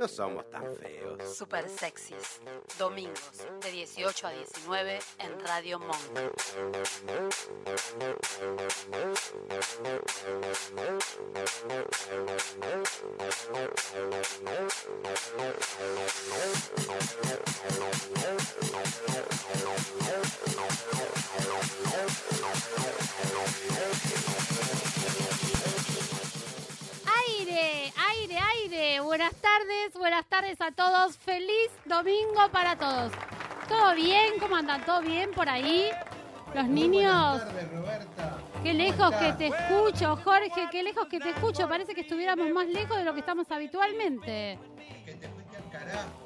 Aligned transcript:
no 0.00 0.08
somos 0.08 0.50
tan 0.50 0.74
feos. 0.76 1.36
Super 1.36 1.68
sexys. 1.68 2.40
Domingos 2.78 3.46
de 3.60 3.70
18 3.70 4.26
a 4.26 4.30
19 4.30 4.98
en 5.18 5.40
Radio 5.40 5.78
Monk. 5.78 6.40
Aire, 27.40 27.90
aire, 27.96 28.38
aire. 28.38 29.00
Buenas 29.00 29.34
tardes, 29.36 29.94
buenas 29.94 30.26
tardes 30.26 30.60
a 30.60 30.72
todos. 30.72 31.16
Feliz 31.16 31.70
domingo 31.86 32.50
para 32.52 32.76
todos. 32.76 33.12
¿Todo 33.66 33.94
bien? 33.94 34.34
¿Cómo 34.38 34.56
andan? 34.56 34.84
¿Todo 34.84 35.00
bien 35.00 35.30
por 35.30 35.48
ahí? 35.48 35.88
Los 36.54 36.68
niños. 36.68 37.40
Qué 38.62 38.74
lejos 38.74 39.14
que 39.14 39.32
te 39.32 39.46
escucho, 39.46 40.16
Jorge, 40.22 40.68
qué 40.70 40.82
lejos 40.82 41.06
que 41.06 41.18
te 41.18 41.30
escucho. 41.30 41.66
Parece 41.66 41.94
que 41.94 42.02
estuviéramos 42.02 42.46
más 42.50 42.66
lejos 42.66 42.98
de 42.98 43.04
lo 43.04 43.14
que 43.14 43.20
estamos 43.20 43.50
habitualmente. 43.50 44.58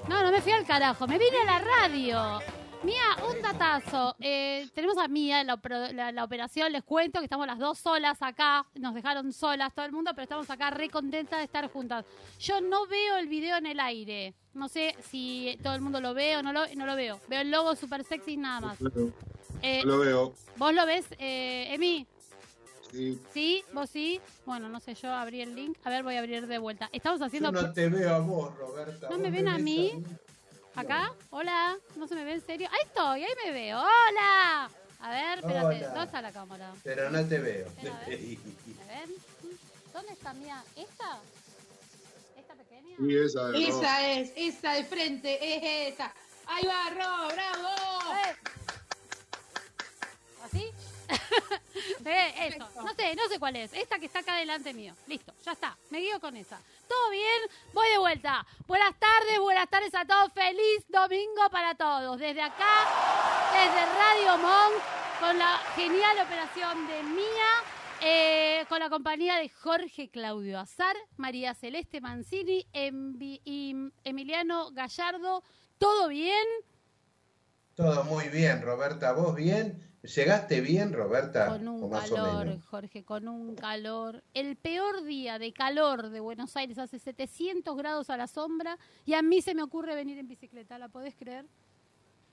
No, 0.09 0.21
no 0.21 0.33
me 0.33 0.41
fui 0.41 0.51
al 0.51 0.67
carajo, 0.67 1.07
me 1.07 1.17
vine 1.17 1.37
a 1.43 1.45
la 1.45 1.59
radio. 1.61 2.41
Mía, 2.85 3.03
un 3.29 3.41
datazo. 3.41 4.15
Eh, 4.21 4.69
tenemos 4.75 4.99
a 4.99 5.09
Mía 5.09 5.41
en 5.41 5.47
la, 5.47 5.59
la- 5.93 6.13
la 6.13 6.25
operación. 6.25 6.71
Les 6.73 6.83
cuento 6.85 7.19
que 7.21 7.25
estamos 7.25 7.47
las 7.47 7.59
dos 7.59 7.79
solas 7.79 8.21
acá. 8.21 8.67
Nos 8.75 8.95
dejaron 8.95 9.33
solas 9.33 9.75
todo 9.75 9.87
el 9.87 9.93
mundo, 9.93 10.11
pero 10.15 10.25
estamos 10.25 10.51
acá 10.51 10.71
re 10.71 10.91
contentas 10.91 11.39
de 11.39 11.45
estar 11.45 11.71
juntas. 11.71 12.05
Yo 12.41 12.61
no 12.61 12.87
veo 12.87 13.17
el 13.17 13.29
video 13.29 13.57
en 13.57 13.67
el 13.67 13.81
aire. 13.81 14.35
No 14.53 14.69
sé 14.69 14.95
si 15.11 15.59
todo 15.63 15.75
el 15.75 15.81
mundo 15.81 16.01
lo 16.01 16.15
ve 16.15 16.37
o 16.37 16.43
no 16.43 16.53
lo, 16.53 16.63
no 16.77 16.87
lo 16.87 16.95
veo. 16.95 17.19
Veo 17.29 17.41
el 17.41 17.51
logo 17.51 17.75
super 17.75 18.05
sexy 18.05 18.37
nada 18.37 18.61
más. 18.61 18.79
Eh, 19.63 19.83
Lo 19.85 19.99
veo. 19.99 20.35
¿Vos 20.57 20.75
lo 20.75 20.85
ves, 20.85 21.07
eh, 21.19 21.73
Emi? 21.73 22.07
Sí. 22.93 23.19
¿Sí? 23.33 23.65
¿Vos 23.73 23.89
sí? 23.91 24.21
Bueno, 24.45 24.69
no 24.69 24.79
sé, 24.79 24.95
yo 24.95 25.11
abrí 25.11 25.41
el 25.41 25.55
link. 25.55 25.77
A 25.85 25.91
ver, 25.91 26.03
voy 26.05 26.17
a 26.17 26.21
abrir 26.21 26.47
de 26.47 26.59
vuelta. 26.59 26.89
Estamos 26.93 27.19
Yo 27.19 27.27
haciendo... 27.27 27.51
no 27.51 27.73
te 27.73 27.89
veo 27.89 28.15
a 28.15 28.19
vos, 28.19 28.55
Roberta. 28.57 29.07
¿No 29.09 29.13
Vos 29.17 29.19
me 29.19 29.31
ven 29.31 29.49
a 29.49 29.59
mí? 29.59 29.93
¿Acá? 30.77 31.13
Hola, 31.31 31.77
¿no 31.97 32.09
se 32.09 32.15
me 32.17 32.25
ve 32.25 32.33
en 32.33 32.41
serio? 32.45 32.69
Ahí 32.71 32.81
estoy, 32.85 33.23
ahí 33.23 33.33
me 33.45 33.53
veo. 33.53 33.79
¡Hola! 33.79 34.71
A 35.01 35.11
ver, 35.11 35.39
espérate, 35.39 35.67
Hola. 35.67 35.89
¿dónde 35.89 36.05
está 36.05 36.23
la 36.23 36.33
cámara? 36.33 36.73
Pero 36.83 37.11
no 37.11 37.25
te 37.27 37.39
veo. 37.39 37.67
Espera, 37.67 37.97
a 37.97 38.09
ver. 38.09 38.19
A 38.19 38.87
ver, 38.87 39.09
¿dónde 39.93 40.13
está 40.13 40.33
mía? 40.35 40.65
¿Esta? 40.75 41.19
¿Esta 42.37 42.55
pequeña? 42.55 42.97
Sí, 42.99 43.17
esa 43.17 43.49
de. 43.49 43.69
Esa 43.69 44.11
es, 44.11 44.33
esa 44.37 44.73
de 44.73 44.85
frente, 44.85 45.39
es 45.57 45.95
esa. 45.95 46.13
Ahí 46.47 46.65
va, 46.67 46.91
Ro, 46.91 47.35
bravo. 47.35 48.15
Eh. 48.15 48.37
¿Así? 50.45 50.71
Eh, 52.05 52.35
eso, 52.49 52.69
no 52.83 52.95
sé, 52.95 53.15
no 53.17 53.29
sé 53.29 53.39
cuál 53.39 53.57
es. 53.57 53.73
Esta 53.73 53.99
que 53.99 54.07
está 54.07 54.21
acá 54.21 54.37
delante 54.37 54.73
mío. 54.75 54.95
Listo, 55.07 55.33
ya 55.45 55.53
está. 55.53 55.77
Me 55.91 55.99
guío 56.01 56.21
con 56.21 56.37
esa. 56.37 56.61
¿Todo 56.89 57.11
bien? 57.11 57.43
Voy 57.73 57.89
de 57.89 57.99
vuelta. 57.99 58.47
Buenas 58.67 58.95
tardes, 58.99 59.39
buenas 59.41 59.69
tardes 59.69 59.95
a 59.95 60.05
todos. 60.05 60.33
Feliz 60.33 60.85
domingo 60.89 61.49
para 61.51 61.75
todos. 61.75 62.19
Desde 62.19 62.43
acá, 62.43 62.87
desde 63.53 63.87
Radio 63.87 64.39
Monk, 64.39 64.83
con 65.21 65.39
la 65.39 65.59
genial 65.75 66.19
operación 66.21 66.87
de 66.87 67.03
Mía, 67.05 67.51
eh, 68.03 68.67
con 68.69 68.81
la 68.81 68.91
compañía 68.91 69.37
de 69.37 69.49
Jorge 69.49 70.11
Claudio 70.11 70.59
Azar, 70.61 70.95
María 71.17 71.55
Celeste 71.55 72.01
Mancini 72.03 72.67
Envi- 72.75 73.41
y 73.45 73.75
Emiliano 74.05 74.71
Gallardo. 74.73 75.43
¿Todo 75.79 76.09
bien? 76.09 76.45
Todo 77.75 78.05
muy 78.05 78.29
bien, 78.29 78.61
Roberta. 78.63 79.13
¿Vos 79.13 79.35
bien? 79.35 79.81
¿Llegaste 80.05 80.61
bien, 80.61 80.93
Roberta? 80.93 81.49
Con 81.49 81.67
¿O 81.67 81.73
un 81.73 81.91
calor? 81.91 82.61
Jorge, 82.61 83.05
con 83.05 83.27
un 83.27 83.55
calor. 83.57 84.23
El 84.35 84.57
peor 84.57 85.03
día 85.05 85.39
de 85.39 85.53
calor 85.55 86.11
de 86.11 86.21
Buenos 86.21 86.55
Aires 86.57 86.77
hace 86.77 86.99
700 86.99 87.75
grados 87.75 88.11
a 88.11 88.19
la 88.19 88.27
sombra 88.27 88.79
y 89.07 89.15
a 89.15 89.23
mí 89.23 89.41
se 89.41 89.55
me 89.55 89.63
ocurre 89.63 89.95
venir 89.95 90.19
en 90.19 90.29
bicicleta, 90.29 90.79
¿la 90.79 90.89
podés 90.89 91.15
creer? 91.15 91.47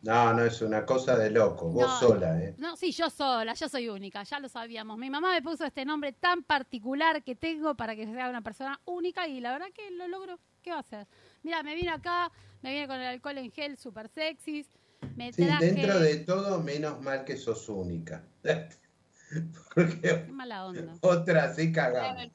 No, 0.02 0.34
no, 0.34 0.44
es 0.44 0.62
una 0.62 0.86
cosa 0.86 1.16
de 1.16 1.30
loco. 1.30 1.70
Vos 1.70 1.84
No, 1.84 2.00
sola, 2.00 2.42
¿eh? 2.42 2.56
No, 2.58 2.76
sí, 2.76 2.92
yo 2.92 3.10
sola, 3.10 3.54
yo 3.54 3.70
soy 3.70 3.88
única, 3.88 4.24
ya 4.24 4.40
lo 4.40 4.50
sabíamos. 4.50 4.98
Mi 4.98 5.10
mamá 5.10 5.32
me 5.32 5.42
puso 5.42 5.64
este 5.64 5.86
nombre 5.86 6.12
tan 6.12 6.44
particular 6.44 7.24
que 7.24 7.36
tengo 7.36 7.76
para 7.76 7.96
que 7.96 8.06
sea 8.06 8.30
una 8.30 8.42
persona 8.42 8.82
única 8.84 9.28
y 9.28 9.40
la 9.40 9.54
verdad 9.54 9.68
que 9.74 9.92
lo 9.92 10.10
logro. 10.10 10.40
¿Qué 10.62 10.72
va 10.72 10.78
a 10.78 10.82
hacer? 10.82 11.08
Mira, 11.44 11.64
me 11.64 11.74
vine 11.76 11.92
acá, 11.92 12.32
me 12.62 12.74
vine 12.74 12.88
con 12.88 12.98
el 12.98 13.08
alcohol 13.08 13.38
en 13.38 13.52
gel 13.52 13.78
super 13.78 14.10
sexys, 14.10 14.70
me 15.16 15.32
Sí, 15.34 15.46
traje... 15.46 15.66
dentro 15.66 16.00
de 16.00 16.18
todo, 16.18 16.62
menos 16.62 17.02
mal 17.02 17.24
que 17.26 17.38
sos 17.38 17.68
única. 17.70 18.24
Porque 19.76 20.00
Qué 20.02 20.32
mala 20.32 20.66
onda. 20.66 20.94
otra 21.02 21.54
sí 21.54 21.72
cagamos. 21.72 22.28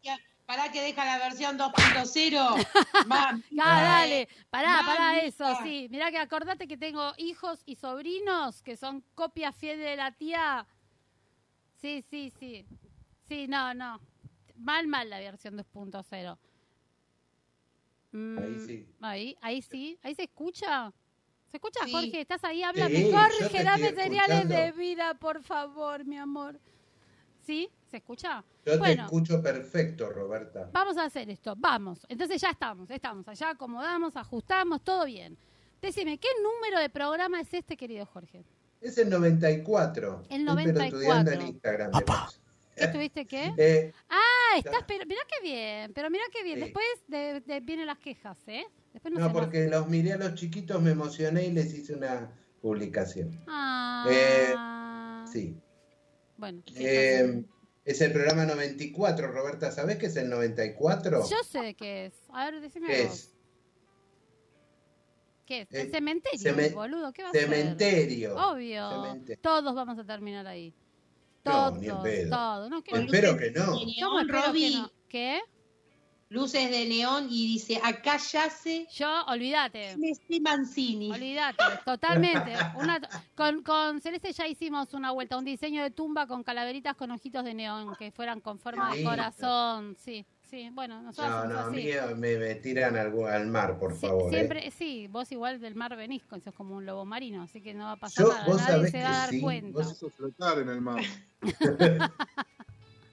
Pará 0.46 0.70
que 0.70 0.80
deja 0.80 1.04
la 1.04 1.18
versión 1.18 1.58
2.0. 1.58 2.66
Mamá. 3.06 3.42
Ah, 3.60 3.82
dale, 3.82 4.28
pará, 4.48 4.80
pará 4.86 5.00
Mamita. 5.14 5.26
eso, 5.26 5.58
sí. 5.64 5.88
Mirá 5.90 6.10
que 6.12 6.18
acordate 6.18 6.68
que 6.68 6.76
tengo 6.76 7.12
hijos 7.16 7.62
y 7.66 7.74
sobrinos 7.74 8.62
que 8.62 8.76
son 8.76 9.02
copias 9.16 9.56
fieles 9.56 9.84
de 9.84 9.96
la 9.96 10.12
tía. 10.12 10.64
Sí, 11.80 12.02
sí, 12.08 12.32
sí. 12.38 12.64
Sí, 13.28 13.48
no, 13.48 13.74
no. 13.74 14.00
Mal, 14.56 14.86
mal 14.86 15.10
la 15.10 15.18
versión 15.18 15.58
2.0. 15.58 16.38
Mm, 18.12 18.38
Ahí 18.38 18.58
sí. 18.60 18.86
Ahí, 19.00 19.36
ahí 19.42 19.62
sí. 19.62 19.98
Ahí 20.02 20.14
se 20.14 20.22
escucha. 20.22 20.92
¿Se 21.50 21.56
escucha, 21.58 21.80
Sí. 21.84 21.92
Jorge? 21.92 22.20
¿Estás 22.20 22.42
ahí? 22.44 22.62
Háblame. 22.62 22.96
Sí, 22.96 23.10
Jorge, 23.12 23.58
te 23.58 23.64
dame 23.64 23.88
estoy 23.88 24.02
señales 24.04 24.48
de 24.48 24.54
escuchando. 24.66 24.76
vida, 24.78 25.14
por 25.14 25.42
favor, 25.42 26.04
mi 26.04 26.18
amor. 26.18 26.58
¿Sí? 27.46 27.70
¿Se 27.90 27.98
escucha? 27.98 28.44
Yo 28.64 28.72
te 28.72 28.78
bueno. 28.78 29.04
escucho 29.04 29.40
perfecto, 29.40 30.10
Roberta. 30.10 30.68
Vamos 30.72 30.96
a 30.98 31.04
hacer 31.04 31.30
esto, 31.30 31.54
vamos. 31.56 32.04
Entonces 32.08 32.40
ya 32.40 32.50
estamos, 32.50 32.90
estamos 32.90 33.26
allá, 33.28 33.50
acomodamos, 33.50 34.16
ajustamos, 34.16 34.82
todo 34.82 35.04
bien. 35.04 35.38
Decime, 35.80 36.18
¿qué 36.18 36.28
número 36.42 36.80
de 36.80 36.90
programa 36.90 37.40
es 37.40 37.54
este, 37.54 37.76
querido 37.76 38.04
Jorge? 38.06 38.44
Es 38.80 38.98
el 38.98 39.08
94. 39.08 40.24
El 40.28 40.40
Estoy 40.48 40.64
pero 40.64 40.72
94. 40.72 40.84
estudiando 40.98 41.30
en 41.30 41.42
Instagram. 41.42 41.90
¿Qué 42.76 42.88
tuviste 42.88 43.24
qué? 43.26 43.52
Eh, 43.58 43.92
Ah, 44.10 44.58
estás, 44.58 44.84
pero 44.86 45.06
mirá 45.06 45.20
qué 45.28 45.42
bien, 45.46 45.92
pero 45.94 46.10
mirá 46.10 46.24
qué 46.32 46.42
bien. 46.42 46.56
Sí. 46.58 46.64
Después 46.64 46.86
de, 47.06 47.40
de- 47.40 47.60
vienen 47.60 47.86
las 47.86 47.98
quejas, 47.98 48.36
¿eh? 48.48 48.66
Después 48.96 49.12
no, 49.12 49.20
no, 49.20 49.32
porque 49.32 49.68
los 49.68 49.88
miré 49.88 50.14
a 50.14 50.16
los 50.16 50.34
chiquitos, 50.36 50.80
me 50.80 50.92
emocioné 50.92 51.44
y 51.44 51.52
les 51.52 51.74
hice 51.74 51.92
una 51.94 52.32
publicación. 52.62 53.38
Ah, 53.46 54.06
Eh, 54.10 54.54
Sí. 55.30 55.54
Bueno. 56.38 56.62
¿qué 56.64 57.20
Eh, 57.20 57.44
es 57.84 58.00
el 58.00 58.12
programa 58.12 58.46
94, 58.46 59.30
Roberta. 59.32 59.70
¿Sabés 59.70 59.98
qué 59.98 60.06
es 60.06 60.16
el 60.16 60.30
94? 60.30 61.20
pasa? 61.20 61.30
Yo 61.36 61.44
sé 61.44 61.74
qué 61.74 62.06
es. 62.06 62.14
A 62.30 62.46
ver, 62.50 62.60
decime 62.62 62.86
¿Qué 62.86 63.02
vos. 63.04 63.12
es? 63.12 63.32
¿Qué 65.44 65.60
es? 65.60 65.72
Eh, 65.72 65.82
El 65.82 65.90
cementerio, 65.90 66.40
cemen- 66.40 66.74
boludo. 66.74 67.12
¿Qué 67.12 67.22
va 67.22 67.28
a 67.28 67.32
ser? 67.32 67.42
Cementerio. 67.42 68.34
Obvio. 68.34 69.18
Todos 69.42 69.74
vamos 69.74 69.98
a 69.98 70.04
terminar 70.04 70.46
ahí. 70.46 70.72
No, 71.44 71.52
Todos, 71.52 71.78
ni 71.80 71.88
en 71.88 72.02
pedo. 72.02 72.30
todos. 72.36 72.70
No, 72.70 72.82
que 72.82 72.92
no. 72.92 72.98
Espero 73.00 73.36
que 73.36 73.50
no. 73.50 73.60
De 73.60 73.66
¿Cómo 73.66 73.84
neón, 73.84 74.20
espero 74.22 74.40
que 74.40 74.46
Robbie. 74.48 74.76
no? 74.76 74.90
¿Qué? 75.08 75.40
Luces 76.28 76.68
de 76.70 76.86
neón 76.88 77.28
y 77.30 77.46
dice, 77.46 77.80
acá 77.84 78.16
yace 78.16 78.88
Yo, 78.92 79.22
olvídate. 79.28 79.96
Messi 79.96 80.40
Mancini. 80.40 81.12
Olvídate, 81.12 81.62
totalmente. 81.84 82.52
Una, 82.74 83.00
con, 83.36 83.62
con 83.62 84.00
Celeste 84.00 84.32
ya 84.32 84.48
hicimos 84.48 84.92
una 84.94 85.12
vuelta, 85.12 85.36
un 85.38 85.44
diseño 85.44 85.84
de 85.84 85.92
tumba 85.92 86.26
con 86.26 86.42
calaveritas 86.42 86.96
con 86.96 87.12
ojitos 87.12 87.44
de 87.44 87.54
neón 87.54 87.94
que 87.96 88.10
fueran 88.10 88.40
con 88.40 88.58
forma 88.58 88.92
de 88.92 89.04
corazón. 89.04 89.96
Sí, 90.04 90.26
sí, 90.50 90.68
bueno, 90.72 91.00
nosotros 91.00 91.30
No, 91.30 91.44
no, 91.44 91.58
a 91.60 91.66
así. 91.68 91.76
mí 91.76 91.84
me, 92.16 92.36
me 92.38 92.54
tiran 92.56 92.96
al, 92.96 93.16
al 93.28 93.46
mar, 93.46 93.78
por 93.78 93.94
Sí, 93.94 94.00
favor. 94.08 94.26
¿eh? 94.34 94.36
siempre, 94.36 94.70
sí, 94.72 95.06
vos 95.06 95.30
igual 95.30 95.60
del 95.60 95.76
mar 95.76 95.94
venís, 95.94 96.24
con- 96.24 96.42
sos 96.42 96.54
como 96.54 96.74
un 96.74 96.84
lobo 96.84 97.04
marino, 97.04 97.42
así 97.42 97.60
que 97.60 97.72
no 97.72 97.84
va 97.84 97.92
a 97.92 97.96
pasar 97.98 98.24
Yo- 98.26 98.32
nada, 98.32 98.46
vos 98.46 98.56
nadie 98.56 98.72
sabés 98.74 98.90
se 98.90 99.02
va 99.04 99.08
a 99.08 99.12
dar 99.18 99.30
sí, 99.30 99.40
cuenta. 99.40 99.78
vos- 99.78 99.92
Eso 99.92 100.10
flotar 100.10 100.58
en 100.58 100.70
el 100.70 100.80
mar. 100.80 101.00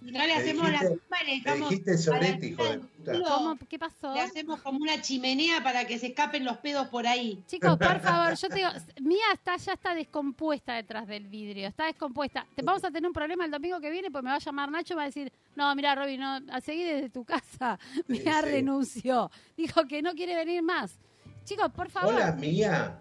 No 0.03 0.25
le 0.25 0.33
hacemos 0.33 0.69
la 0.69 0.79
dijiste- 0.79 0.93
sopa 1.03 1.17
y 1.21 1.25
le 1.25 1.31
dejamos 1.35 1.69
dijiste 1.69 1.97
sorete, 1.97 2.47
hijo 2.47 2.63
de 2.65 2.79
puta. 2.79 3.13
¿Cómo? 3.23 3.57
¿Qué 3.69 3.79
pasó? 3.79 4.13
Le 4.13 4.19
hacemos 4.21 4.61
como 4.61 4.79
una 4.79 5.01
chimenea 5.01 5.63
para 5.63 5.85
que 5.87 5.97
se 5.97 6.07
escapen 6.07 6.43
los 6.43 6.57
pedos 6.57 6.87
por 6.89 7.07
ahí. 7.07 7.41
Chicos, 7.47 7.77
por 7.77 7.99
favor, 8.01 8.35
yo 8.35 8.47
te 8.49 8.55
digo, 8.55 8.69
Mía 9.01 9.25
está, 9.33 9.55
ya 9.57 9.73
está 9.73 9.95
descompuesta 9.95 10.73
detrás 10.75 11.07
del 11.07 11.27
vidrio, 11.27 11.67
está 11.67 11.85
descompuesta. 11.85 12.45
Te 12.55 12.61
vamos 12.63 12.83
a 12.83 12.91
tener 12.91 13.07
un 13.07 13.13
problema 13.13 13.45
el 13.45 13.51
domingo 13.51 13.79
que 13.79 13.89
viene, 13.89 14.11
pues 14.11 14.23
me 14.23 14.29
va 14.29 14.35
a 14.35 14.39
llamar 14.39 14.69
Nacho 14.69 14.93
y 14.93 14.95
me 14.95 14.99
va 14.99 15.03
a 15.03 15.07
decir, 15.07 15.31
no, 15.55 15.73
mira, 15.75 15.95
Robin, 15.95 16.19
no, 16.19 16.39
a 16.51 16.59
seguir 16.61 16.85
desde 16.87 17.09
tu 17.09 17.23
casa. 17.23 17.79
Mía 18.07 18.41
sí. 18.41 18.49
renunció. 18.49 19.31
Dijo 19.55 19.85
que 19.87 20.01
no 20.01 20.13
quiere 20.13 20.35
venir 20.35 20.61
más. 20.63 20.99
Chicos, 21.45 21.71
por 21.71 21.89
favor. 21.89 22.13
Hola, 22.15 22.31
Mía. 22.33 22.99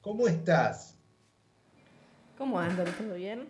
¿Cómo 0.00 0.28
estás? 0.28 0.96
¿Cómo 2.38 2.58
andan? 2.60 2.86
¿Todo 2.96 3.14
bien? 3.14 3.48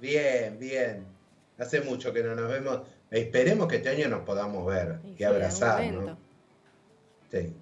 Bien, 0.00 0.58
bien. 0.58 1.13
Hace 1.58 1.80
mucho 1.82 2.12
que 2.12 2.22
no 2.22 2.34
nos 2.34 2.50
vemos. 2.50 2.80
Esperemos 3.10 3.68
que 3.68 3.76
este 3.76 3.90
año 3.90 4.08
nos 4.08 4.20
podamos 4.22 4.66
ver 4.66 4.98
Y 5.18 5.22
abrazar. 5.22 5.84
¿no? 5.92 6.16
Sí. 7.30 7.52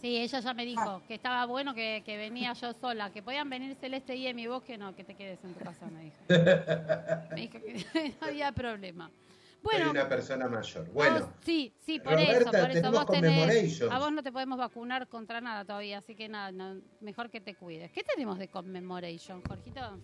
Sí, 0.00 0.16
ella 0.18 0.40
ya 0.40 0.52
me 0.54 0.64
dijo 0.64 1.00
que 1.06 1.14
estaba 1.14 1.46
bueno 1.46 1.74
que, 1.74 2.02
que 2.04 2.16
venía 2.16 2.52
yo 2.54 2.72
sola, 2.72 3.12
que 3.12 3.22
podían 3.22 3.48
venir 3.48 3.76
Celeste 3.76 4.16
y 4.16 4.26
Emi, 4.26 4.48
vos 4.48 4.62
que 4.64 4.76
no, 4.76 4.96
que 4.96 5.04
te 5.04 5.14
quedes 5.14 5.38
en 5.44 5.54
tu 5.54 5.64
casa, 5.64 5.86
me 5.86 6.04
dijo. 6.04 6.16
Me 7.30 7.40
dijo 7.42 7.58
que 7.60 7.84
no 8.20 8.26
había 8.26 8.50
problema. 8.52 9.08
Soy 9.08 9.60
Bueno, 9.62 9.90
una 9.92 10.08
persona 10.08 10.48
mayor. 10.48 10.84
vos- 10.86 10.94
Bueno, 10.94 11.32
sí, 11.44 11.72
sí, 11.86 12.00
por 12.00 12.14
Roberta, 12.14 12.34
eso, 12.34 12.50
por 12.50 12.70
eso. 12.76 12.90
Vos 12.90 13.06
tenés, 13.06 13.82
a 13.82 13.98
vos 14.00 14.10
no 14.12 14.22
te 14.24 14.32
podemos 14.32 14.58
vacunar 14.58 15.06
contra 15.06 15.40
nada 15.40 15.64
todavía, 15.64 15.98
así 15.98 16.16
que 16.16 16.28
nada, 16.28 16.50
no, 16.50 16.80
mejor 17.00 17.30
que 17.30 17.40
te 17.40 17.54
cuides. 17.54 17.92
¿Qué 17.92 18.02
tenemos 18.02 18.40
de 18.40 18.48
commemoration, 18.48 19.40
Jorgito? 19.46 20.00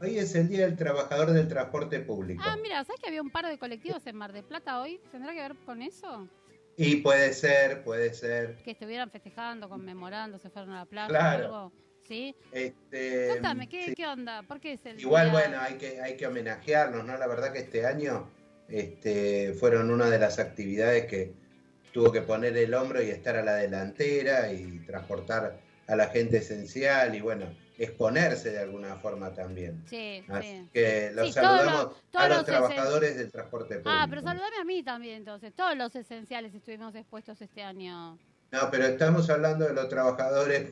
Hoy 0.00 0.18
es 0.18 0.34
el 0.34 0.48
Día 0.48 0.66
del 0.66 0.76
Trabajador 0.76 1.30
del 1.32 1.48
Transporte 1.48 2.00
Público. 2.00 2.42
Ah, 2.46 2.56
mira, 2.62 2.84
¿sabes 2.84 3.00
que 3.00 3.08
había 3.08 3.22
un 3.22 3.30
par 3.30 3.46
de 3.46 3.58
colectivos 3.58 4.06
en 4.06 4.16
Mar 4.16 4.32
del 4.32 4.44
Plata 4.44 4.80
hoy? 4.80 5.00
¿Tendrá 5.10 5.32
que 5.32 5.40
ver 5.40 5.56
con 5.64 5.82
eso? 5.82 6.28
Y 6.76 6.96
puede 6.96 7.32
ser, 7.32 7.82
puede 7.84 8.12
ser. 8.12 8.56
Que 8.64 8.72
estuvieran 8.72 9.10
festejando, 9.10 9.68
conmemorando, 9.68 10.38
se 10.38 10.50
fueron 10.50 10.72
a 10.72 10.80
la 10.80 10.84
playa 10.86 11.08
Claro. 11.08 11.44
o 11.52 11.56
algo. 11.56 11.72
¿Sí? 12.06 12.36
Este, 12.52 13.28
Cuéntame, 13.30 13.68
¿qué, 13.68 13.86
sí. 13.86 13.94
¿qué 13.94 14.06
onda? 14.06 14.42
¿Por 14.44 14.60
qué 14.60 14.74
es 14.74 14.86
el 14.86 15.00
Igual, 15.00 15.30
día- 15.30 15.40
bueno, 15.40 15.58
hay 15.60 15.74
que, 15.74 16.00
hay 16.00 16.16
que 16.16 16.26
homenajearnos, 16.26 17.04
¿no? 17.04 17.16
La 17.16 17.26
verdad 17.26 17.52
que 17.52 17.58
este 17.60 17.84
año 17.84 18.30
este, 18.68 19.54
fueron 19.54 19.90
una 19.90 20.08
de 20.08 20.18
las 20.20 20.38
actividades 20.38 21.06
que 21.06 21.32
tuvo 21.92 22.12
que 22.12 22.20
poner 22.22 22.56
el 22.58 22.74
hombro 22.74 23.02
y 23.02 23.08
estar 23.10 23.36
a 23.36 23.42
la 23.42 23.54
delantera 23.56 24.52
y 24.52 24.78
transportar 24.86 25.58
a 25.88 25.96
la 25.96 26.06
gente 26.08 26.36
esencial 26.36 27.14
y, 27.16 27.20
bueno, 27.22 27.46
exponerse 27.78 28.50
de 28.50 28.58
alguna 28.60 28.96
forma 28.96 29.32
también. 29.34 29.82
Sí, 29.88 30.24
Así 30.28 30.48
sí. 30.48 30.68
que 30.72 31.10
los 31.14 31.28
Sí, 31.28 31.34
todos 31.34 31.46
saludamos 31.60 31.82
los- 31.84 32.02
todos 32.10 32.24
a 32.24 32.28
los, 32.28 32.36
los 32.38 32.46
trabajadores 32.46 33.16
del 33.16 33.30
transporte 33.30 33.74
público. 33.76 33.90
Ah, 33.92 34.06
pero 34.08 34.22
saludame 34.22 34.56
a 34.60 34.64
mí 34.64 34.82
también, 34.82 35.16
entonces. 35.18 35.52
Todos 35.54 35.76
los 35.76 35.94
esenciales 35.94 36.54
estuvimos 36.54 36.94
expuestos 36.94 37.40
este 37.42 37.62
año. 37.62 38.18
No, 38.52 38.70
pero 38.70 38.86
estamos 38.86 39.28
hablando 39.28 39.66
de 39.66 39.74
los 39.74 39.88
trabajadores, 39.88 40.70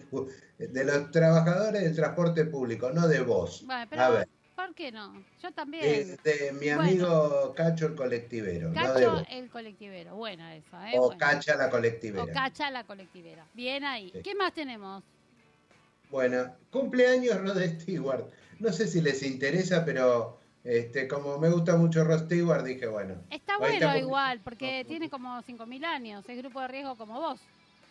de 0.59 0.85
los 0.85 1.11
trabajadores 1.11 1.83
del 1.83 1.95
transporte 1.97 2.45
público, 2.45 2.91
no 2.91 3.09
de 3.09 3.21
vos. 3.21 3.62
Bueno, 3.67 3.83
A 3.83 3.87
pero 3.87 4.12
ver, 4.12 4.29
¿por 4.55 4.75
qué 4.75 4.93
no? 4.93 5.12
Yo 5.43 5.50
también. 5.53 6.17
de, 6.23 6.31
de 6.33 6.53
mi 6.53 6.67
Bueno. 6.73 6.81
amigo 6.83 7.53
Cacho 7.57 7.87
el 7.87 7.95
colectivero, 7.97 8.69
no 8.69 8.75
Cacho 8.75 9.11
vos. 9.12 9.23
el 9.29 9.50
colectivero. 9.50 10.15
Buena 10.15 10.55
esa, 10.55 10.91
¿eh? 10.93 10.95
O 10.99 11.07
Buena. 11.09 11.19
Cacha 11.19 11.57
la 11.57 11.67
O 11.67 11.71
colectivera. 11.71 12.33
Cacha 12.33 12.71
la 12.71 12.85
colectivera. 12.85 13.45
Bien 13.55 13.85
ahí. 13.85 14.11
Sí. 14.15 14.23
¿Qué 14.23 14.35
más 14.37 14.55
tenemos? 14.55 15.03
Bueno, 16.14 16.55
cumpleaños 16.70 17.40
Rod 17.40 17.61
Stewart. 17.81 18.26
No 18.61 18.72
sé 18.72 18.87
si 18.87 19.00
les 19.00 19.20
interesa, 19.25 19.84
pero 19.84 20.38
este, 20.62 21.08
como 21.08 21.38
me 21.40 21.50
gusta 21.50 21.75
mucho 21.76 22.05
Rod 22.05 22.26
Stewart, 22.26 22.64
dije, 22.64 22.87
bueno. 22.87 23.16
Está 23.31 23.58
bueno 23.58 23.96
igual, 23.99 24.40
porque 24.44 24.84
tiene 24.87 25.11
como 25.11 25.43
5.000 25.43 25.84
años. 25.84 26.25
Es 26.28 26.38
grupo 26.38 26.61
de 26.61 26.69
riesgo 26.69 26.94
como 26.96 27.20
vos. 27.20 27.40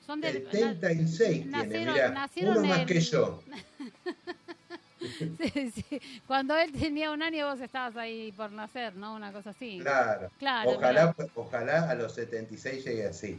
Son 0.05 0.21
del... 0.21 0.49
76 0.49 1.47
na- 1.47 1.65
tiene, 1.67 1.85
nacieron- 1.85 1.93
mira, 1.93 2.09
nacieron 2.11 2.57
uno 2.59 2.67
más 2.69 2.85
que 2.85 3.01
yo. 3.01 3.43
Sí, 5.53 5.69
sí. 5.71 6.01
Cuando 6.25 6.55
él 6.55 6.71
tenía 6.71 7.11
un 7.11 7.21
año 7.21 7.49
vos 7.49 7.59
estabas 7.59 7.97
ahí 7.97 8.31
por 8.31 8.53
nacer, 8.53 8.95
¿no? 8.95 9.15
Una 9.15 9.33
cosa 9.33 9.49
así. 9.49 9.79
Claro. 9.81 10.31
Claro, 10.39 10.71
Ojalá, 10.71 11.13
ojalá 11.35 11.89
a 11.89 11.95
los 11.95 12.13
76 12.15 12.85
llegue 12.85 13.05
así. 13.07 13.37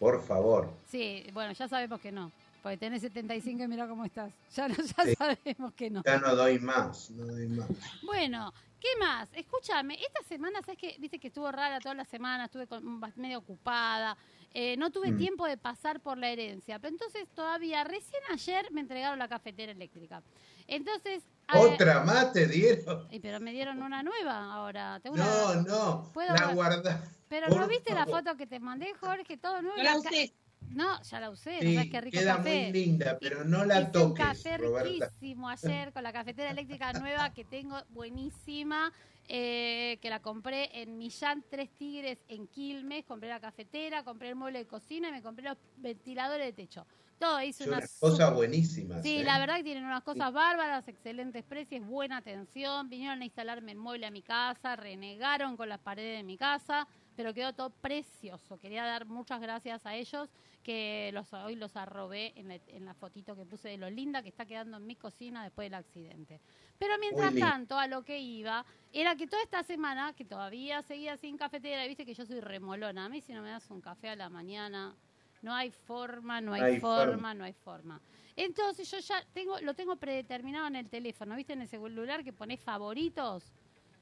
Por 0.00 0.20
favor. 0.20 0.68
Sí, 0.90 1.24
bueno, 1.32 1.52
ya 1.52 1.68
sabemos 1.68 2.00
que 2.00 2.10
no. 2.10 2.32
Porque 2.62 2.76
tenés 2.78 3.02
75 3.02 3.62
y 3.62 3.68
mira 3.68 3.86
cómo 3.88 4.04
estás. 4.04 4.32
Ya, 4.54 4.68
no- 4.68 4.74
ya 4.76 5.04
Sí. 5.04 5.14
sabemos 5.14 5.72
que 5.74 5.90
no. 5.90 6.02
Ya 6.04 6.18
no 6.18 6.34
doy 6.34 6.58
más, 6.58 7.10
no 7.10 7.26
doy 7.26 7.46
más. 7.48 7.68
Bueno, 8.02 8.52
¿qué 8.80 8.88
más? 8.98 9.28
Escúchame, 9.34 9.94
esta 9.94 10.22
semana, 10.28 10.60
¿sabes 10.62 10.78
qué? 10.78 10.96
Viste 10.98 11.18
que 11.18 11.28
estuvo 11.28 11.50
rara 11.52 11.78
toda 11.80 11.94
la 11.94 12.04
semana, 12.04 12.46
estuve 12.46 12.66
con- 12.66 13.00
medio 13.16 13.38
ocupada. 13.38 14.16
eh, 14.58 14.74
no 14.78 14.90
tuve 14.90 15.12
Mm. 15.12 15.18
tiempo 15.18 15.44
de 15.46 15.58
pasar 15.58 16.00
por 16.00 16.16
la 16.16 16.30
herencia. 16.30 16.78
Pero 16.78 16.94
entonces 16.94 17.28
todavía, 17.34 17.84
recién 17.84 18.22
ayer 18.32 18.72
me 18.72 18.80
entregaron 18.80 19.18
la 19.18 19.28
cafetera 19.28 19.70
eléctrica. 19.70 20.22
Entonces... 20.66 21.22
¿Otra 21.52 22.02
más 22.04 22.32
te 22.32 22.46
dieron? 22.46 23.06
Pero 23.20 23.38
me 23.38 23.52
dieron 23.52 23.82
una 23.82 24.02
nueva 24.02 24.54
ahora. 24.54 24.98
Tengo 25.00 25.16
una- 25.16 25.26
No, 25.26 25.54
no, 25.62 26.10
¿Puedo 26.14 26.32
la 26.34 26.46
ver? 26.46 26.54
guarda. 26.54 27.02
Pero 27.28 27.48
por 27.48 27.58
¿no 27.60 27.68
viste 27.68 27.92
la 27.92 28.06
foto 28.06 28.34
que 28.38 28.46
te 28.46 28.58
mandé, 28.58 28.94
Jorge? 28.94 29.36
Todo 29.36 29.60
nuevo. 29.60 29.76
No 29.76 29.82
la 29.82 29.92
ca- 29.92 29.98
usé. 29.98 30.32
No, 30.70 31.02
ya 31.02 31.20
la 31.20 31.30
usé. 31.30 31.56
no 31.56 31.60
Sí, 31.62 31.74
sabes 31.74 31.90
qué 31.90 32.00
rico 32.00 32.18
queda 32.18 32.36
café. 32.36 32.62
muy 32.70 32.72
linda, 32.72 33.18
pero 33.20 33.44
no 33.44 33.64
la 33.64 33.76
Hice 33.80 33.86
un 33.86 33.92
toques, 33.92 34.24
café 34.26 34.58
Roberta. 34.58 35.06
riquísimo 35.08 35.48
ayer 35.48 35.92
con 35.92 36.02
la 36.02 36.12
cafetera 36.12 36.50
eléctrica 36.50 36.92
nueva 36.94 37.32
que 37.32 37.44
tengo, 37.44 37.76
buenísima, 37.90 38.92
eh, 39.28 39.98
que 40.00 40.10
la 40.10 40.20
compré 40.20 40.82
en 40.82 40.98
Millán 40.98 41.44
Tres 41.50 41.70
Tigres 41.76 42.18
en 42.28 42.46
Quilmes. 42.46 43.04
Compré 43.04 43.28
la 43.28 43.40
cafetera, 43.40 44.02
compré 44.04 44.28
el 44.30 44.36
mueble 44.36 44.60
de 44.60 44.66
cocina 44.66 45.08
y 45.08 45.12
me 45.12 45.22
compré 45.22 45.44
los 45.48 45.58
ventiladores 45.76 46.46
de 46.46 46.52
techo. 46.52 46.86
Todo 47.18 47.40
hice 47.42 47.64
Son 47.64 47.72
unas 47.72 47.98
cosas 47.98 48.34
buenísimas. 48.34 49.02
Sí, 49.02 49.16
¿eh? 49.18 49.24
la 49.24 49.38
verdad 49.38 49.56
que 49.56 49.64
tienen 49.64 49.84
unas 49.86 50.02
cosas 50.02 50.30
bárbaras, 50.34 50.86
excelentes 50.86 51.42
precios, 51.44 51.84
buena 51.86 52.18
atención. 52.18 52.90
Vinieron 52.90 53.22
a 53.22 53.24
instalarme 53.24 53.72
el 53.72 53.78
mueble 53.78 54.04
a 54.06 54.10
mi 54.10 54.20
casa, 54.20 54.76
renegaron 54.76 55.56
con 55.56 55.70
las 55.70 55.80
paredes 55.80 56.18
de 56.18 56.22
mi 56.24 56.36
casa, 56.36 56.86
pero 57.16 57.32
quedó 57.32 57.54
todo 57.54 57.70
precioso. 57.70 58.58
Quería 58.58 58.84
dar 58.84 59.06
muchas 59.06 59.40
gracias 59.40 59.86
a 59.86 59.94
ellos, 59.94 60.28
que 60.66 61.12
los, 61.14 61.32
hoy 61.32 61.54
los 61.54 61.76
arrobé 61.76 62.32
en 62.34 62.48
la, 62.48 62.56
en 62.66 62.84
la 62.84 62.92
fotito 62.92 63.36
que 63.36 63.46
puse 63.46 63.68
de 63.68 63.76
lo 63.76 63.88
linda 63.88 64.20
que 64.20 64.30
está 64.30 64.46
quedando 64.46 64.78
en 64.78 64.84
mi 64.84 64.96
cocina 64.96 65.44
después 65.44 65.66
del 65.66 65.74
accidente. 65.74 66.40
Pero 66.76 66.98
mientras 66.98 67.32
tanto, 67.36 67.78
a 67.78 67.86
lo 67.86 68.02
que 68.02 68.18
iba, 68.18 68.66
era 68.92 69.14
que 69.14 69.28
toda 69.28 69.44
esta 69.44 69.62
semana, 69.62 70.12
que 70.14 70.24
todavía 70.24 70.82
seguía 70.82 71.16
sin 71.18 71.36
cafetera, 71.36 71.84
y 71.84 71.88
viste 71.88 72.04
que 72.04 72.14
yo 72.14 72.26
soy 72.26 72.40
remolona, 72.40 73.04
a 73.04 73.08
mí 73.08 73.20
si 73.20 73.32
no 73.32 73.42
me 73.42 73.50
das 73.50 73.70
un 73.70 73.80
café 73.80 74.08
a 74.08 74.16
la 74.16 74.28
mañana, 74.28 74.92
no 75.40 75.54
hay 75.54 75.70
forma, 75.70 76.40
no 76.40 76.52
hay, 76.52 76.80
forma, 76.80 77.12
forma. 77.12 77.34
no 77.34 77.44
hay 77.44 77.52
forma. 77.52 78.00
Entonces 78.34 78.90
yo 78.90 78.98
ya 78.98 79.24
tengo, 79.32 79.60
lo 79.60 79.72
tengo 79.74 79.94
predeterminado 79.94 80.66
en 80.66 80.74
el 80.74 80.88
teléfono, 80.88 81.36
¿viste? 81.36 81.52
En 81.52 81.62
el 81.62 81.68
celular 81.68 82.24
que 82.24 82.32
pones 82.32 82.60
favoritos. 82.60 83.52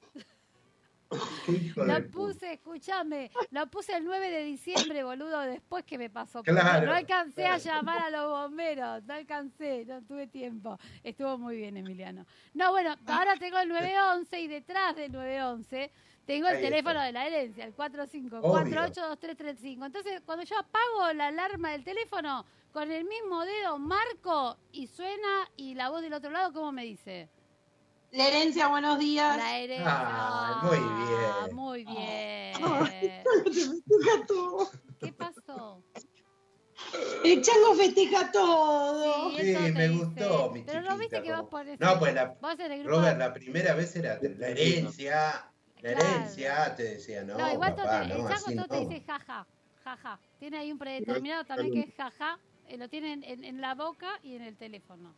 puta? 1.74 2.02
puse, 2.12 2.52
escúchame, 2.52 3.30
lo 3.50 3.66
puse 3.68 3.96
el 3.96 4.04
9 4.04 4.30
de 4.30 4.44
diciembre, 4.44 5.04
boludo, 5.04 5.40
después 5.40 5.84
que 5.84 5.98
me 5.98 6.10
pasó. 6.10 6.42
Claro, 6.42 6.86
no 6.86 6.92
alcancé 6.92 7.46
a 7.46 7.58
llamar 7.58 8.02
a 8.02 8.10
los 8.10 8.28
bomberos, 8.30 9.02
no 9.04 9.14
alcancé, 9.14 9.84
no 9.86 10.02
tuve 10.02 10.26
tiempo. 10.26 10.78
Estuvo 11.02 11.38
muy 11.38 11.56
bien, 11.56 11.76
Emiliano. 11.76 12.26
No, 12.54 12.70
bueno, 12.70 12.96
ahora 13.06 13.36
tengo 13.36 13.58
el 13.58 13.68
911 13.68 14.40
y 14.40 14.48
detrás 14.48 14.96
del 14.96 15.12
911 15.12 15.90
tengo 16.24 16.48
el 16.48 16.56
Ahí 16.56 16.62
teléfono 16.62 16.94
está. 16.94 17.04
de 17.04 17.12
la 17.12 17.26
herencia, 17.26 17.64
el 17.66 17.74
45 17.74 18.38
Obvio. 18.38 18.50
482335. 18.50 19.84
Entonces, 19.84 20.22
cuando 20.24 20.44
yo 20.44 20.58
apago 20.58 21.12
la 21.14 21.26
alarma 21.26 21.70
del 21.72 21.84
teléfono, 21.84 22.46
con 22.72 22.90
el 22.90 23.04
mismo 23.04 23.44
dedo 23.44 23.78
marco 23.78 24.56
y 24.72 24.86
suena 24.86 25.48
y 25.56 25.74
la 25.74 25.90
voz 25.90 26.02
del 26.02 26.14
otro 26.14 26.30
lado, 26.30 26.52
¿cómo 26.52 26.72
me 26.72 26.84
dice? 26.84 27.28
La 28.14 28.28
herencia, 28.28 28.68
buenos 28.68 28.98
días. 28.98 29.36
La 29.36 29.58
herencia. 29.58 29.84
Ah, 29.88 30.60
muy 30.62 30.78
bien. 30.78 31.56
Muy 31.56 31.84
bien. 31.84 33.22
Te 33.44 33.50
festeja 33.50 34.26
todo. 34.28 34.70
¿Qué 35.00 35.12
pasó? 35.12 35.82
El 37.24 37.42
chango 37.42 37.74
festeja 37.74 38.30
todo. 38.30 39.30
Sí, 39.30 39.36
me 39.56 39.68
dice. 39.70 39.88
gustó, 39.88 40.50
mi 40.52 40.62
Pero 40.62 40.82
no 40.82 40.96
viste 40.96 41.22
que 41.22 41.30
como- 41.30 41.42
vos 41.42 41.50
ponés. 41.50 41.80
No, 41.80 41.98
pues 41.98 42.14
la, 42.14 42.26
Vos 42.40 42.58
en 42.60 42.72
el 42.72 42.82
grupo. 42.84 42.98
Robert, 43.00 43.18
la 43.18 43.32
primera 43.32 43.74
vez 43.74 43.96
era 43.96 44.18
la 44.22 44.48
herencia, 44.48 45.50
la 45.80 45.94
Claro. 45.94 46.06
herencia, 46.06 46.76
te 46.76 46.82
decía, 46.84 47.24
no, 47.24 47.36
No, 47.36 47.52
igual 47.52 47.74
papá, 47.74 48.02
te- 48.02 48.08
no, 48.08 48.28
el 48.28 48.34
chango 48.36 48.64
todo 48.66 48.78
te 48.78 48.88
dice 48.94 49.04
jaja, 49.06 49.46
jaja. 49.82 50.20
Tiene 50.38 50.58
ahí 50.58 50.70
un 50.70 50.78
predeterminado 50.78 51.44
también 51.44 51.72
que 51.72 51.80
es 51.90 51.96
jaja. 51.96 52.38
eh, 52.68 52.78
lo 52.78 52.88
tiene 52.88 53.12
en, 53.12 53.24
en- 53.24 53.44
en 53.44 53.60
la 53.60 53.74
boca 53.74 54.08
y 54.22 54.36
en 54.36 54.42
el 54.42 54.56
teléfono. 54.56 55.14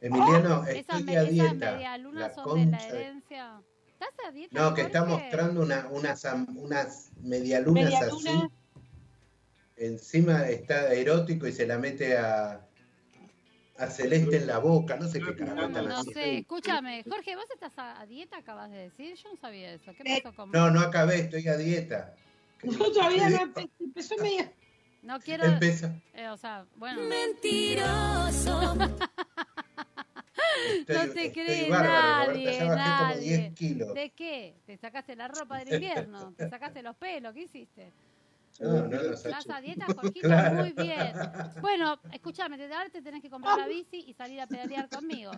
Emiliano, 0.00 0.64
Esas, 0.66 1.00
estoy 1.00 1.16
a 1.16 1.22
dieta. 1.24 1.78
La 2.12 2.30
son 2.34 2.70
de 2.70 2.76
la 2.76 2.86
herencia. 2.88 3.60
¿Estás 3.88 4.08
a 4.26 4.30
dieta? 4.30 4.60
No, 4.60 4.74
que 4.74 4.82
está 4.82 5.04
mostrando 5.04 5.60
una, 5.62 5.88
unas, 5.90 6.24
unas 6.54 7.10
medialunas 7.20 7.84
Medialuna. 7.84 8.30
así. 8.30 8.42
Encima 9.76 10.48
está 10.48 10.92
erótico 10.92 11.46
y 11.46 11.52
se 11.52 11.66
la 11.66 11.78
mete 11.78 12.16
a, 12.16 12.60
a 13.78 13.86
Celeste 13.88 14.36
en 14.38 14.46
la 14.48 14.58
boca. 14.58 14.96
No 14.96 15.08
sé 15.08 15.20
qué 15.20 15.34
carajo 15.36 15.62
están 15.66 15.84
No 15.88 15.96
haciendo. 15.98 16.12
sé, 16.20 16.38
escúchame. 16.38 17.04
Jorge, 17.08 17.36
¿vos 17.36 17.44
estás 17.52 17.76
a, 17.78 18.00
a 18.00 18.06
dieta, 18.06 18.38
acabas 18.38 18.70
de 18.70 18.76
decir? 18.78 19.14
Yo 19.16 19.30
no 19.30 19.36
sabía 19.36 19.72
eso. 19.72 19.92
¿Qué 19.96 20.20
pasó 20.22 20.34
con 20.36 20.50
No, 20.52 20.70
no 20.70 20.80
acabé, 20.80 21.20
estoy 21.20 21.46
a 21.48 21.56
dieta. 21.56 22.14
No, 22.64 22.90
todavía 22.90 23.30
no 23.30 23.36
empe- 23.38 23.70
empezó 23.78 24.16
medio. 24.16 24.50
No 25.02 25.20
quiero... 25.20 25.44
Empieza. 25.44 25.94
eh, 26.12 26.28
o 26.28 26.36
sea, 26.36 26.66
bueno... 26.74 27.00
Mentiroso. 27.02 28.76
Estoy, 30.66 30.96
No 31.06 31.12
te 31.12 31.32
cree 31.32 31.70
bárbaro, 31.70 32.32
nadie, 32.32 32.44
Roberta, 32.44 32.58
ya 32.58 32.68
bajé 32.68 32.90
como 32.98 33.08
nadie. 33.08 33.38
10 33.38 33.54
kilos. 33.54 33.94
¿De 33.94 34.10
qué? 34.10 34.54
¿Te 34.66 34.76
sacaste 34.76 35.16
la 35.16 35.28
ropa 35.28 35.58
del 35.58 35.68
invierno? 35.74 36.34
¿Te 36.36 36.48
sacaste 36.48 36.82
los 36.82 36.96
pelos? 36.96 37.34
¿Qué 37.34 37.42
hiciste? 37.42 37.92
No, 38.60 38.86
no, 38.86 38.88
no, 38.88 39.12
¿Estás 39.12 39.48
a 39.50 39.60
dieta, 39.60 39.86
Jorgito? 39.86 40.26
Claro. 40.26 40.54
Muy 40.56 40.72
bien. 40.72 41.14
Bueno, 41.60 42.00
escúchame, 42.12 42.56
desde 42.56 42.74
ahora 42.74 42.90
te 42.90 43.02
tenés 43.02 43.22
que 43.22 43.30
comprar 43.30 43.56
la 43.56 43.68
bici 43.68 44.04
y 44.08 44.14
salir 44.14 44.40
a 44.40 44.46
pedalear 44.46 44.88
conmigo. 44.88 45.30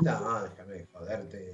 No, 0.00 0.42
déjame 0.42 0.86
joderte. 0.92 1.52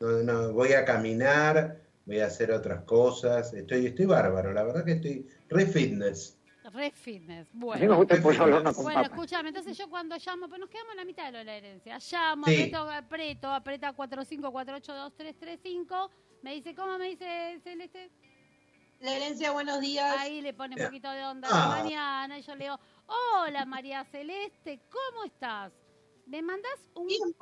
No, 0.00 0.22
no, 0.22 0.52
voy 0.52 0.72
a 0.72 0.84
caminar, 0.84 1.80
voy 2.06 2.20
a 2.20 2.26
hacer 2.26 2.52
otras 2.52 2.84
cosas. 2.84 3.52
Estoy, 3.52 3.86
estoy 3.86 4.06
bárbaro, 4.06 4.52
la 4.52 4.64
verdad 4.64 4.84
que 4.84 4.92
estoy 4.92 5.28
re 5.48 5.66
fitness. 5.66 6.39
Re 6.72 6.90
fitness. 6.90 7.48
A 7.48 7.52
mí 7.54 7.58
me 7.60 7.66
Bueno. 7.66 7.96
gusta 7.96 8.14
el 8.14 8.22
pollo 8.22 8.44
al 8.44 8.52
horno 8.52 8.72
con 8.74 8.84
Bueno, 8.84 9.02
papa. 9.02 9.14
escúchame, 9.14 9.48
entonces 9.48 9.76
yo 9.76 9.88
cuando 9.88 10.16
llamo, 10.16 10.48
pues 10.48 10.60
nos 10.60 10.70
quedamos 10.70 10.92
en 10.92 10.96
la 10.98 11.04
mitad 11.04 11.24
de 11.26 11.32
lo 11.32 11.38
de 11.38 11.44
la 11.44 11.56
herencia. 11.56 11.98
Llamo, 11.98 12.46
Sí. 12.46 12.52
aprieto, 12.52 12.90
aprieto, 12.90 13.48
aprieta 13.52 13.92
45482335. 13.92 16.10
Me 16.42 16.54
dice, 16.54 16.74
¿cómo 16.74 16.98
me 16.98 17.08
dice 17.08 17.60
Celeste? 17.62 18.10
La 19.00 19.16
herencia, 19.16 19.50
buenos 19.52 19.80
días. 19.80 20.14
Ahí 20.18 20.40
le 20.42 20.52
pone 20.52 20.76
un 20.76 20.82
poquito 20.84 21.10
de 21.10 21.24
onda 21.24 21.48
a 21.48 21.64
Ah. 21.64 21.68
mañana 21.82 22.38
y 22.38 22.42
yo 22.42 22.54
le 22.54 22.64
digo, 22.64 22.78
hola 23.06 23.64
María 23.64 24.04
Celeste, 24.04 24.80
¿cómo 24.90 25.24
estás? 25.24 25.72
¿Me 26.26 26.42
mandás 26.42 26.78
un 26.94 27.06
Bien. 27.08 27.34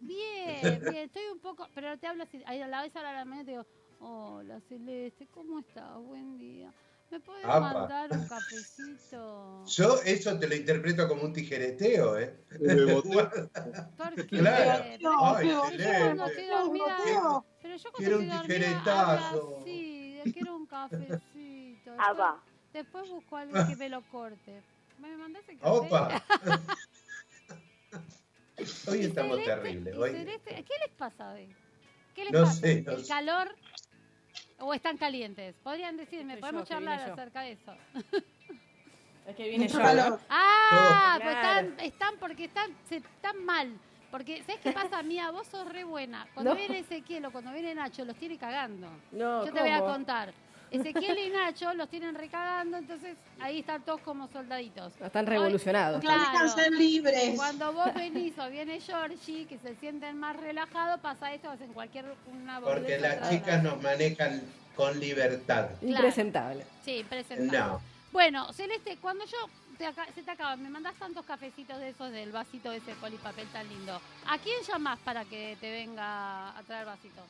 Bien, 0.00 0.80
bien, 0.80 0.96
estoy 1.04 1.22
un 1.32 1.38
poco, 1.38 1.68
pero 1.74 1.96
te 1.98 2.06
hablo 2.06 2.24
así, 2.24 2.42
ahí 2.46 2.60
a 2.60 2.66
la 2.66 2.82
vez 2.82 2.96
a 2.96 3.02
la 3.02 3.24
mañana 3.24 3.44
te 3.44 3.50
digo, 3.52 3.66
hola 4.00 4.60
Celeste, 4.62 5.28
¿cómo 5.28 5.60
estás? 5.60 5.96
Buen 5.98 6.38
día. 6.38 6.72
¿Me 7.12 7.20
puedes 7.20 7.44
Apa. 7.44 7.60
mandar 7.74 8.10
un 8.10 8.26
cafecito? 8.26 9.64
Yo 9.66 10.00
eso 10.02 10.38
te 10.38 10.48
lo 10.48 10.54
interpreto 10.54 11.06
como 11.06 11.24
un 11.24 11.34
tijereteo, 11.34 12.18
¿eh? 12.18 12.34
¿Por 13.98 14.14
qué? 14.14 14.38
Claro. 14.38 14.84
No, 15.02 15.36
Ay, 15.36 15.46
pero 15.46 15.70
yo 15.76 15.90
cuando 15.98 16.24
estoy 16.26 16.46
dormida, 16.46 16.96
Boteo. 16.96 17.44
pero 17.60 17.76
yo 17.76 17.92
cuando 17.92 17.98
Quiero 17.98 18.20
estoy 18.22 18.30
un 18.30 18.36
dormida 18.38 18.48
tijeretazo. 18.48 19.26
hablo 19.26 19.58
así, 19.60 20.20
quiero 20.32 20.56
un 20.56 20.64
cafecito. 20.66 21.90
Ah, 21.98 22.08
Después, 22.08 22.18
va. 22.18 22.42
después 22.72 23.10
busco 23.10 23.36
a 23.36 23.40
alguien 23.42 23.66
que 23.66 23.76
me 23.76 23.88
lo 23.90 24.00
corte. 24.10 24.62
¿Me 24.98 25.14
mandás 25.14 25.46
el 25.50 25.58
café? 25.58 25.68
¡Opa! 25.68 26.24
Hoy 28.88 29.04
estamos 29.04 29.44
terribles. 29.44 29.94
Hoy, 29.98 30.12
¿Qué 30.12 30.24
les 30.80 30.90
pasa 30.96 31.30
hoy? 31.34 31.46
¿Qué 32.14 32.24
les 32.24 32.32
No 32.32 32.44
pasa? 32.46 32.54
sé, 32.54 32.80
no 32.86 32.92
¿El 32.92 33.02
sé. 33.02 33.08
calor 33.08 33.54
o 34.62 34.72
están 34.74 34.96
calientes? 34.96 35.54
Podrían 35.62 35.96
decirme, 35.96 36.36
podemos 36.38 36.62
yo, 36.68 36.74
charlar 36.74 37.00
acerca 37.10 37.42
de 37.42 37.52
eso. 37.52 37.74
Es 39.24 39.36
que 39.36 39.48
viene 39.50 39.66
Mucho 39.66 39.78
yo. 39.78 39.84
calor. 39.84 40.10
¿no? 40.10 40.18
Ah, 40.28 41.16
Todo. 41.18 41.22
pues 41.22 41.36
Claro. 41.38 41.68
están, 41.68 41.86
están 41.86 42.14
porque 42.18 42.44
están, 42.46 42.70
se, 42.88 42.96
están 42.96 43.44
mal. 43.44 43.72
Porque, 44.10 44.42
¿sabes 44.42 44.60
qué 44.60 44.72
pasa, 44.72 45.00
Mía? 45.04 45.30
Vos 45.30 45.46
sos 45.46 45.64
re 45.68 45.84
buena. 45.84 46.26
Cuando 46.34 46.50
No. 46.54 46.56
viene 46.56 46.80
Ezequiel 46.80 47.24
o 47.26 47.30
cuando 47.30 47.52
viene 47.52 47.72
Nacho, 47.72 48.04
los 48.04 48.16
tiene 48.16 48.36
cagando. 48.36 48.88
No, 49.12 49.46
Yo 49.46 49.52
te 49.52 49.60
voy 49.60 49.70
a 49.70 49.78
contar. 49.80 50.34
Ezequiel 50.72 51.18
y 51.18 51.30
Nacho 51.30 51.72
los 51.74 51.88
tienen 51.88 52.14
recagando, 52.14 52.76
entonces 52.78 53.16
ahí 53.40 53.60
están 53.60 53.82
todos 53.82 54.00
como 54.00 54.28
soldaditos. 54.28 54.92
Están 55.00 55.24
Hoy- 55.26 55.30
revolucionados. 55.30 56.00
Claro. 56.00 56.48
Ser 56.48 56.72
libres. 56.72 57.36
Cuando 57.36 57.72
vos 57.72 57.92
venís 57.94 58.38
o 58.38 58.48
viene 58.50 58.80
Georgie, 58.80 59.46
que 59.46 59.58
se 59.58 59.74
sienten 59.76 60.18
más 60.18 60.36
relajados, 60.36 61.00
pasa 61.00 61.32
esto, 61.32 61.50
hacen 61.50 61.72
cualquier 61.72 62.06
una 62.26 62.60
porque 62.60 62.98
las 62.98 63.28
chicas 63.30 63.62
nos 63.62 63.80
manejan 63.82 64.42
con 64.74 64.98
libertad. 64.98 65.68
Impresentable. 65.82 66.64
Sí, 66.84 67.04
presentable. 67.08 67.58
No. 67.58 67.80
Bueno, 68.10 68.52
Celeste, 68.52 68.98
cuando 69.00 69.24
yo 69.24 69.36
te 69.78 69.86
aca- 69.86 70.06
se 70.14 70.22
te 70.22 70.30
acaba, 70.30 70.56
me 70.56 70.68
mandás 70.68 70.94
tantos 70.94 71.24
cafecitos 71.24 71.78
de 71.78 71.90
esos 71.90 72.10
del 72.10 72.30
vasito 72.32 72.70
de 72.70 72.78
ese 72.78 72.92
polipapel 72.94 73.46
tan 73.48 73.68
lindo. 73.68 74.00
¿A 74.26 74.38
quién 74.38 74.56
llamás 74.66 74.98
para 75.00 75.24
que 75.24 75.56
te 75.60 75.70
venga 75.70 76.50
a 76.56 76.62
traer 76.62 76.86
vasito? 76.86 77.22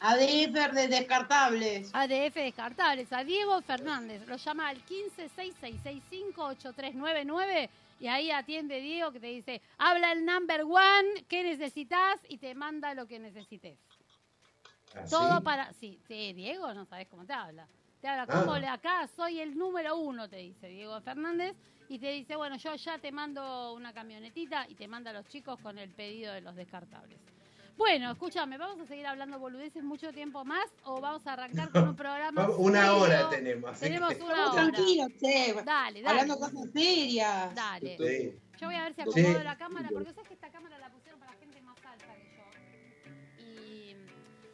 ADF 0.00 0.72
de 0.74 0.88
descartables. 0.88 1.90
ADF 1.94 2.34
Descartables, 2.34 3.12
a 3.12 3.24
Diego 3.24 3.60
Fernández. 3.62 4.26
Lo 4.28 4.36
llama 4.36 4.68
al 4.68 4.78
1566658399 4.86 7.68
y 8.00 8.06
ahí 8.06 8.30
atiende 8.30 8.80
Diego 8.80 9.10
que 9.10 9.18
te 9.20 9.26
dice, 9.26 9.60
habla 9.76 10.12
el 10.12 10.24
number 10.24 10.62
one, 10.62 11.24
¿qué 11.28 11.42
necesitas? 11.42 12.20
Y 12.28 12.38
te 12.38 12.54
manda 12.54 12.94
lo 12.94 13.06
que 13.06 13.18
necesites. 13.18 13.76
¿Así? 14.94 15.10
Todo 15.10 15.42
para... 15.42 15.72
Sí, 15.74 15.98
sí, 16.06 16.32
Diego, 16.32 16.72
no 16.74 16.84
sabes 16.86 17.08
cómo 17.08 17.24
te 17.24 17.32
habla. 17.32 17.66
Te 18.00 18.06
habla 18.06 18.22
Ah. 18.28 18.40
como 18.40 18.56
le 18.56 18.68
acá, 18.68 19.08
soy 19.16 19.40
el 19.40 19.58
número 19.58 19.96
uno, 19.96 20.28
te 20.28 20.36
dice 20.36 20.68
Diego 20.68 21.00
Fernández. 21.00 21.56
Y 21.90 21.98
te 21.98 22.10
dice, 22.12 22.36
bueno, 22.36 22.56
yo 22.58 22.74
ya 22.74 22.98
te 22.98 23.10
mando 23.10 23.72
una 23.72 23.94
camionetita 23.94 24.66
y 24.68 24.74
te 24.74 24.86
manda 24.86 25.10
a 25.10 25.14
los 25.14 25.26
chicos 25.26 25.58
con 25.60 25.78
el 25.78 25.88
pedido 25.90 26.34
de 26.34 26.42
los 26.42 26.54
descartables. 26.54 27.18
Bueno, 27.78 28.10
escúchame, 28.10 28.58
¿vamos 28.58 28.80
a 28.80 28.86
seguir 28.86 29.06
hablando 29.06 29.38
boludeces 29.38 29.84
mucho 29.84 30.12
tiempo 30.12 30.44
más 30.44 30.66
o 30.82 31.00
vamos 31.00 31.24
a 31.28 31.34
arrancar 31.34 31.70
con 31.70 31.88
un 31.90 31.96
programa 31.96 32.48
Una 32.58 32.80
serio? 32.86 32.96
hora 32.98 33.30
tenemos. 33.30 33.70
así 33.70 33.80
Tenemos 33.82 34.14
que- 34.14 34.22
una 34.22 34.32
Estamos 34.32 34.52
hora. 34.54 34.62
tranquilos, 34.72 35.08
che. 35.20 35.54
Dale, 35.64 36.02
Hablando 36.06 36.36
dale. 36.36 36.52
cosas 36.54 36.70
serias. 36.72 37.54
Dale. 37.54 37.96
Sí. 37.96 38.38
Yo 38.60 38.66
voy 38.66 38.74
a 38.74 38.82
ver 38.82 38.94
si 38.94 39.02
Sí. 39.02 39.20
acomodo 39.20 39.44
la 39.44 39.56
cámara, 39.56 39.88
porque 39.92 40.12
sabes 40.12 40.28
que 40.28 40.34
esta 40.34 40.50
cámara 40.50 40.76
la 40.78 40.90
pusieron 40.90 41.20
para 41.20 41.32
gente 41.34 41.60
más 41.62 41.76
alta 41.86 42.06
que 42.16 42.36
yo. 42.36 43.44
Y 43.44 43.96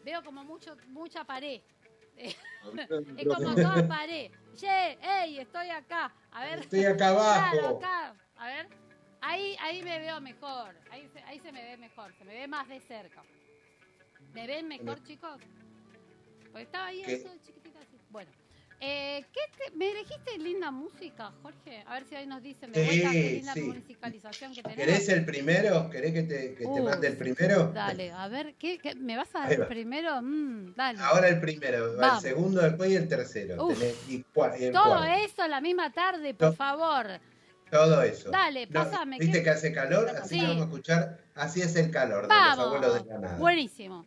veo 0.04 0.23
como 0.23 0.45
mucho, 0.45 0.76
mucha 0.88 1.25
pared. 1.25 1.62
Es 3.19 3.26
como 3.26 3.54
toda 3.54 3.88
pared. 3.88 4.31
Che, 4.54 4.99
ey, 5.02 5.38
estoy 5.38 5.71
acá. 5.71 6.12
A 6.31 6.45
ver. 6.45 6.59
Estoy 6.61 6.85
acá 6.85 7.09
abajo. 7.16 7.50
Claro, 7.50 7.76
acá. 7.78 8.14
A 8.37 8.47
ver. 8.49 8.69
Ahí, 9.26 9.57
ahí 9.62 9.83
me 9.83 9.99
veo 9.99 10.21
mejor. 10.21 10.75
Ahí 10.90 11.09
se, 11.12 11.21
ahí 11.23 11.40
se 11.40 11.50
me 11.50 11.62
ve 11.64 11.76
mejor. 11.78 12.12
Se 12.19 12.25
me 12.25 12.35
ve 12.35 12.47
más 12.47 12.69
de 12.69 12.81
cerca. 12.81 13.23
¿Me 14.35 14.47
ven 14.47 14.69
mejor, 14.69 15.02
chicos? 15.04 15.40
Porque 16.52 16.64
estaba 16.64 16.87
ahí 16.87 17.02
¿Qué? 17.04 17.14
eso 17.14 17.28
chiquitita 17.45 17.78
así. 17.78 17.97
Bueno. 18.11 18.31
Eh, 18.81 19.25
¿qué 19.33 19.40
te- 19.57 19.75
¿Me 19.76 19.93
elegiste 19.93 20.37
linda 20.37 20.71
música, 20.71 21.33
Jorge? 21.43 21.83
A 21.87 21.95
ver 21.95 22.04
si 22.07 22.16
ahí 22.16 22.26
nos 22.26 22.43
dicen 22.43 22.71
de 22.73 22.85
Sí, 22.87 23.00
qué 23.00 23.31
linda 23.37 23.54
sí. 23.54 23.62
musicalización 23.62 24.52
que 24.54 24.62
tenemos. 24.62 24.85
¿Querés 24.85 25.09
el 25.09 25.25
primero? 25.25 25.88
¿Querés 25.88 26.12
que 26.12 26.23
te, 26.25 26.54
que 26.54 26.64
te 26.64 26.66
Uh, 26.66 26.83
mande 26.85 27.07
el 27.07 27.16
primero? 27.16 27.69
Dale, 27.73 28.11
a 28.12 28.28
ver, 28.28 28.54
¿qué, 28.57 28.78
qué- 28.78 28.95
me 28.97 29.16
vas 29.16 29.35
a 29.37 29.40
dar 29.40 29.52
el 29.52 29.66
primero? 29.69 30.21
Mm, 30.21 30.75
dale. 30.75 30.99
Ahora 31.00 31.28
el 31.28 31.40
primero, 31.40 31.97
Vamos. 31.97 32.23
el 32.25 32.31
segundo 32.31 32.61
después 32.61 32.90
y 32.90 32.97
el 32.97 33.09
tercero. 33.09 33.64
Uf. 33.64 33.78
Tenés- 33.78 33.97
y 34.09 34.25
cua- 34.35 34.59
y 34.61 34.64
el 34.64 34.73
Todo 34.73 35.02
eso 35.04 35.49
la 35.49 35.61
misma 35.62 35.90
tarde, 35.90 36.35
por 36.35 36.49
No. 36.49 36.54
favor. 36.54 37.07
Todo 37.71 38.02
eso. 38.02 38.30
Dale, 38.30 38.66
No, 38.66 38.73
pásame, 38.85 39.18
¿Viste 39.18 39.38
¿qué- 39.38 39.44
que 39.44 39.50
hace 39.50 39.73
calor? 39.73 40.09
Así 40.11 40.38
Sí. 40.38 40.47
vamos 40.47 40.62
a 40.62 40.64
escuchar. 40.64 41.18
Así 41.35 41.61
es 41.62 41.75
el 41.76 41.90
calor 41.90 42.23
de 42.23 42.28
los 42.28 42.28
Vamos. 42.28 42.66
abuelos 42.66 42.94
de 42.94 43.02
Granada. 43.09 43.37
Buenísimo. 43.38 44.06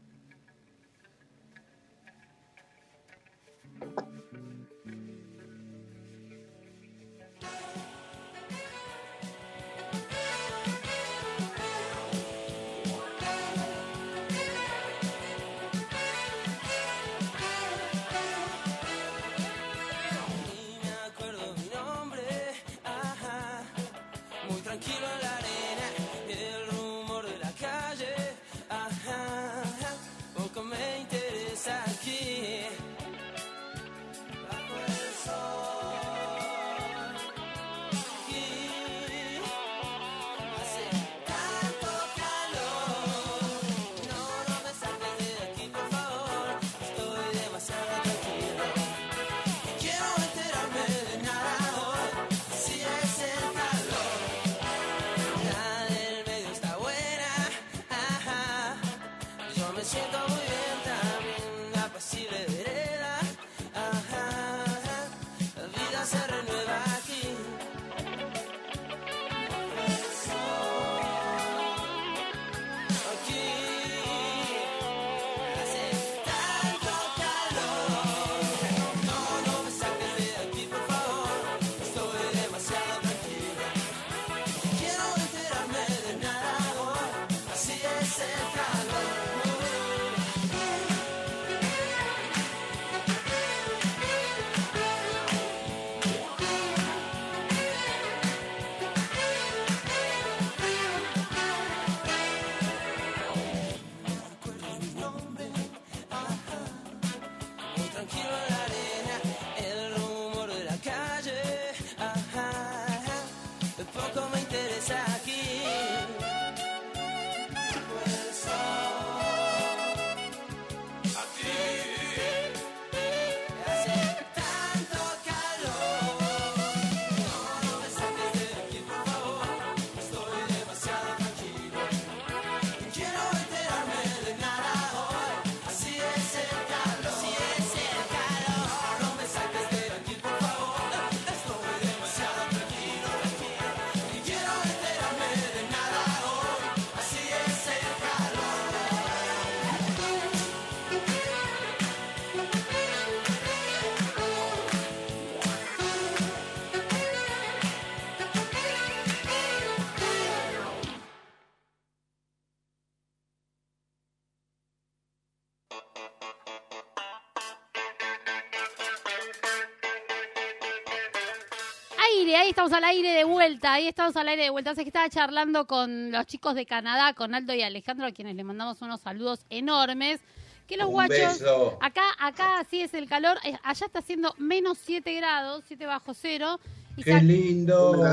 Aire, 172.27 172.37
ahí 172.43 172.49
estamos 172.49 172.71
al 172.73 172.83
aire 172.83 173.09
de 173.11 173.23
vuelta, 173.23 173.73
ahí 173.73 173.87
estamos 173.87 174.15
al 174.15 174.27
aire 174.27 174.43
de 174.43 174.49
vuelta. 174.49 174.71
Así 174.71 174.81
que 174.81 174.89
estaba 174.89 175.09
charlando 175.09 175.65
con 175.67 176.11
los 176.11 176.25
chicos 176.25 176.55
de 176.55 176.65
Canadá, 176.65 177.13
con 177.13 177.33
Aldo 177.33 177.53
y 177.53 177.61
Alejandro, 177.61 178.05
a 178.05 178.11
quienes 178.11 178.35
le 178.35 178.43
mandamos 178.43 178.81
unos 178.81 179.01
saludos 179.01 179.45
enormes. 179.49 180.19
Que 180.67 180.75
los 180.75 180.87
Un 180.87 180.93
guachos, 180.93 181.39
beso. 181.39 181.77
acá, 181.81 182.03
acá 182.19 182.65
sí 182.69 182.81
es 182.81 182.93
el 182.93 183.07
calor, 183.07 183.37
eh, 183.45 183.57
allá 183.63 183.85
está 183.85 183.99
haciendo 183.99 184.33
menos 184.37 184.77
7 184.79 185.13
grados, 185.13 185.63
7 185.67 185.85
bajo 185.85 186.13
cero. 186.13 186.59
Qué 187.03 187.21
lindo. 187.21 188.03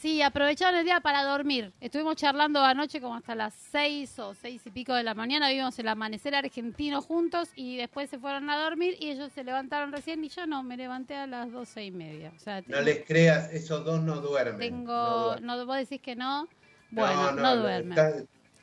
Sí, 0.00 0.22
aprovecharon 0.22 0.78
el 0.78 0.84
día 0.84 1.00
para 1.00 1.24
dormir. 1.24 1.72
Estuvimos 1.80 2.16
charlando 2.16 2.60
anoche 2.62 3.00
como 3.00 3.14
hasta 3.16 3.34
las 3.34 3.54
seis 3.54 4.18
o 4.18 4.34
seis 4.34 4.62
y 4.64 4.70
pico 4.70 4.94
de 4.94 5.02
la 5.02 5.14
mañana. 5.14 5.48
Vimos 5.50 5.78
el 5.78 5.88
amanecer 5.88 6.34
argentino 6.34 7.00
juntos 7.02 7.48
y 7.56 7.76
después 7.76 8.08
se 8.10 8.18
fueron 8.18 8.48
a 8.50 8.58
dormir 8.62 8.96
y 9.00 9.10
ellos 9.10 9.32
se 9.32 9.44
levantaron 9.44 9.92
recién 9.92 10.22
y 10.24 10.28
yo 10.28 10.46
no, 10.46 10.62
me 10.62 10.76
levanté 10.76 11.14
a 11.16 11.26
las 11.26 11.50
doce 11.50 11.84
y 11.84 11.90
media. 11.90 12.32
O 12.36 12.38
sea, 12.38 12.62
No 12.66 12.80
les 12.80 13.04
creas, 13.04 13.52
esos 13.52 13.84
dos 13.84 14.00
no 14.02 14.20
duermen. 14.20 14.58
tengo, 14.58 14.92
no, 14.92 15.24
duermen. 15.24 15.46
no, 15.46 15.66
vos 15.66 15.76
decís 15.76 16.00
que 16.00 16.14
no. 16.16 16.46
Bueno, 16.90 17.32
no, 17.32 17.56
duermen. 17.56 17.98
está- 17.98 18.14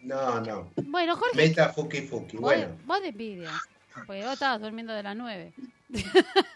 no, 0.01 0.39
no. 0.41 0.71
Bueno, 0.83 1.15
Jorge, 1.15 1.35
Meta 1.35 1.69
fuki 1.73 2.01
fuki. 2.01 2.37
vos, 2.37 2.41
Bueno, 2.43 2.67
vos 2.85 3.01
de 3.01 3.07
envidia. 3.09 3.51
Porque 4.05 4.23
vos 4.23 4.33
estabas 4.33 4.61
durmiendo 4.61 4.93
de 4.93 5.01
las 5.03 5.15
nueve. 5.15 5.53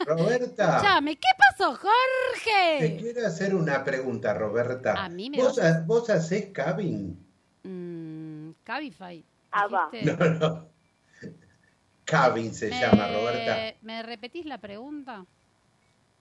Roberta, 0.06 0.82
Llame, 0.82 1.16
¿qué 1.16 1.28
pasó, 1.38 1.72
te 1.74 1.88
Jorge? 1.88 2.98
quiero 3.00 3.28
hacer 3.28 3.56
una 3.56 3.84
pregunta, 3.84 4.34
Roberta. 4.34 4.94
A 4.94 5.10
mí 5.10 5.30
me 5.30 5.38
¿Vos, 5.38 5.58
ha- 5.60 5.84
vos 5.86 6.10
hacés 6.10 6.48
cabin? 6.54 7.18
Mm, 7.64 8.52
Cabify. 8.64 9.24
Ah, 9.52 9.68
va. 9.68 9.90
No, 10.04 10.16
no. 10.40 10.70
Cabin 12.06 12.54
se 12.54 12.70
Me- 12.70 12.80
llama, 12.80 13.08
Roberta. 13.08 13.78
¿Me 13.82 14.02
repetís 14.04 14.46
la 14.46 14.58
pregunta? 14.58 15.26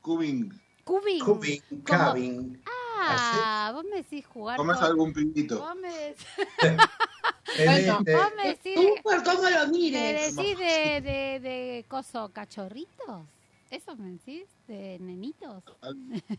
Cubing, 0.02 0.50
Cubing. 0.85 1.18
Cubin, 1.24 1.62
¿Cómo? 1.68 1.83
cabin. 1.85 2.62
Ah, 2.66 2.70
vos 3.74 3.84
me 3.90 3.96
decís 3.98 4.26
jugar 4.26 4.56
comes 4.56 4.76
con- 4.76 4.87
algún 4.87 5.12
pibito. 5.12 5.58
Vos 5.61 5.76
me, 5.76 5.88
decís- 5.88 6.26
Bueno, 7.64 7.98
vos 8.04 8.32
me 8.37 8.48
decís, 8.48 8.74
Súper 8.74 9.22
cómo 9.24 9.48
lo 9.48 9.66
me 9.66 9.68
mires. 9.68 10.37
decís 10.37 10.58
de, 10.58 11.00
de, 11.00 11.40
de 11.40 11.84
coso 11.88 12.30
cachorritos. 12.32 13.22
¿Eso 13.70 13.96
me 13.96 14.12
decís? 14.12 14.44
¿De 14.66 14.98
nenitos? 15.00 15.62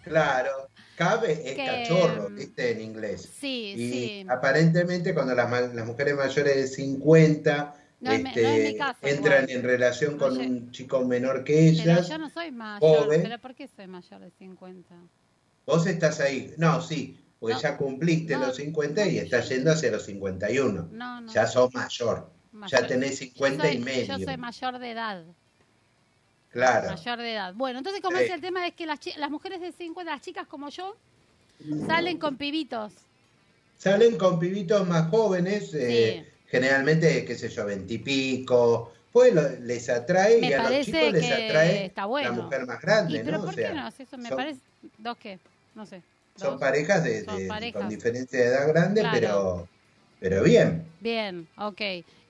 Claro, 0.03 0.69
cabe 0.95 1.33
es 1.33 1.55
Que, 1.55 1.65
cachorro, 1.65 2.29
mm, 2.29 2.35
viste, 2.35 2.71
en 2.71 2.81
inglés. 2.81 3.21
Sí, 3.39 3.73
Y 3.77 3.91
sí. 3.91 4.25
aparentemente 4.29 5.13
cuando 5.13 5.35
las, 5.35 5.49
ma- 5.49 5.61
las 5.61 5.85
mujeres 5.85 6.15
mayores 6.15 6.55
de 6.55 6.67
50 6.67 7.75
No 8.01 8.11
este, 8.11 8.41
no 8.41 8.49
es 8.49 8.63
mi 8.73 8.77
caso, 8.77 8.99
entran 9.03 9.43
igual. 9.43 9.49
en 9.57 9.63
relación 9.63 10.17
con 10.17 10.37
Oye, 10.37 10.47
un 10.47 10.71
chico 10.71 11.03
menor 11.05 11.43
que 11.43 11.53
Pero 11.77 11.91
ellas, 11.91 12.09
yo 12.09 12.17
no 12.17 12.29
soy 12.29 12.51
mayor. 12.51 13.03
joven. 13.05 13.21
¿Pero 13.21 13.37
por 13.39 13.53
qué 13.55 13.67
soy 13.67 13.87
mayor 13.87 14.21
de 14.21 14.31
50? 14.31 14.95
Vos 15.69 15.85
estás 15.87 16.19
ahí. 16.19 16.53
No, 16.57 16.81
sí, 16.81 17.17
porque 17.39 17.55
No, 17.55 17.61
ya 17.61 17.77
cumpliste 17.77 18.33
no, 18.35 18.47
los 18.47 18.55
50 18.57 19.07
y 19.07 19.17
estás 19.19 19.47
yendo 19.49 19.71
hacia 19.71 19.91
los 19.91 20.03
51. 20.05 20.89
No, 20.91 21.21
no. 21.21 21.33
Ya 21.33 21.47
sos 21.47 21.73
mayor. 21.73 22.29
Mayor. 22.51 22.81
Ya 22.81 22.87
tenés 22.87 23.17
50 23.19 23.63
yo 23.63 23.69
soy, 23.69 23.77
y 23.77 23.83
medio. 23.83 24.17
Yo 24.17 24.25
soy 24.25 24.37
mayor 24.37 24.79
de 24.79 24.91
edad. 24.91 25.23
Claro. 26.51 26.89
Mayor 26.89 27.19
de 27.19 27.33
edad. 27.33 27.53
Bueno, 27.53 27.77
entonces, 27.79 28.01
como 28.01 28.17
Sí. 28.17 28.23
es 28.23 28.31
el 28.31 28.41
tema 28.41 28.65
es 28.67 28.73
que 28.73 28.85
las, 28.87 28.99
las 29.17 29.29
mujeres 29.29 29.61
de 29.61 29.71
50, 29.71 30.11
las 30.11 30.21
chicas 30.21 30.47
como 30.47 30.69
yo, 30.69 30.95
salen 31.87 32.17
con 32.17 32.37
pibitos. 32.37 32.91
Salen 33.77 34.17
con 34.17 34.39
pibitos 34.39 34.87
más 34.87 35.09
jóvenes, 35.09 35.73
eh, 35.73 36.27
generalmente, 36.47 37.23
qué 37.23 37.35
sé 37.35 37.49
yo, 37.49 37.65
veintipico. 37.65 38.91
Pues 39.11 39.33
les 39.61 39.89
atrae 39.89 40.39
Me 40.41 40.49
y 40.49 40.53
a 40.53 40.63
los 40.69 40.85
chicos 40.85 41.11
les 41.13 41.25
atrae 41.31 41.85
está 41.85 42.05
bueno. 42.05 42.29
la 42.29 42.35
mujer 42.43 42.65
más 42.65 42.81
grande, 42.81 43.19
¿Y 43.19 43.23
pero 43.23 43.37
¿no? 43.37 43.43
por 43.45 43.53
o 43.53 43.55
sea, 43.55 43.69
qué 43.69 43.75
no? 43.75 43.87
Eso 43.87 44.17
me 44.17 44.29
son- 44.29 44.37
parece... 44.37 44.59
¿Dos 44.97 45.17
qué? 45.17 45.39
No 45.79 45.85
sé. 45.85 46.01
Son 46.35 46.51
Dos. 46.51 46.59
parejas 46.59 47.05
de, 47.05 47.23
Son 47.23 47.37
de- 47.37 47.47
parejas. 47.47 47.79
con 47.81 47.89
diferencia 47.89 48.37
de 48.37 48.45
edad 48.47 48.67
grande, 48.67 48.99
Claro. 48.99 49.17
pero, 49.17 49.67
pero 50.19 50.43
bien. 50.43 50.83
Bien, 50.99 51.47
ok. 51.57 51.79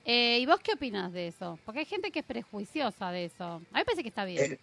Eh, 0.04 0.38
¿Y 0.40 0.46
vos 0.46 0.60
qué 0.62 0.74
opinas 0.74 1.12
de 1.12 1.26
eso? 1.26 1.58
Porque 1.64 1.80
hay 1.80 1.84
gente 1.84 2.12
que 2.12 2.20
es 2.20 2.24
prejuiciosa 2.24 3.10
de 3.10 3.24
eso. 3.24 3.44
A 3.44 3.58
mí 3.58 3.66
me 3.74 3.84
parece 3.84 4.02
que 4.04 4.08
está 4.08 4.24
bien. 4.24 4.52
Eh, 4.52 4.58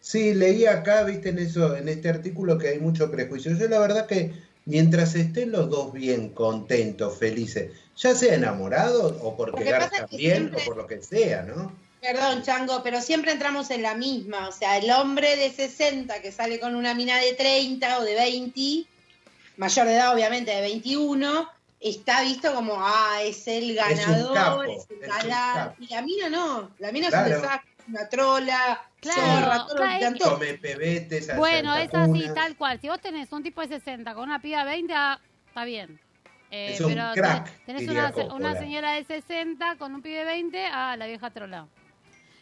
Sí, 0.00 0.32
leí 0.34 0.66
acá, 0.66 1.02
viste, 1.02 1.30
en 1.30 1.38
eso, 1.40 1.74
en 1.76 1.88
este 1.88 2.08
artículo 2.10 2.56
que 2.58 2.68
hay 2.68 2.78
mucho 2.78 3.10
prejuicio. 3.10 3.56
Yo 3.56 3.66
la 3.68 3.78
verdad 3.80 4.06
que 4.06 4.32
mientras 4.66 5.14
estén 5.16 5.50
los 5.50 5.68
dos 5.70 5.92
bien, 5.94 6.28
contentos, 6.28 7.18
felices, 7.18 7.72
ya 7.96 8.14
sea 8.14 8.34
enamorados 8.34 9.16
o 9.22 9.34
porque 9.36 9.52
Lo 9.60 9.64
que 9.64 9.70
pasa 9.72 9.78
garzan 9.80 10.04
es 10.04 10.10
que 10.10 10.16
bien 10.18 10.36
siempre- 10.36 10.62
o 10.62 10.66
por 10.66 10.76
lo 10.76 10.86
que 10.86 11.00
sea, 11.02 11.42
¿no? 11.42 11.72
Perdón, 12.04 12.42
Chango, 12.42 12.82
pero 12.82 13.00
siempre 13.00 13.32
entramos 13.32 13.70
en 13.70 13.80
la 13.80 13.94
misma. 13.94 14.48
O 14.48 14.52
sea, 14.52 14.76
el 14.76 14.90
hombre 14.90 15.36
de 15.36 15.50
60 15.50 16.20
que 16.20 16.32
sale 16.32 16.60
con 16.60 16.74
una 16.76 16.92
mina 16.94 17.16
de 17.18 17.32
30 17.32 17.98
o 17.98 18.02
de 18.02 18.14
20, 18.14 18.84
mayor 19.56 19.86
de 19.86 19.94
edad 19.94 20.12
obviamente 20.14 20.50
de 20.50 20.60
21, 20.60 21.48
está 21.80 22.20
visto 22.22 22.52
como, 22.54 22.74
ah, 22.78 23.20
es 23.22 23.46
el 23.48 23.70
Es 23.70 23.70
un 23.70 23.76
ganador, 23.76 24.34
capo, 24.34 24.62
es 24.64 24.68
el 24.90 24.96
es 25.02 25.02
un 25.02 25.08
galán. 25.08 25.54
capo. 25.54 25.76
Y 25.82 25.86
la 25.94 26.02
mina 26.02 26.28
no, 26.28 26.70
la 26.78 26.92
mina 26.92 27.06
es 27.06 27.12
Claro. 27.14 27.26
un 27.36 27.42
desastre, 27.42 27.70
una 27.88 28.08
trola, 28.10 28.82
Claro, 29.00 29.66
zorra, 29.68 30.14
todo. 30.18 30.30
Come 30.32 30.54
pebetes, 30.54 31.36
Bueno, 31.36 31.74
es 31.76 31.88
así, 31.94 32.26
tal 32.34 32.56
cual. 32.56 32.78
Si 32.80 32.88
vos 32.88 33.00
tenés 33.00 33.32
un 33.32 33.42
tipo 33.42 33.60
de 33.62 33.68
60 33.68 34.14
con 34.14 34.24
una 34.24 34.40
piba 34.42 34.58
de 34.64 34.70
20, 34.70 34.92
ah, 34.94 35.18
está 35.48 35.64
bien. 35.64 35.98
Eh, 36.50 36.74
Es 36.74 36.80
un 36.80 36.88
pero 36.94 37.10
crack, 37.14 37.50
te- 37.50 37.72
tenés 37.72 37.88
una, 37.88 38.12
una 38.34 38.58
señora 38.58 38.92
de 38.92 39.04
60 39.04 39.76
con 39.76 39.94
un 39.94 40.02
pibe 40.02 40.18
de 40.18 40.24
20, 40.24 40.66
ah, 40.70 40.96
la 40.98 41.06
vieja 41.06 41.30
trola. 41.30 41.66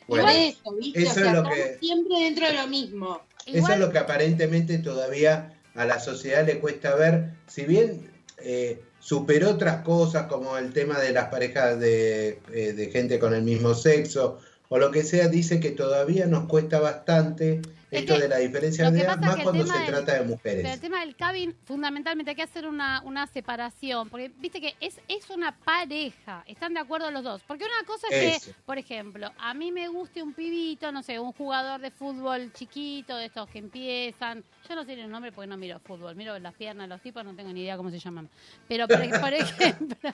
Bueno, 0.09 0.29
eso, 0.29 0.73
¿viste? 0.79 1.03
eso 1.03 1.11
o 1.11 1.15
sea, 1.15 1.27
es 1.27 1.33
lo 1.33 1.43
que- 1.45 1.79
siempre 1.81 2.21
dentro 2.21 2.47
de 2.47 2.53
lo 2.55 2.67
mismo. 2.69 3.21
Eso 3.47 3.57
Igual, 3.57 3.73
es 3.73 3.79
lo 3.81 3.91
que 3.91 3.99
aparentemente 3.99 4.79
todavía 4.79 5.55
a 5.75 5.85
la 5.85 5.99
sociedad 5.99 6.47
le 6.47 6.61
cuesta 6.61 6.95
ver, 6.95 7.31
si 7.47 7.65
bien 7.65 8.11
eh, 8.39 8.81
superó 9.01 9.51
otras 9.51 9.83
cosas 9.83 10.27
como 10.27 10.57
el 10.57 10.73
tema 10.73 10.99
de 10.99 11.13
las 11.13 11.29
parejas 11.29 11.79
de, 11.79 12.41
eh, 12.53 12.73
de 12.73 12.91
gente 12.91 13.19
con 13.19 13.35
el 13.35 13.43
mismo 13.43 13.75
sexo 13.75 14.39
o 14.69 14.79
lo 14.79 14.91
que 14.91 15.05
sea, 15.05 15.29
dice 15.29 15.61
que 15.61 15.71
todavía 15.71 16.27
nos 16.27 16.47
cuesta 16.49 16.81
bastante 16.81 17.63
Es 17.93 18.01
esto 18.01 18.15
que 18.15 18.21
de 18.23 18.29
la 18.29 18.39
diferencia 18.39 18.91
de 18.91 19.01
edad, 19.01 19.15
es 19.15 19.21
más 19.21 19.37
cuando 19.43 19.67
se 19.67 19.73
del- 19.79 19.87
trata 19.87 20.01
de 20.01 20.19
pero 20.19 20.23
el 20.23 20.29
mujeres. 20.31 20.81
tema 20.81 21.01
del 21.01 21.15
cabin, 21.15 21.55
fundamentalmente 21.65 22.31
hay 22.31 22.37
que 22.37 22.43
hacer 22.43 22.67
una, 22.67 23.03
una 23.05 23.27
separación, 23.27 24.09
porque 24.09 24.31
viste 24.39 24.61
que 24.61 24.75
es, 24.81 24.99
es 25.09 25.29
una 25.31 25.57
pareja, 25.59 26.43
están 26.47 26.75
de 26.75 26.81
acuerdo 26.81 27.11
los 27.11 27.23
dos. 27.23 27.43
Porque 27.47 27.65
una 27.65 27.87
cosa 27.87 28.07
es 28.11 28.37
Eso. 28.39 28.53
que, 28.53 28.57
por 28.65 28.79
ejemplo, 28.79 29.31
a 29.39 29.55
mí 29.55 29.71
me 29.73 29.89
guste 29.89 30.23
un 30.23 30.33
pibito, 30.33 30.91
no 30.91 31.03
sé, 31.03 31.19
un 31.21 31.33
jugador 31.33 31.81
de 31.81 31.91
fútbol 31.91 32.53
chiquito, 32.53 33.17
de 33.17 33.27
estos 33.27 33.49
que 33.51 33.59
empiezan, 33.59 34.43
yo 34.69 34.75
no 34.75 34.85
sé 34.85 34.97
ni 34.97 35.03
el 35.03 35.11
nombre 35.11 35.31
porque 35.31 35.47
no 35.49 35.57
miro 35.57 35.79
fútbol, 35.81 36.17
miro 36.17 36.39
las 36.39 36.55
piernas 36.55 36.89
de 36.89 36.95
los 36.95 37.01
tipos, 37.03 37.25
no 37.25 37.35
tengo 37.35 37.53
ni 37.53 37.61
idea 37.63 37.77
cómo 37.77 37.91
se 37.91 37.99
llaman. 37.99 38.29
Pero, 38.69 38.89
por, 38.89 39.01
ej- 39.03 39.21
por 39.21 39.33
ejemplo... 39.35 40.11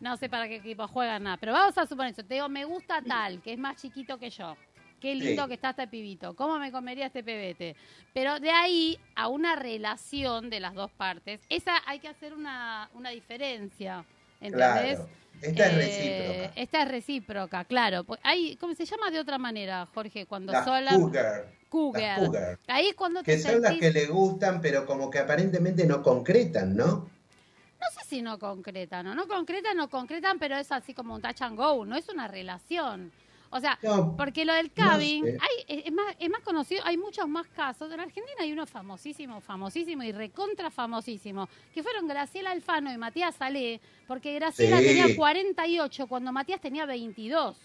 No 0.00 0.16
sé 0.16 0.28
para 0.28 0.48
qué 0.48 0.56
equipo 0.56 0.88
juegan 0.88 1.22
nada, 1.22 1.36
pero 1.36 1.52
vamos 1.52 1.78
a 1.78 1.86
suponer 1.86 2.10
eso. 2.12 2.24
Te 2.24 2.34
digo, 2.34 2.48
me 2.48 2.64
gusta 2.64 3.00
tal, 3.06 3.40
que 3.40 3.52
es 3.52 3.58
más 3.60 3.76
chiquito 3.80 4.18
que 4.18 4.30
yo. 4.30 4.56
Qué 5.02 5.14
lindo 5.16 5.42
Sí. 5.42 5.48
que 5.48 5.54
está 5.54 5.70
este 5.70 5.88
pibito. 5.88 6.34
¿Cómo 6.36 6.58
me 6.60 6.70
comería 6.70 7.06
este 7.06 7.24
pebete? 7.24 7.74
Pero 8.14 8.38
de 8.38 8.50
ahí 8.50 8.96
a 9.16 9.26
una 9.26 9.56
relación 9.56 10.48
de 10.48 10.60
las 10.60 10.74
dos 10.74 10.92
partes, 10.92 11.40
esa 11.48 11.72
hay 11.86 11.98
que 11.98 12.06
hacer 12.08 12.32
una, 12.32 12.88
una 12.94 13.10
diferencia. 13.10 14.04
¿Entendés? 14.40 14.98
Claro. 14.98 15.08
Esta 15.42 15.66
es 15.66 15.72
Eh, 15.72 15.76
recíproca. 15.76 16.60
Esta 16.62 16.82
es 16.82 16.88
recíproca, 16.88 17.64
claro. 17.64 18.04
Pues 18.04 18.20
Hay, 18.22 18.56
¿Cómo 18.56 18.74
se 18.76 18.84
llama 18.84 19.10
de 19.10 19.18
otra 19.18 19.38
manera, 19.38 19.86
Jorge? 19.92 20.24
Cuando 20.26 20.52
Las 20.52 20.64
sola. 20.64 20.92
cougar, 20.94 21.48
Cougar. 21.68 22.18
las 22.20 22.26
cougar, 22.28 22.58
Ahí 22.68 22.86
es 22.88 22.94
cuando 22.94 23.24
que 23.24 23.34
te 23.36 23.42
son 23.42 23.60
las 23.60 23.72
sentís- 23.72 23.80
que 23.80 23.90
le 23.90 24.06
gustan, 24.06 24.60
pero 24.60 24.86
como 24.86 25.10
que 25.10 25.18
aparentemente 25.18 25.84
no 25.84 26.00
concretan, 26.00 26.76
¿no? 26.76 26.86
No 27.80 27.86
sé 28.00 28.04
si 28.08 28.22
no 28.22 28.38
concretan 28.38 29.08
o 29.08 29.14
no 29.16 29.26
concretan, 29.26 29.76
no 29.76 29.90
concretan, 29.90 30.38
pero 30.38 30.56
es 30.56 30.70
así 30.70 30.94
como 30.94 31.16
un 31.16 31.22
touch 31.22 31.42
and 31.42 31.56
go, 31.56 31.84
no 31.84 31.96
es 31.96 32.08
una 32.08 32.28
relación. 32.28 33.10
O 33.54 33.60
sea, 33.60 33.78
No, 33.82 34.16
porque 34.16 34.44
lo 34.46 34.54
del 34.54 34.72
no 34.74 34.84
cabin, 34.84 35.24
sé. 35.26 35.38
hay, 35.40 35.78
es, 35.78 35.86
es 35.86 35.92
más, 35.92 36.16
es 36.18 36.30
más 36.30 36.40
conocido, 36.40 36.82
hay 36.86 36.96
muchos 36.96 37.28
más 37.28 37.46
casos. 37.48 37.92
En 37.92 38.00
Argentina 38.00 38.36
hay 38.40 38.50
uno 38.52 38.66
famosísimo, 38.66 39.40
famosísimo 39.42 40.02
y 40.02 40.12
recontra 40.12 40.70
famosísimo, 40.70 41.48
que 41.74 41.82
fueron 41.82 42.08
Graciela 42.08 42.50
Alfano 42.50 42.92
y 42.92 42.96
Matías 42.96 43.34
Salé, 43.36 43.80
porque 44.08 44.34
Graciela 44.34 44.78
Sí. 44.78 44.86
tenía 44.86 45.14
48 45.14 46.06
cuando 46.06 46.32
Matías 46.32 46.60
tenía 46.60 46.86
22. 46.86 47.56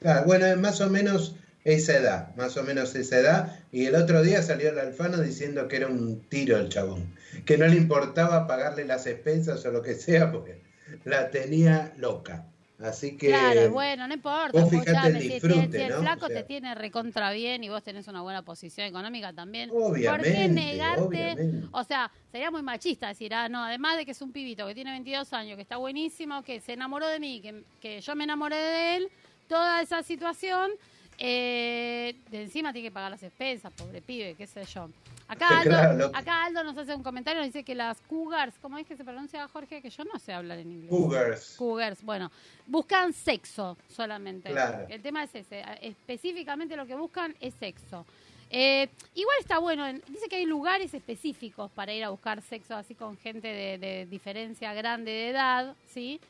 Claro, 0.00 0.26
bueno, 0.26 0.46
es 0.46 0.56
más 0.58 0.80
o 0.80 0.88
menos 0.90 1.36
esa 1.64 1.96
edad, 1.96 2.34
más 2.36 2.56
o 2.56 2.62
menos 2.62 2.94
esa 2.94 3.18
edad. 3.18 3.60
Y 3.72 3.86
el 3.86 3.94
otro 3.94 4.22
día 4.22 4.42
salió 4.42 4.70
el 4.70 4.78
Alfano 4.78 5.20
diciendo 5.20 5.68
que 5.68 5.76
era 5.76 5.86
un 5.86 6.20
tiro 6.28 6.56
el 6.58 6.68
chabón, 6.68 7.14
que 7.46 7.56
no 7.58 7.66
le 7.66 7.76
importaba 7.76 8.46
pagarle 8.46 8.84
las 8.84 9.06
expensas 9.06 9.64
o 9.64 9.70
lo 9.70 9.82
que 9.82 9.94
sea, 9.94 10.30
porque 10.32 10.60
la 11.04 11.30
tenía 11.30 11.92
loca. 11.96 12.46
Así 12.82 13.16
que 13.16 13.28
Claro, 13.28 13.70
bueno, 13.70 14.08
no 14.08 14.14
importa. 14.14 14.60
vos 14.60 14.68
fijate 14.68 14.90
el 14.90 14.96
escuchame, 14.96 15.20
si- 15.20 15.26
si, 15.28 15.32
disfrute, 15.34 15.78
si 15.78 15.84
el 15.84 15.92
¿no? 15.92 16.00
flaco 16.00 16.26
O 16.26 16.28
sea- 16.28 16.36
te 16.40 16.42
tiene 16.42 16.74
recontra 16.74 17.30
bien 17.30 17.62
y 17.62 17.68
vos 17.68 17.82
tenés 17.84 18.08
una 18.08 18.20
buena 18.22 18.42
posición 18.42 18.86
económica 18.88 19.32
también, 19.32 19.70
obviamente, 19.70 20.10
¿por 20.10 20.22
qué 20.22 20.48
negarte? 20.48 21.00
obviamente. 21.02 21.68
O 21.70 21.84
sea, 21.84 22.10
sería 22.32 22.50
muy 22.50 22.62
machista 22.62 23.08
decir, 23.08 23.32
ah, 23.32 23.48
no, 23.48 23.62
además 23.62 23.96
de 23.96 24.04
que 24.04 24.10
es 24.10 24.20
un 24.20 24.32
pibito 24.32 24.66
que 24.66 24.74
tiene 24.74 24.90
22 24.90 25.32
años, 25.32 25.54
que 25.54 25.62
está 25.62 25.76
buenísimo, 25.76 26.42
que 26.42 26.60
se 26.60 26.72
enamoró 26.72 27.06
de 27.06 27.20
mí, 27.20 27.40
que, 27.40 27.62
que 27.80 28.00
yo 28.00 28.16
me 28.16 28.24
enamoré 28.24 28.56
de 28.56 28.96
él, 28.96 29.08
toda 29.48 29.80
esa 29.80 30.02
situación, 30.02 30.72
eh, 31.18 32.16
de 32.30 32.42
encima 32.42 32.72
tiene 32.72 32.88
que 32.88 32.92
pagar 32.92 33.12
las 33.12 33.22
expensas, 33.22 33.72
pobre 33.72 34.02
pibe, 34.02 34.34
qué 34.34 34.48
sé 34.48 34.64
yo. 34.64 34.88
Acá 35.26 35.60
Aldo, 35.60 36.10
acá 36.14 36.50
nos 36.50 36.76
hace 36.76 36.94
un 36.94 37.02
comentario, 37.02 37.40
nos 37.40 37.48
dice 37.52 37.64
que 37.64 37.74
las 37.74 37.98
cougars, 38.02 38.54
¿cómo 38.60 38.76
es 38.78 38.86
que 38.86 38.94
se 38.96 39.04
pronuncia 39.04 39.48
Jorge? 39.48 39.80
Que 39.80 39.88
yo 39.90 40.04
no 40.04 40.18
sé 40.18 40.32
hablar 40.32 40.58
en 40.58 40.70
inglés. 40.70 40.90
Cougars. 40.90 41.54
Cougars, 41.56 42.02
bueno, 42.02 42.30
buscan 42.66 43.12
sexo 43.12 43.76
solamente. 43.88 44.50
Claro. 44.50 44.86
El 44.88 45.00
tema 45.00 45.24
es 45.24 45.34
ese, 45.34 45.62
a- 45.62 45.74
específicamente 45.74 46.76
lo 46.76 46.86
que 46.86 46.94
buscan 46.94 47.34
es 47.40 47.54
sexo. 47.54 48.04
Eh, 48.50 48.88
igual 49.14 49.36
está 49.40 49.58
bueno, 49.58 49.86
en- 49.86 50.02
dice 50.08 50.28
que 50.28 50.36
hay 50.36 50.44
lugares 50.46 50.92
específicos 50.92 51.70
para 51.70 51.92
ir 51.94 52.04
a 52.04 52.10
buscar 52.10 52.42
sexo 52.42 52.76
así 52.76 52.94
con 52.94 53.16
gente 53.16 53.48
de, 53.48 53.78
de 53.78 54.06
diferencia 54.06 54.74
grande 54.74 55.10
de 55.10 55.30
edad, 55.30 55.74
¿sí? 55.92 56.20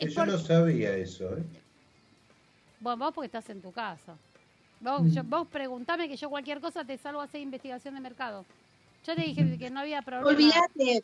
Yo 0.00 0.14
Por- 0.14 0.28
no 0.28 0.38
sabía 0.38 0.94
eso, 0.94 1.24
¿eh? 1.36 1.42
Bueno, 2.80 2.98
vos 2.98 3.14
porque 3.14 3.26
estás 3.26 3.48
en 3.48 3.62
tu 3.62 3.72
casa. 3.72 4.14
Vos, 4.80 5.02
Mm. 5.02 5.10
yo- 5.10 5.24
vos 5.24 5.48
preguntame 5.48 6.08
que 6.08 6.16
yo 6.16 6.28
cualquier 6.28 6.60
cosa 6.60 6.84
te 6.84 6.98
salgo 6.98 7.20
a 7.20 7.24
hacer 7.24 7.40
investigación 7.40 7.94
de 7.94 8.00
mercado. 8.00 8.44
Yo 9.06 9.14
te 9.14 9.22
dije 9.22 9.58
que 9.58 9.70
no 9.70 9.80
había 9.80 10.02
problema. 10.02 10.28
Olvídate. 10.30 11.02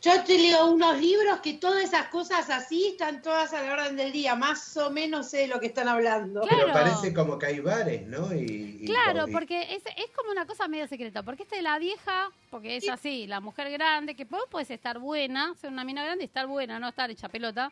Yo 0.00 0.24
te 0.24 0.36
leo 0.36 0.72
unos 0.72 1.00
libros 1.00 1.38
que 1.40 1.54
todas 1.54 1.84
esas 1.84 2.08
cosas 2.08 2.50
así 2.50 2.88
están 2.88 3.22
todas 3.22 3.52
a 3.52 3.62
la 3.62 3.72
orden 3.72 3.94
del 3.96 4.10
día. 4.10 4.34
Más 4.34 4.76
o 4.76 4.90
menos 4.90 5.28
sé 5.30 5.38
de 5.38 5.46
lo 5.46 5.60
que 5.60 5.66
están 5.66 5.86
hablando. 5.86 6.40
Pero 6.48 6.72
parece 6.72 7.14
como 7.14 7.38
que 7.38 7.46
hay 7.46 7.60
bares, 7.60 8.04
¿no? 8.08 8.34
Y, 8.34 8.78
y- 8.80 8.84
Claro, 8.84 9.28
y- 9.28 9.32
porque 9.32 9.62
es, 9.74 9.84
es 9.96 10.10
como 10.16 10.32
una 10.32 10.44
cosa 10.44 10.66
medio 10.66 10.88
secreta. 10.88 11.22
Porque 11.22 11.44
esta 11.44 11.54
es 11.56 11.62
la 11.62 11.78
vieja, 11.78 12.30
porque 12.50 12.78
es 12.78 12.88
así, 12.88 13.28
la 13.28 13.38
mujer 13.38 13.70
grande, 13.70 14.16
que 14.16 14.24
vos 14.24 14.42
puedes 14.50 14.70
estar 14.72 14.98
buena, 14.98 15.54
ser 15.60 15.70
una 15.70 15.84
mina 15.84 16.02
grande 16.02 16.24
y 16.24 16.26
estar 16.26 16.48
buena, 16.48 16.80
no 16.80 16.88
estar 16.88 17.08
hecha 17.10 17.28
pelota. 17.28 17.70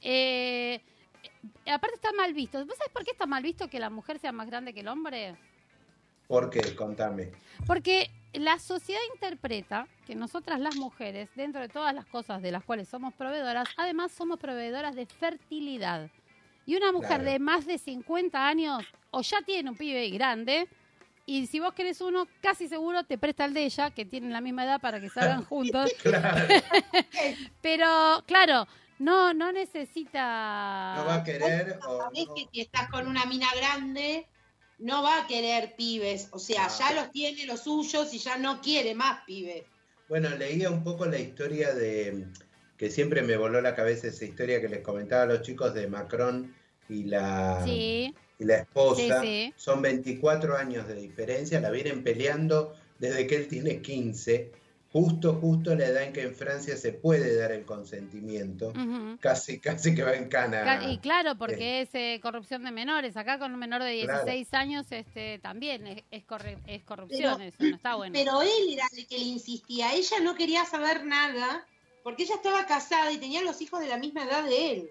Eh, 0.00 0.80
aparte 1.66 1.96
está 1.96 2.12
mal 2.12 2.32
visto. 2.32 2.64
¿Vos 2.66 2.76
sabés 2.76 2.92
por 2.92 3.04
qué 3.04 3.10
está 3.12 3.26
mal 3.26 3.42
visto 3.42 3.68
que 3.68 3.78
la 3.78 3.90
mujer 3.90 4.18
sea 4.18 4.32
más 4.32 4.46
grande 4.46 4.72
que 4.72 4.80
el 4.80 4.88
hombre? 4.88 5.36
¿Por 6.26 6.50
qué? 6.50 6.74
Contame. 6.74 7.30
Porque 7.66 8.10
la 8.32 8.58
sociedad 8.58 9.00
interpreta 9.14 9.86
que 10.06 10.14
nosotras 10.14 10.58
las 10.60 10.76
mujeres, 10.76 11.28
dentro 11.36 11.60
de 11.60 11.68
todas 11.68 11.94
las 11.94 12.04
cosas 12.06 12.42
de 12.42 12.50
las 12.52 12.64
cuales 12.64 12.88
somos 12.88 13.14
proveedoras, 13.14 13.68
además 13.76 14.12
somos 14.12 14.38
proveedoras 14.40 14.94
de 14.96 15.06
fertilidad. 15.06 16.10
Y 16.66 16.74
una 16.76 16.90
mujer 16.90 17.08
Claro. 17.20 17.24
de 17.30 17.38
más 17.38 17.64
de 17.64 17.78
50 17.78 18.46
años 18.48 18.84
o 19.12 19.22
ya 19.22 19.40
tiene 19.42 19.70
un 19.70 19.76
pibe 19.76 20.08
grande, 20.10 20.68
y 21.24 21.46
si 21.46 21.58
vos 21.60 21.72
querés 21.74 22.00
uno, 22.00 22.26
casi 22.40 22.68
seguro 22.68 23.02
te 23.04 23.18
presta 23.18 23.44
el 23.46 23.54
de 23.54 23.64
ella, 23.64 23.90
que 23.90 24.04
tienen 24.04 24.32
la 24.32 24.40
misma 24.40 24.64
edad 24.64 24.80
para 24.80 25.00
que 25.00 25.08
salgan 25.08 25.44
juntos. 25.44 25.90
Pero, 27.62 28.22
claro, 28.26 28.66
no, 28.98 29.34
no 29.34 29.52
necesita... 29.52 30.94
No 30.96 31.04
va 31.04 31.14
a 31.16 31.24
querer 31.24 31.78
o 31.86 31.98
Sabés 31.98 32.26
que 32.34 32.48
si 32.52 32.60
estás 32.60 32.88
con 32.88 33.06
una 33.06 33.24
mina 33.26 33.48
grande, 33.54 34.26
no 34.78 35.02
va 35.02 35.22
a 35.22 35.26
querer 35.26 35.74
pibes. 35.76 36.28
O 36.32 36.38
sea, 36.38 36.68
No. 36.68 36.78
ya 36.78 36.92
los 36.92 37.10
tiene 37.10 37.46
los 37.46 37.60
suyos 37.60 38.12
y 38.14 38.18
ya 38.18 38.36
no 38.38 38.60
quiere 38.60 38.94
más 38.94 39.24
pibes. 39.24 39.64
Bueno, 40.08 40.30
leía 40.30 40.70
un 40.70 40.84
poco 40.84 41.06
la 41.06 41.18
historia 41.18 41.74
de, 41.74 42.26
que 42.76 42.90
siempre 42.90 43.22
me 43.22 43.36
voló 43.36 43.60
la 43.60 43.74
cabeza 43.74 44.08
esa 44.08 44.24
historia 44.24 44.60
que 44.60 44.68
les 44.68 44.80
comentaba 44.80 45.22
a 45.22 45.26
los 45.26 45.42
chicos 45.42 45.74
de 45.74 45.88
Macron 45.88 46.54
y 46.88 47.04
la, 47.04 47.62
Sí, 47.64 48.14
y 48.38 48.44
la 48.44 48.58
esposa. 48.58 49.20
Sí, 49.20 49.26
sí. 49.26 49.54
Son 49.56 49.82
24 49.82 50.56
años 50.56 50.86
de 50.86 50.94
diferencia, 50.94 51.60
la 51.60 51.70
vienen 51.70 52.04
peleando 52.04 52.74
desde 52.98 53.26
que 53.26 53.36
él 53.36 53.48
tiene 53.48 53.82
15, 53.82 54.52
justo, 54.96 55.34
justo 55.34 55.74
la 55.74 55.86
edad 55.86 56.02
en 56.04 56.12
que 56.14 56.22
en 56.22 56.34
Francia 56.34 56.74
se 56.76 56.92
puede 56.92 57.36
dar 57.36 57.52
el 57.52 57.66
consentimiento. 57.66 58.72
Casi, 59.20 59.60
casi 59.60 59.94
que 59.94 60.02
va 60.02 60.14
en 60.14 60.28
cana. 60.28 60.64
Ca- 60.64 60.90
Y 60.90 60.96
claro, 60.98 61.36
porque 61.36 61.82
es 61.82 61.90
eh, 61.94 62.18
corrupción 62.22 62.64
de 62.64 62.70
menores. 62.70 63.14
Acá 63.16 63.38
con 63.38 63.52
un 63.52 63.58
menor 63.60 63.82
de 63.82 64.00
Claro. 64.04 64.24
16 64.24 64.54
años 64.54 64.86
este 64.90 65.38
también 65.40 65.86
es, 65.86 66.02
es, 66.10 66.24
corre- 66.24 66.58
es 66.66 66.82
corrupción, 66.84 67.34
Pero- 67.36 67.48
eso 67.48 67.56
no 67.64 67.76
está 67.76 67.94
bueno. 67.96 68.14
Pero 68.14 68.40
él 68.40 68.72
era 68.72 68.86
el 68.96 69.06
que 69.06 69.18
le 69.18 69.24
insistía. 69.24 69.92
Ella 69.92 70.20
no 70.22 70.34
quería 70.34 70.64
saber 70.64 71.04
nada 71.04 71.66
porque 72.02 72.22
ella 72.22 72.36
estaba 72.36 72.64
casada 72.66 73.12
y 73.12 73.18
tenía 73.18 73.42
los 73.42 73.60
hijos 73.60 73.80
de 73.80 73.88
la 73.88 73.98
misma 73.98 74.24
edad 74.24 74.44
de 74.44 74.72
él. 74.72 74.90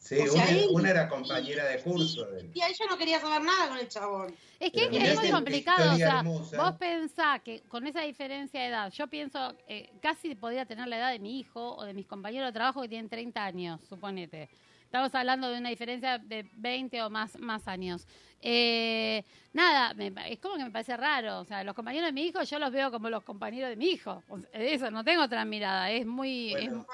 Sí, 0.00 0.16
o 0.18 0.26
sea, 0.32 0.42
una, 0.44 0.50
él- 0.50 0.68
una 0.72 0.90
era 0.90 1.08
compañera 1.08 1.66
de 1.66 1.78
curso 1.82 2.24
de 2.24 2.40
él. 2.40 2.50
Y 2.54 2.62
ella 2.62 2.84
no 2.88 2.96
quería 2.96 3.20
saber 3.20 3.42
nada 3.42 3.68
con 3.68 3.76
el 3.78 3.86
chabón. 3.88 4.34
es 4.58 4.72
que 4.72 4.88
Pero 4.90 4.96
es, 5.04 5.14
muy 5.16 5.26
qué 5.26 5.30
complicado, 5.30 5.92
o 5.92 5.96
sea, 5.96 6.18
hermosa. 6.20 6.56
vos 6.62 6.72
pensás 6.78 7.42
que 7.42 7.60
con 7.68 7.86
esa 7.86 8.00
diferencia 8.00 8.60
de 8.60 8.66
edad, 8.68 8.90
yo 8.92 9.06
pienso, 9.08 9.54
eh, 9.68 9.90
casi 10.00 10.34
podría 10.34 10.64
tener 10.64 10.88
la 10.88 10.96
edad 10.96 11.12
de 11.12 11.18
mi 11.18 11.38
hijo 11.38 11.76
o 11.76 11.84
de 11.84 11.92
mis 11.92 12.06
compañeros 12.06 12.48
de 12.48 12.52
trabajo 12.54 12.80
que 12.80 12.88
tienen 12.88 13.10
30 13.10 13.44
años, 13.44 13.78
suponete. 13.88 14.48
Estamos 14.84 15.14
hablando 15.14 15.48
de 15.50 15.58
una 15.58 15.68
diferencia 15.68 16.18
de 16.18 16.48
20 16.54 17.02
o 17.02 17.10
más, 17.10 17.38
más 17.38 17.68
años. 17.68 18.06
Eh, 18.42 19.22
nada, 19.52 19.94
me 19.94 20.10
pa- 20.10 20.26
es 20.26 20.38
como 20.40 20.56
que 20.56 20.64
me 20.64 20.70
parece 20.70 20.96
raro. 20.96 21.40
O 21.40 21.44
sea, 21.44 21.62
los 21.62 21.74
compañeros 21.76 22.08
de 22.08 22.12
mi 22.12 22.22
hijo 22.24 22.42
yo 22.42 22.58
los 22.58 22.72
veo 22.72 22.90
como 22.90 23.08
los 23.10 23.22
compañeros 23.22 23.68
de 23.70 23.76
mi 23.76 23.90
hijo. 23.90 24.22
O 24.28 24.40
sea, 24.40 24.48
eso, 24.60 24.90
no 24.90 25.04
tengo 25.04 25.22
otra 25.24 25.44
mirada. 25.44 25.90
Es 25.92 26.04
muy... 26.06 26.54
es- 26.54 26.70
Bueno, 26.70 26.86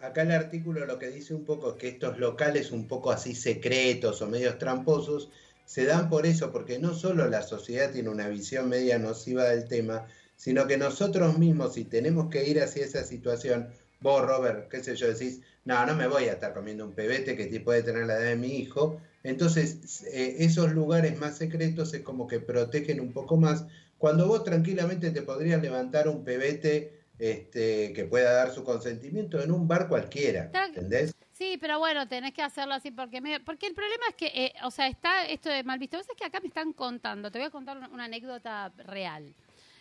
acá 0.00 0.22
el 0.22 0.32
artículo 0.32 0.86
lo 0.86 0.98
que 0.98 1.10
dice 1.10 1.34
un 1.34 1.44
poco 1.44 1.70
es 1.70 1.76
que 1.76 1.88
estos 1.88 2.18
locales 2.18 2.70
un 2.70 2.86
poco 2.86 3.10
así 3.10 3.34
secretos 3.34 4.22
o 4.22 4.26
medios 4.28 4.58
tramposos 4.58 5.30
se 5.64 5.84
dan 5.84 6.08
por 6.08 6.24
eso, 6.24 6.50
porque 6.50 6.78
no 6.78 6.94
solo 6.94 7.28
la 7.28 7.42
sociedad 7.42 7.92
tiene 7.92 8.08
una 8.08 8.28
visión 8.28 8.70
media 8.70 8.98
nociva 8.98 9.44
del 9.44 9.68
tema, 9.68 10.06
sino 10.34 10.66
que 10.66 10.78
nosotros 10.78 11.36
mismos, 11.36 11.74
si 11.74 11.84
tenemos 11.84 12.30
que 12.30 12.48
ir 12.48 12.60
hacia 12.62 12.86
esa 12.86 13.04
situación, 13.04 13.68
vos, 14.00 14.24
Robert, 14.24 14.68
qué 14.70 14.82
sé 14.82 14.96
yo, 14.96 15.08
decís, 15.08 15.40
no, 15.66 15.84
no 15.84 15.94
me 15.94 16.06
voy 16.06 16.24
a 16.24 16.32
estar 16.32 16.54
comiendo 16.54 16.86
un 16.86 16.94
pebete 16.94 17.36
que 17.36 17.60
puede 17.60 17.82
tener 17.82 18.06
la 18.06 18.14
edad 18.14 18.30
de 18.30 18.36
mi 18.36 18.56
hijo. 18.56 18.98
Entonces, 19.24 20.04
eh, 20.04 20.36
esos 20.38 20.72
lugares 20.72 21.18
más 21.18 21.36
secretos 21.36 21.92
es 21.92 22.00
como 22.00 22.26
que 22.26 22.40
protegen 22.40 23.00
un 23.00 23.12
poco 23.12 23.36
más. 23.36 23.66
Cuando 23.98 24.26
vos 24.26 24.44
tranquilamente 24.44 25.10
te 25.10 25.20
podrías 25.22 25.60
levantar 25.60 26.08
un 26.08 26.24
pebete 26.24 26.97
este, 27.18 27.92
que 27.92 28.04
pueda 28.04 28.32
dar 28.32 28.50
su 28.52 28.62
consentimiento 28.64 29.40
en 29.42 29.50
un 29.52 29.66
bar 29.66 29.88
cualquiera, 29.88 30.50
¿entendés? 30.66 31.14
Sí, 31.32 31.56
pero 31.60 31.78
bueno, 31.78 32.08
tenés 32.08 32.32
que 32.34 32.42
hacerlo 32.42 32.74
así 32.74 32.90
porque 32.90 33.20
me- 33.20 33.40
porque 33.40 33.66
el 33.66 33.74
problema 33.74 34.04
es 34.08 34.14
que, 34.16 34.26
eh, 34.26 34.52
o 34.64 34.70
sea, 34.72 34.88
está 34.88 35.24
esto 35.26 35.48
de 35.48 35.62
mal 35.62 35.78
visto. 35.78 35.96
Vos 35.96 36.06
sabés 36.06 36.18
que 36.18 36.24
acá 36.26 36.40
me 36.40 36.48
están 36.48 36.72
contando, 36.72 37.30
te 37.30 37.38
voy 37.38 37.46
a 37.46 37.50
contar 37.50 37.76
una, 37.76 37.88
una 37.88 38.04
anécdota 38.04 38.72
real. 38.78 39.32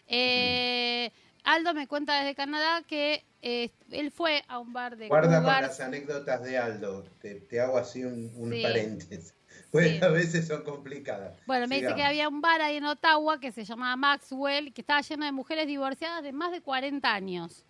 Eh, 0.07 1.11
Aldo 1.43 1.73
me 1.73 1.87
cuenta 1.87 2.19
desde 2.19 2.35
Canadá 2.35 2.83
que 2.87 3.23
eh, 3.41 3.69
él 3.91 4.11
fue 4.11 4.43
a 4.47 4.59
un 4.59 4.73
bar 4.73 4.97
de 4.97 5.07
Guarda 5.07 5.41
con 5.41 5.61
las 5.61 5.79
anécdotas 5.79 6.43
de 6.43 6.57
Aldo, 6.57 7.03
te, 7.21 7.35
te 7.35 7.59
hago 7.59 7.77
así 7.77 8.03
un, 8.03 8.31
un 8.35 8.51
Sí. 8.51 8.61
paréntesis. 8.61 9.33
Pues 9.71 9.99
Sí. 9.99 10.03
a 10.05 10.07
veces 10.09 10.47
son 10.47 10.63
complicadas. 10.63 11.33
Bueno, 11.45 11.67
me 11.67 11.81
dice 11.81 11.93
que 11.93 12.03
había 12.03 12.29
un 12.29 12.41
bar 12.41 12.61
ahí 12.61 12.77
en 12.77 12.85
Ottawa 12.85 13.39
que 13.39 13.51
se 13.51 13.65
llamaba 13.65 13.95
Maxwell, 13.95 14.73
que 14.73 14.81
estaba 14.81 15.01
lleno 15.01 15.25
de 15.25 15.31
mujeres 15.31 15.67
divorciadas 15.67 16.23
de 16.23 16.31
más 16.31 16.51
de 16.51 16.61
40 16.61 17.13
años. 17.13 17.63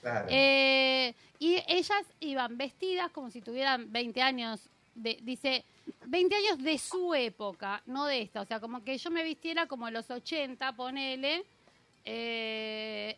Claro. 0.00 0.26
Eh, 0.30 1.14
y 1.38 1.56
ellas 1.66 2.02
iban 2.20 2.56
vestidas 2.56 3.10
como 3.10 3.30
si 3.30 3.40
tuvieran 3.42 3.90
20 3.92 4.22
años, 4.22 4.68
de, 4.94 5.18
dice, 5.22 5.64
20 6.06 6.34
años 6.36 6.58
de 6.62 6.78
su 6.78 7.14
época, 7.14 7.82
no 7.86 8.06
de 8.06 8.22
esta. 8.22 8.40
O 8.42 8.44
sea, 8.46 8.60
como 8.60 8.82
que 8.84 8.96
yo 8.96 9.10
me 9.10 9.24
vistiera 9.24 9.66
como 9.66 9.88
en 9.88 9.94
los 9.94 10.10
80, 10.10 10.72
ponele. 10.74 11.44
eh, 12.04 13.16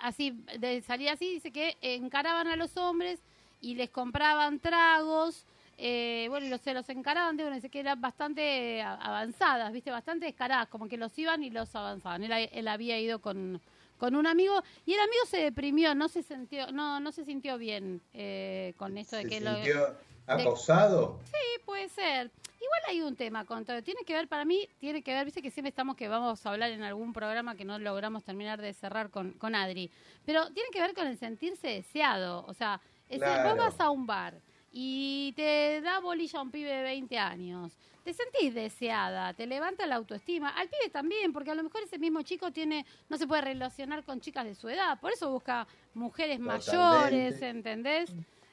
así, 0.00 0.30
de 0.58 0.80
salir 0.82 1.08
así, 1.10 1.34
dice 1.34 1.50
que 1.50 1.76
encaraban 1.82 2.46
a 2.46 2.56
los 2.56 2.76
hombres 2.76 3.18
y 3.60 3.74
les 3.74 3.90
compraban 3.90 4.60
tragos. 4.60 5.44
Eh, 5.78 6.26
bueno, 6.28 6.46
y 6.46 6.50
los, 6.50 6.60
se 6.60 6.74
los 6.74 6.88
encaraban, 6.88 7.36
digo, 7.36 7.50
dice 7.50 7.70
que 7.70 7.80
eran 7.80 8.00
bastante 8.00 8.82
a- 8.82 8.94
avanzadas, 8.94 9.72
viste, 9.72 9.90
bastante 9.92 10.26
descaradas, 10.26 10.68
como 10.68 10.88
que 10.88 10.96
los 10.96 11.16
iban 11.18 11.42
y 11.44 11.50
los 11.50 11.74
avanzaban. 11.76 12.24
Él, 12.24 12.48
él 12.52 12.68
había 12.68 12.98
ido 12.98 13.20
con, 13.20 13.60
con 13.96 14.16
un 14.16 14.26
amigo 14.26 14.60
y 14.84 14.94
el 14.94 15.00
amigo 15.00 15.24
se 15.26 15.38
deprimió, 15.38 15.94
no 15.94 16.08
se 16.08 16.22
sintió, 16.22 16.72
no, 16.72 16.98
no 17.00 17.12
se 17.12 17.24
sintió 17.24 17.58
bien 17.58 18.02
eh, 18.12 18.74
con 18.76 18.98
esto 18.98 19.16
de 19.16 19.22
¿Se 19.22 19.28
que 19.28 19.40
lo, 19.40 19.54
sintió 19.54 19.96
acosado? 20.26 21.20
Sí, 21.24 21.62
puede 21.64 21.88
ser. 21.88 22.30
Igual 22.60 22.80
hay 22.88 23.00
un 23.02 23.14
tema 23.14 23.44
con 23.44 23.64
todo. 23.64 23.80
Tiene 23.82 24.00
que 24.04 24.14
ver, 24.14 24.26
para 24.26 24.44
mí, 24.44 24.68
tiene 24.80 25.00
que 25.02 25.12
ver, 25.14 25.24
viste 25.24 25.40
que 25.40 25.50
siempre 25.50 25.68
estamos 25.68 25.94
que 25.94 26.08
vamos 26.08 26.44
a 26.44 26.50
hablar 26.50 26.72
en 26.72 26.82
algún 26.82 27.12
programa 27.12 27.54
que 27.54 27.64
no 27.64 27.78
logramos 27.78 28.24
terminar 28.24 28.60
de 28.60 28.72
cerrar 28.74 29.10
con, 29.10 29.32
con 29.34 29.54
Adri. 29.54 29.90
Pero 30.26 30.50
tiene 30.52 30.68
que 30.72 30.80
ver 30.80 30.92
con 30.92 31.06
el 31.06 31.16
sentirse 31.16 31.68
deseado. 31.68 32.44
O 32.46 32.54
sea, 32.54 32.80
es 33.08 33.20
decir, 33.20 33.36
vos 33.44 33.56
vas 33.56 33.78
a 33.80 33.90
un 33.90 34.06
bar 34.06 34.34
y 34.70 35.32
te 35.36 35.80
da 35.80 36.00
bolilla 36.00 36.38
a 36.38 36.42
un 36.42 36.50
pibe 36.50 36.70
de 36.70 36.82
20 36.82 37.18
años. 37.18 37.72
Te 38.04 38.12
sentís 38.14 38.54
deseada, 38.54 39.34
te 39.34 39.46
levanta 39.46 39.86
la 39.86 39.96
autoestima. 39.96 40.48
Al 40.50 40.68
pibe 40.68 40.90
también, 40.90 41.32
porque 41.32 41.50
a 41.50 41.54
lo 41.54 41.62
mejor 41.62 41.82
ese 41.82 41.98
mismo 41.98 42.22
chico 42.22 42.50
tiene 42.52 42.86
no 43.08 43.18
se 43.18 43.26
puede 43.26 43.42
relacionar 43.42 44.04
con 44.04 44.20
chicas 44.20 44.44
de 44.44 44.54
su 44.54 44.68
edad. 44.68 44.98
Por 45.00 45.12
eso 45.12 45.30
busca 45.30 45.66
mujeres 45.94 46.38
Totalmente. 46.38 46.76
mayores, 46.76 47.42
¿entendés? 47.42 48.10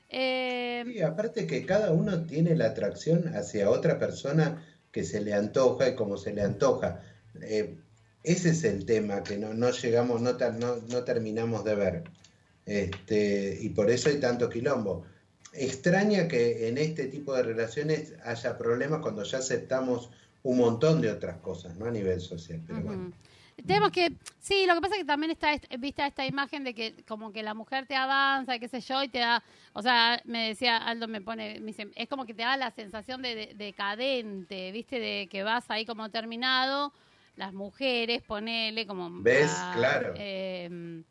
Eh, 0.09 0.83
Sí, 0.85 1.01
aparte 1.01 1.47
que 1.47 1.65
cada 1.65 1.91
uno 1.91 2.25
tiene 2.25 2.55
la 2.55 2.67
atracción 2.67 3.33
hacia 3.35 3.69
otra 3.69 3.97
persona 3.97 4.63
que 4.91 5.03
se 5.03 5.21
le 5.21 5.33
antoja 5.33 5.89
y 5.89 5.95
como 5.95 6.17
se 6.17 6.33
le 6.33 6.41
antoja. 6.41 7.01
Eh, 7.41 7.77
ese 8.23 8.49
es 8.49 8.63
el 8.63 8.85
tema 8.85 9.23
que 9.23 9.37
no, 9.37 9.53
no 9.53 9.69
llegamos, 9.71 10.21
no, 10.21 10.33
no, 10.33 10.75
no 10.77 11.03
terminamos 11.03 11.63
de 11.63 11.75
ver. 11.75 12.03
Este, 12.65 13.57
y 13.61 13.69
por 13.69 13.89
eso 13.89 14.09
hay 14.09 14.19
tanto 14.19 14.49
quilombo. 14.49 15.05
Extraña 15.57 16.27
que 16.27 16.67
en 16.67 16.77
este 16.77 17.07
tipo 17.07 17.33
de 17.33 17.43
relaciones 17.43 18.13
haya 18.23 18.57
problemas 18.57 19.01
cuando 19.01 19.23
ya 19.23 19.37
aceptamos 19.39 20.09
un 20.43 20.57
montón 20.57 21.01
de 21.01 21.11
otras 21.11 21.37
cosas, 21.37 21.75
¿no? 21.77 21.85
A 21.85 21.91
nivel 21.91 22.21
social. 22.21 22.61
Pero 22.67 22.81
bueno. 22.81 23.11
Tenemos 23.65 23.89
que, 23.91 24.11
sí, 24.39 24.65
lo 24.67 24.75
que 24.75 24.81
pasa 24.81 24.95
es 24.95 24.99
que 25.01 25.05
también 25.07 25.31
está 25.31 25.53
est- 25.53 25.65
vista 25.79 26.05
esta 26.05 26.25
imagen 26.25 26.65
de 26.65 26.73
que 26.73 26.93
como 27.07 27.31
que 27.31 27.41
la 27.41 27.53
mujer 27.53 27.85
te 27.87 27.95
avanza, 27.95 28.59
qué 28.59 28.67
sé 28.67 28.81
yo, 28.81 29.01
y 29.01 29.07
te 29.07 29.19
da, 29.19 29.41
o 29.71 29.81
sea, 29.81 30.21
me 30.25 30.49
decía, 30.49 30.75
Aldo 30.77 31.07
me 31.07 31.21
pone, 31.21 31.61
me 31.61 31.67
dice, 31.67 31.87
es 31.95 32.09
como 32.09 32.25
que 32.25 32.33
te 32.33 32.41
da 32.43 32.57
la 32.57 32.69
sensación 32.71 33.21
de, 33.21 33.33
de- 33.33 33.53
decadente, 33.55 34.71
viste, 34.73 34.99
de 34.99 35.27
que 35.31 35.41
vas 35.43 35.63
ahí 35.69 35.85
como 35.85 36.09
terminado, 36.11 36.91
las 37.37 37.53
mujeres, 37.53 38.21
ponele 38.23 38.85
como... 38.85 39.09
¿Ves? 39.21 39.51
Claro. 39.73 40.13
eh, 40.17 41.01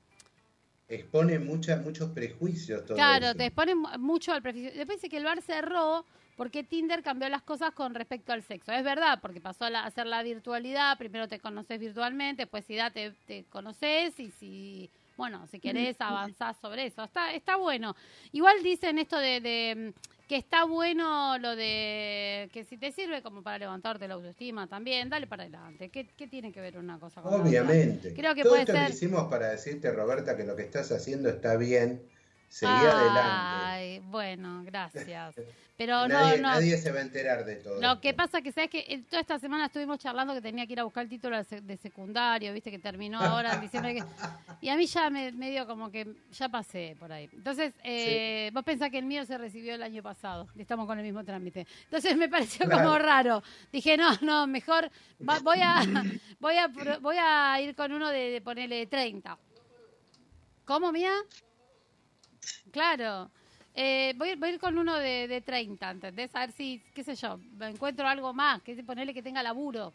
Expone 0.94 1.38
mucha, 1.38 1.76
muchos 1.76 2.10
prejuicios 2.10 2.84
todo 2.86 2.96
Claro, 2.96 3.26
eso. 3.26 3.34
te 3.36 3.46
exponen 3.46 3.78
mu- 3.78 3.88
mucho 3.98 4.32
al 4.32 4.42
prejuicio. 4.42 4.72
Después 4.74 4.98
dice 4.98 5.08
que 5.08 5.16
el 5.16 5.24
bar 5.24 5.40
cerró 5.42 6.04
porque 6.36 6.64
Tinder 6.64 7.02
cambió 7.02 7.28
las 7.28 7.42
cosas 7.42 7.72
con 7.72 7.94
respecto 7.94 8.32
al 8.32 8.42
sexo. 8.42 8.72
Es 8.72 8.82
verdad, 8.82 9.20
porque 9.22 9.40
pasó 9.40 9.64
a, 9.66 9.70
la- 9.70 9.80
a 9.82 9.86
hacer 9.86 10.06
la 10.06 10.22
virtualidad. 10.22 10.98
Primero 10.98 11.28
te 11.28 11.38
conoces 11.38 11.78
virtualmente, 11.78 12.42
después 12.42 12.64
si 12.64 12.74
da 12.74 12.90
te, 12.90 13.12
te 13.26 13.44
conoces 13.44 14.18
y 14.18 14.30
si, 14.30 14.90
bueno, 15.16 15.46
si 15.46 15.60
querés 15.60 15.96
avanzás 16.00 16.56
sobre 16.60 16.86
eso. 16.86 17.04
Está, 17.04 17.32
está 17.32 17.56
bueno. 17.56 17.94
Igual 18.32 18.62
dicen 18.62 18.98
esto 18.98 19.16
de, 19.18 19.40
de, 19.40 19.92
mm, 19.94 20.23
que 20.26 20.36
está 20.36 20.64
bueno 20.64 21.38
lo 21.38 21.54
de 21.56 22.48
que 22.52 22.64
si 22.64 22.78
te 22.78 22.92
sirve 22.92 23.22
como 23.22 23.42
para 23.42 23.58
levantarte 23.58 24.08
la 24.08 24.14
autoestima 24.14 24.66
también, 24.66 25.10
dale 25.10 25.26
para 25.26 25.42
adelante. 25.42 25.90
¿Qué, 25.90 26.06
qué 26.16 26.26
tiene 26.26 26.52
que 26.52 26.60
ver 26.60 26.78
una 26.78 26.98
cosa 26.98 27.20
con 27.22 27.30
la 27.32 27.38
otra? 27.38 27.48
Obviamente. 27.48 28.14
Creo 28.14 28.34
que 28.34 28.42
Todo 28.42 28.52
puede 28.52 28.62
esto 28.62 28.72
ser- 28.72 28.88
lo 28.88 28.94
hicimos 28.94 29.24
para 29.30 29.48
decirte, 29.48 29.90
Roberta, 29.92 30.36
que 30.36 30.44
lo 30.44 30.56
que 30.56 30.62
estás 30.62 30.90
haciendo 30.92 31.28
está 31.28 31.56
bien. 31.56 32.02
Seguí 32.48 32.72
adelante. 32.72 33.22
Ay, 33.26 33.98
bueno, 34.10 34.62
gracias. 34.64 35.34
Pero 35.76 36.06
nadie, 36.06 36.36
no, 36.36 36.48
no. 36.50 36.54
nadie 36.54 36.76
se 36.78 36.92
va 36.92 37.00
a 37.00 37.02
enterar 37.02 37.44
de 37.44 37.56
todo. 37.56 37.80
Lo 37.82 38.00
que 38.00 38.14
pasa 38.14 38.40
que, 38.40 38.52
¿sabes 38.52 38.70
que 38.70 39.04
Toda 39.10 39.20
esta 39.20 39.40
semana 39.40 39.66
estuvimos 39.66 39.98
charlando 39.98 40.32
que 40.32 40.40
tenía 40.40 40.66
que 40.68 40.72
ir 40.74 40.78
a 40.78 40.84
buscar 40.84 41.02
el 41.02 41.08
título 41.10 41.36
de 41.36 41.42
sec- 41.44 41.62
de 41.62 41.76
secundario, 41.76 42.52
viste, 42.52 42.70
que 42.70 42.78
terminó 42.78 43.18
ahora 43.20 43.54
en 43.54 43.60
diciembre. 43.60 43.94
que- 43.96 44.04
y 44.60 44.68
a 44.68 44.76
mí 44.76 44.86
ya 44.86 45.10
me 45.10 45.32
medio 45.32 45.66
como 45.66 45.90
que 45.90 46.14
ya 46.30 46.48
pasé 46.48 46.94
por 47.00 47.10
ahí. 47.10 47.28
Entonces, 47.32 47.74
eh, 47.82 48.50
vos 48.54 48.62
pensás 48.62 48.88
que 48.90 48.98
el 48.98 49.04
mío 49.04 49.24
se 49.26 49.36
recibió 49.36 49.74
el 49.74 49.82
año 49.82 50.00
pasado. 50.00 50.46
y 50.54 50.62
Estamos 50.62 50.86
con 50.86 50.96
el 50.96 51.04
mismo 51.04 51.24
trámite. 51.24 51.66
Entonces 51.86 52.16
me 52.16 52.28
pareció 52.28 52.66
Claro. 52.66 52.84
como 52.84 52.98
raro. 52.98 53.42
Dije, 53.72 53.96
no, 53.96 54.16
no, 54.20 54.46
mejor 54.46 54.88
va- 55.28 55.40
voy 55.40 55.58
a 55.60 55.82
voy 56.38 56.56
a 56.56 56.68
voy 57.00 57.16
a 57.18 57.60
ir 57.60 57.74
con 57.74 57.90
uno 57.90 58.10
de, 58.10 58.30
de 58.30 58.40
ponerle 58.40 58.86
30. 58.86 59.36
¿Cómo, 60.64 60.92
mía? 60.92 61.12
Claro. 62.70 63.30
Eh, 63.74 64.14
voy, 64.16 64.28
a 64.28 64.32
ir- 64.34 64.38
voy 64.38 64.48
a 64.50 64.52
ir 64.52 64.60
con 64.60 64.78
uno 64.78 64.96
de, 64.98 65.26
de 65.26 65.40
30, 65.40 65.90
¿entendés? 65.90 66.30
A 66.34 66.40
ver 66.40 66.52
si, 66.52 66.80
qué 66.94 67.02
sé 67.02 67.16
yo, 67.16 67.40
encuentro 67.60 68.06
algo 68.06 68.32
más, 68.32 68.62
que 68.62 68.74
ponerle 68.84 69.12
que 69.12 69.22
tenga 69.22 69.42
laburo. 69.42 69.92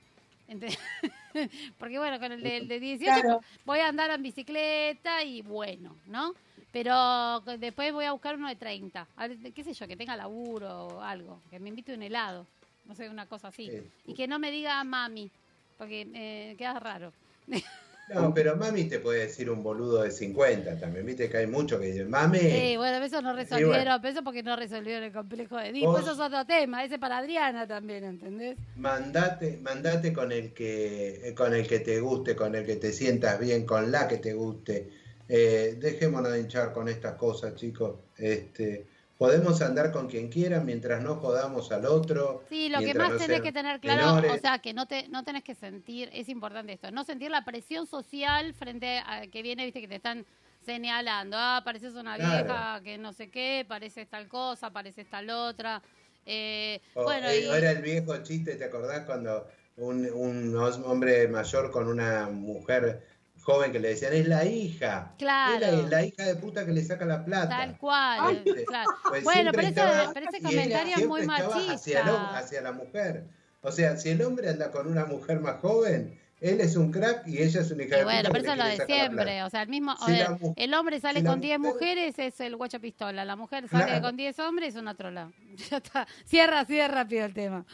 Porque 1.78 2.00
bueno, 2.00 2.20
con 2.20 2.32
el 2.32 2.42
de, 2.42 2.58
el 2.58 2.68
de 2.68 2.80
18 2.80 3.22
Claro. 3.22 3.42
voy 3.66 3.80
a 3.80 3.88
andar 3.88 4.10
en 4.10 4.24
bicicleta 4.24 5.24
y 5.24 5.42
bueno, 5.44 5.96
¿no? 6.08 6.34
Pero 6.72 7.40
después 7.58 7.94
voy 7.94 8.06
a 8.06 8.12
buscar 8.12 8.36
uno 8.36 8.48
de 8.48 8.56
30. 8.56 9.08
A 9.16 9.28
ver, 9.28 9.38
qué 9.54 9.64
sé 9.64 9.74
yo, 9.74 9.88
que 9.88 9.96
tenga 9.96 10.16
laburo 10.16 10.88
o 10.88 11.02
algo, 11.02 11.40
que 11.50 11.60
me 11.60 11.70
invite 11.70 11.94
un 11.94 12.04
helado, 12.04 12.46
no 12.86 12.96
sé, 12.96 13.10
una 13.10 13.28
cosa 13.28 13.48
así. 13.50 13.70
Sí. 13.70 13.90
Y 14.06 14.14
que 14.14 14.28
no 14.28 14.40
me 14.40 14.52
diga 14.52 14.84
mami, 14.84 15.30
porque 15.78 16.08
eh, 16.14 16.56
queda 16.58 16.80
raro. 16.80 17.14
No, 18.14 18.34
pero 18.34 18.56
mami 18.56 18.86
te 18.86 19.00
puede 19.00 19.22
decir 19.22 19.50
un 19.50 19.62
boludo 19.62 20.04
de 20.04 20.12
50 20.12 20.80
también. 20.80 21.06
Viste 21.06 21.30
que 21.30 21.38
hay 21.38 21.48
muchos 21.48 21.80
que 21.80 21.88
dicen, 21.88 22.10
mami. 22.10 22.40
Sí, 22.40 22.78
bueno, 22.78 23.04
eso 23.04 23.22
no 23.22 23.34
resolvieron, 23.34 23.86
bueno. 23.86 24.10
eso 24.10 24.24
porque 24.24 24.44
no 24.44 24.56
resolvieron 24.56 25.04
el 25.04 25.12
complejo 25.12 25.58
de 25.58 25.70
Edipo. 25.70 25.98
Eso 25.98 26.12
es 26.14 26.20
otro 26.20 26.46
tema, 26.46 26.84
ese 26.84 26.98
para 26.98 27.20
Adriana 27.20 27.68
también, 27.68 28.04
¿entendés? 28.04 28.58
Mandate, 28.76 29.60
mandate 29.62 30.12
con 30.12 30.32
el 30.32 30.54
que 30.54 31.34
con 31.36 31.54
el 31.54 31.68
que 31.68 31.80
te 31.80 32.00
guste, 32.00 32.36
con 32.36 32.56
el 32.56 32.66
que 32.66 32.78
te 32.78 32.92
sientas 32.92 33.40
bien, 33.40 33.66
con 33.66 33.92
la 33.92 34.08
que 34.08 34.18
te 34.18 34.34
guste. 34.34 34.90
Eh, 35.28 35.78
dejémonos 35.80 36.32
de 36.32 36.42
hinchar 36.42 36.74
con 36.74 36.90
estas 36.90 37.14
cosas, 37.14 37.54
chicos. 37.56 37.96
Este, 38.18 38.88
podemos 39.20 39.62
andar 39.62 39.92
con 39.92 40.08
quien 40.08 40.30
quiera 40.30 40.62
mientras 40.62 41.04
no 41.04 41.16
jodamos 41.18 41.74
al 41.74 41.86
otro. 41.86 42.42
Sí, 42.48 42.70
lo 42.70 42.80
que 42.80 42.94
más 42.94 43.12
no 43.12 43.18
tenés 43.18 43.42
que 43.42 43.52
tener 43.52 43.82
claro, 43.82 44.06
menores. 44.16 44.32
o 44.32 44.38
sea, 44.40 44.60
que 44.60 44.74
no 44.74 44.88
te 44.88 45.10
no 45.10 45.26
tenés 45.26 45.44
que 45.44 45.56
sentir, 45.56 46.10
es 46.14 46.30
importante 46.30 46.72
esto, 46.72 46.90
no 46.90 47.04
sentir 47.04 47.30
la 47.30 47.44
presión 47.44 47.86
social 47.86 48.54
frente 48.54 49.00
a 49.06 49.28
que 49.28 49.42
viene, 49.44 49.66
viste, 49.66 49.82
que 49.82 49.90
te 49.90 49.96
están 49.98 50.26
señalando, 50.66 51.36
ah, 51.38 51.62
pareces 51.66 51.96
una 51.96 52.16
Claro. 52.16 52.46
vieja 52.46 52.82
que 52.82 52.98
no 52.98 53.12
sé 53.12 53.30
qué, 53.30 53.66
pareces 53.68 54.08
tal 54.08 54.30
cosa, 54.30 54.72
pareces 54.72 55.10
tal 55.10 55.30
otra. 55.30 55.82
Eh, 56.26 56.80
O, 56.94 57.04
bueno, 57.04 57.28
eh, 57.28 57.42
y- 57.42 57.50
era 57.50 57.72
el 57.72 57.82
viejo 57.82 58.16
chiste, 58.24 58.56
¿te 58.56 58.64
acordás 58.64 59.02
cuando 59.06 59.48
un, 59.76 60.06
un 60.14 60.56
hombre 60.86 61.28
mayor 61.28 61.72
con 61.72 61.88
una 61.90 62.30
mujer 62.30 63.06
joven 63.50 63.72
que 63.72 63.80
le 63.80 63.90
decían, 63.90 64.14
es 64.14 64.28
la 64.28 64.46
hija? 64.46 65.14
Claro. 65.18 65.66
Es 65.66 65.72
la, 65.84 65.90
la 65.90 66.06
hija 66.06 66.24
de 66.24 66.36
puta 66.36 66.66
que 66.66 66.72
le 66.72 66.84
saca 66.84 67.06
la 67.06 67.24
plata. 67.26 67.50
Tal 67.50 67.78
cual, 67.78 68.42
Este, 68.46 68.64
claro. 68.66 68.90
pues 69.10 69.24
bueno, 69.24 69.52
pero, 69.54 69.68
estaba- 69.68 70.12
pero 70.14 70.26
ese 70.30 70.42
comentario 70.42 70.96
es 70.98 71.08
muy 71.08 71.26
machista. 71.26 71.74
Hacia, 71.74 72.02
el 72.02 72.08
hom- 72.08 72.34
hacia 72.36 72.62
la 72.62 72.72
mujer. 72.72 73.24
O 73.62 73.72
sea, 73.72 73.98
si 73.98 74.10
el 74.10 74.22
hombre 74.22 74.50
anda 74.50 74.72
con 74.72 74.88
una 74.88 75.06
mujer 75.06 75.40
más 75.40 75.60
joven, 75.60 76.18
él 76.42 76.62
es 76.62 76.78
un 76.78 76.90
crack 76.92 77.28
y 77.28 77.42
ella 77.42 77.60
es 77.60 77.70
una 77.72 77.84
hija 77.84 77.96
Y 77.96 78.00
de 78.00 78.04
bueno, 78.06 78.30
puta 78.30 78.32
pero 78.32 78.44
eso 78.44 78.52
es 78.54 78.58
lo 78.58 78.66
de 78.66 78.86
siempre. 78.94 79.44
O 79.44 79.50
sea, 79.50 79.62
el 79.64 79.68
mismo. 79.70 79.96
Si 80.06 80.14
eh, 80.14 80.28
el 80.56 80.74
hombre 80.74 81.00
sale 81.02 81.20
si 81.20 81.26
con 81.26 81.42
10 81.42 81.60
mujer- 81.60 81.74
mujeres, 81.74 82.16
es 82.20 82.40
el 82.40 82.56
guacho 82.56 82.80
pistola. 82.80 83.26
La 83.26 83.36
mujer 83.36 83.68
sale 83.68 83.84
Claro. 83.86 84.02
con 84.04 84.16
10 84.16 84.40
hombres, 84.40 84.76
es 84.76 84.82
una 84.82 84.96
trola. 84.96 85.32
Ya 85.70 85.78
está. 85.78 86.08
Cierra 86.26 86.62
así 86.62 86.78
de 86.78 86.88
rápido 86.88 87.26
el 87.26 87.34
tema. 87.34 87.66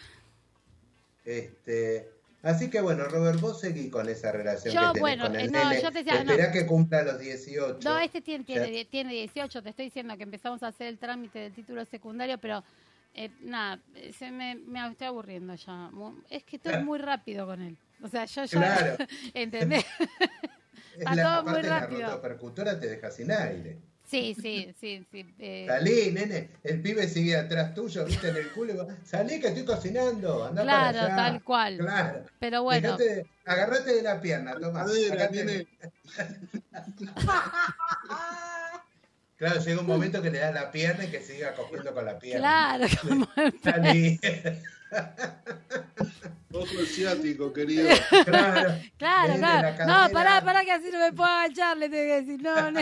Este, 1.23 2.09
así 2.45 2.69
que 2.69 2.79
bueno, 2.81 3.03
Robert, 3.05 3.39
vos 3.41 3.59
seguí 3.59 3.89
con 3.89 4.07
esa 4.07 4.31
relación 4.31 4.73
Yo, 4.73 4.79
que 4.79 4.85
tenés 4.87 5.01
bueno, 5.01 5.23
con 5.25 5.35
el 5.35 5.51
no, 5.51 5.69
nene. 5.69 5.81
yo 5.81 5.91
te 5.91 6.03
decía, 6.03 6.23
no. 6.23 6.31
Esperá 6.31 6.51
que 6.51 6.65
cumpla 6.65 7.03
los 7.03 7.19
18. 7.19 7.79
No, 7.87 7.99
este 7.99 8.21
tiene, 8.21 8.43
tiene, 8.43 8.85
tiene 8.85 9.13
18. 9.13 9.61
Te 9.61 9.69
estoy 9.69 9.85
diciendo 9.85 10.15
que 10.15 10.23
empezamos 10.23 10.63
a 10.63 10.67
hacer 10.67 10.87
el 10.87 10.97
trámite 10.97 11.39
del 11.39 11.53
título 11.53 11.83
secundario, 11.85 12.37
pero 12.37 12.63
eh, 13.13 13.29
nada, 13.41 13.79
eh, 13.95 14.11
se 14.17 14.31
me, 14.31 14.55
me 14.55 14.85
estoy 14.89 15.07
aburriendo 15.07 15.55
ya. 15.55 15.89
Es 16.29 16.43
que 16.43 16.57
estoy 16.57 16.83
muy 16.83 16.99
rápido 16.99 17.45
con 17.45 17.61
él. 17.61 17.77
O 18.01 18.07
sea, 18.07 18.25
yo 18.25 18.43
ya. 18.45 18.59
Claro. 18.59 18.97
¿Entendés? 19.33 19.85
Es 20.97 21.03
la, 21.13 21.23
todo 21.23 21.43
muy 21.43 21.51
aparte 21.51 21.67
la 21.67 21.79
rápido. 21.81 22.01
rotopercutora 22.03 22.79
te 22.79 22.87
deja 22.87 23.11
sin 23.11 23.29
aire. 23.29 23.79
Sí, 24.15 24.35
sí, 24.41 24.73
sí. 24.79 25.05
sí 25.11 25.25
eh, 25.39 25.65
Salí, 25.67 26.11
nene. 26.11 26.49
El 26.63 26.81
pibe 26.81 27.07
sigue 27.07 27.35
atrás 27.35 27.73
tuyo, 27.73 28.05
viste 28.05 28.29
en 28.29 28.37
el 28.37 28.51
culo. 28.51 28.73
y 28.73 29.05
Salí 29.05 29.39
que 29.39 29.47
estoy 29.47 29.65
cocinando. 29.65 30.45
Andá 30.45 30.61
Claro, 30.63 30.99
para 30.99 31.05
allá. 31.05 31.15
tal 31.15 31.43
cual. 31.43 31.77
Claro. 31.77 32.23
Pero 32.39 32.63
bueno. 32.63 32.97
Dejate 32.97 33.15
de- 33.15 33.25
agarrate 33.45 33.93
de 33.95 34.01
la 34.03 34.21
pierna, 34.21 34.55
Tomás. 34.59 34.89
Claro, 39.37 39.59
llega 39.59 39.81
un 39.81 39.87
momento 39.87 40.21
que 40.21 40.31
le 40.31 40.39
das 40.39 40.53
la 40.53 40.71
pierna 40.71 41.03
y 41.03 41.07
que 41.11 41.19
siga 41.21 41.53
cogiendo 41.55 41.93
con 41.93 42.05
la 42.05 42.17
pierna. 42.17 42.77
Claro, 42.77 42.85
como 43.07 43.27
Salí. 43.61 44.17
Ojo 46.53 46.65
asiático, 46.83 47.51
querido. 47.51 47.89
Claro. 48.23 48.79
Claro, 48.97 49.33
claro. 49.35 49.75
la 49.77 49.85
No, 49.85 50.09
pará, 50.13 50.41
pará 50.41 50.63
que 50.63 50.71
así 50.71 50.89
no 50.89 50.99
me 50.99 51.11
puedo 51.11 51.29
agachar, 51.29 51.75
le 51.75 51.89
tengo 51.89 52.03
que 52.05 52.21
decir. 52.21 52.41
No, 52.41 52.71
no, 52.71 52.79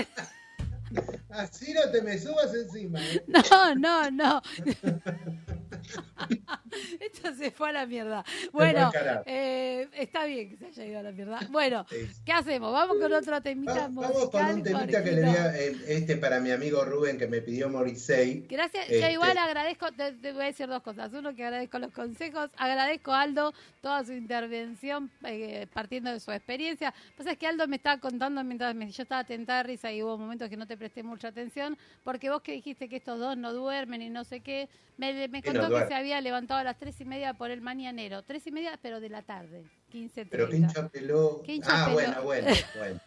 Así 1.29 1.73
no 1.73 1.89
te 1.91 2.01
me 2.01 2.17
subas 2.19 2.53
encima. 2.53 2.99
¿eh? 3.01 3.23
no, 3.27 3.75
no. 3.75 4.11
no. 4.11 4.41
Esto 6.99 7.33
se 7.35 7.51
fue 7.51 7.69
a 7.69 7.71
la 7.73 7.85
mierda. 7.85 8.23
Bueno, 8.51 8.91
eh, 9.25 9.87
está 9.93 10.25
bien 10.25 10.49
que 10.49 10.57
se 10.57 10.65
haya 10.81 10.85
ido 10.85 10.99
a 10.99 11.03
la 11.03 11.11
mierda. 11.11 11.39
Bueno, 11.49 11.85
Sí. 11.89 11.97
¿qué 12.25 12.31
hacemos? 12.31 12.71
Vamos 12.73 12.97
con 12.97 13.13
otro 13.13 13.41
temita 13.41 13.73
Va- 13.73 13.87
Vamos 13.89 14.29
con 14.29 14.45
un 14.45 14.63
temita 14.63 15.03
que 15.03 15.11
le 15.11 15.21
no. 15.21 15.31
a, 15.31 15.55
este 15.57 16.17
para 16.17 16.39
mi 16.39 16.51
amigo 16.51 16.83
Rubén 16.85 17.17
que 17.17 17.27
me 17.27 17.41
pidió 17.41 17.69
Morrissey. 17.69 18.45
Gracias, 18.49 18.87
yo 18.87 18.95
Este, 18.95 19.11
igual 19.11 19.37
agradezco, 19.37 19.91
te, 19.91 20.13
te 20.13 20.31
voy 20.33 20.43
a 20.43 20.45
decir 20.45 20.67
dos 20.67 20.81
cosas. 20.81 21.11
Uno, 21.13 21.35
que 21.35 21.43
agradezco 21.43 21.77
los 21.79 21.91
consejos, 21.91 22.49
agradezco 22.57 23.11
a 23.11 23.21
Aldo 23.21 23.53
toda 23.81 24.03
su 24.03 24.13
intervención 24.13 25.11
eh, 25.25 25.67
partiendo 25.73 26.11
de 26.11 26.19
su 26.19 26.31
experiencia. 26.31 26.93
Pasa 27.17 27.31
es 27.33 27.37
que 27.37 27.47
Aldo 27.47 27.67
me 27.67 27.75
estaba 27.75 27.99
contando 27.99 28.43
mientras 28.43 28.73
me- 28.75 28.89
yo 28.91 29.03
estaba 29.03 29.23
tentada 29.23 29.59
de 29.63 29.63
risa 29.69 29.91
y 29.91 30.01
hubo 30.01 30.17
momentos 30.17 30.49
que 30.49 30.57
no 30.57 30.65
te 30.67 30.77
presté 30.77 31.03
mucha 31.03 31.27
atención, 31.27 31.77
porque 32.03 32.29
vos 32.29 32.41
que 32.41 32.53
dijiste 32.53 32.89
que 32.89 32.95
estos 32.97 33.19
dos 33.19 33.37
no 33.37 33.53
duermen 33.53 34.01
y 34.01 34.09
no 34.09 34.23
sé 34.23 34.39
qué, 34.39 34.69
me, 34.97 35.27
me 35.27 35.41
¿Qué 35.41 35.51
no 35.53 35.61
contó 35.61 35.72
que 35.81 35.87
se 35.87 35.93
había 35.93 36.21
levantado 36.21 36.59
a 36.59 36.63
las 36.63 36.77
tres 36.77 36.99
y 37.01 37.05
media 37.05 37.33
por 37.33 37.51
el 37.51 37.61
mañanero. 37.61 38.23
Tres 38.23 38.45
y 38.47 38.51
media, 38.51 38.77
pero 38.81 38.99
de 38.99 39.09
la 39.09 39.21
tarde, 39.21 39.63
15 39.89 40.25
Pero 40.25 40.49
qué 40.49 40.57
hincha 40.57 40.87
peló. 40.89 41.41
Qué 41.45 41.53
hincha 41.55 41.69
Ah, 41.71 41.85
peló. 41.85 41.93
bueno, 41.95 42.23
bueno, 42.23 42.47
bueno. 42.77 42.99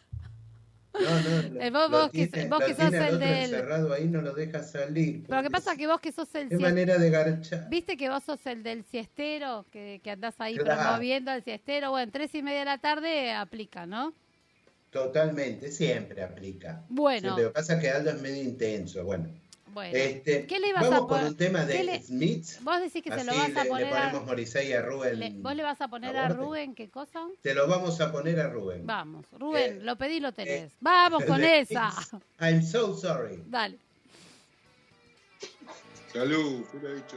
No, 0.99 1.01
no, 1.21 1.43
lo- 1.53 1.61
Eh, 1.63 1.71
vos- 1.71 1.91
lo 1.91 1.99
vos 1.99 2.11
que- 2.11 2.27
tiene- 2.29 2.49
vos 2.49 2.61
lo 2.61 2.67
que 2.67 2.75
sos 2.75 2.93
el 2.93 3.19
del- 3.19 3.23
encerrado 3.45 3.93
ahí, 3.93 4.07
no 4.09 4.23
lo 4.23 4.33
deja 4.33 4.63
salir. 4.63 5.25
Pero 5.27 5.37
lo 5.37 5.43
que 5.43 5.51
pasa 5.51 5.73
es 5.73 5.79
que 5.79 5.87
vos 5.87 6.01
que 6.01 6.11
sos 6.13 6.35
el 6.35 6.49
sie- 6.49 6.59
manera 6.59 6.97
de 6.97 7.11
garchar. 7.11 7.69
¿Viste 7.69 7.97
que 7.99 8.09
vos 8.09 8.25
sos 8.25 8.45
el 8.47 8.63
del 8.63 8.83
siestero, 8.85 9.67
que, 9.71 10.01
que 10.03 10.11
andás 10.11 10.35
ahí 10.39 10.57
Claro. 10.57 10.81
promoviendo 10.83 11.31
al 11.31 11.45
siestero? 11.45 11.91
Bueno, 11.91 12.11
tres 12.11 12.35
y 12.35 12.43
media 12.43 12.61
de 12.61 12.65
la 12.65 12.79
tarde 12.79 13.33
aplica, 13.33 13.85
¿no? 13.85 14.15
Totalmente, 14.91 15.71
siempre 15.71 16.23
aplica. 16.23 16.83
Bueno. 16.89 17.31
Lo 17.31 17.37
que 17.49 17.51
pasa 17.51 17.75
es 17.75 17.81
que 17.83 17.91
Aldo 17.91 18.11
es 18.11 18.21
medio 18.23 18.43
intenso, 18.43 19.05
bueno. 19.05 19.29
Bueno, 19.77 19.95
Este, 19.95 20.47
¿qué 20.47 20.59
le 20.59 20.69
ibas 20.69 20.85
vamos 20.85 20.97
a 20.97 20.99
con 21.01 21.09
poner? 21.09 21.27
un 21.27 21.37
tema 21.37 21.67
¿Qué 21.67 21.73
de 21.75 21.85
le- 21.85 22.03
Smiths. 22.03 22.65
Vos 22.65 22.81
decís 22.81 23.03
que 23.03 23.11
se 23.13 23.25
lo 23.25 23.35
vas 23.35 23.45
a 23.45 23.49
le, 23.49 23.63
le 23.65 23.69
poner 23.69 23.93
a... 23.93 24.01
ponemos 24.11 24.25
Morrissey 24.25 24.73
a 24.73 24.81
Rubén. 24.81 25.21
le- 25.21 25.31
¿Vos 25.37 25.55
le 25.55 25.63
vas 25.63 25.79
a 25.83 25.89
poner 25.89 26.17
a 26.17 26.25
Aborde. 26.25 26.43
Rubén 26.43 26.75
qué 26.75 26.89
cosa? 26.89 27.27
Te 27.43 27.53
lo 27.55 27.69
vamos 27.69 28.01
a 28.01 28.11
poner 28.11 28.41
a 28.41 28.49
Rubén. 28.49 28.87
Vamos, 28.87 29.27
Rubén, 29.33 29.77
Eh, 29.77 29.81
lo 29.83 29.97
pedí, 29.97 30.19
lo 30.19 30.33
tenés. 30.33 30.73
Vamos 30.81 31.25
con 31.27 31.45
esa. 31.45 31.91
I'm 32.41 32.63
so 32.63 32.97
sorry. 32.97 33.43
Dale. 33.45 33.77
Salud, 36.11 36.65
pura 36.73 36.95
dicho. 36.95 37.17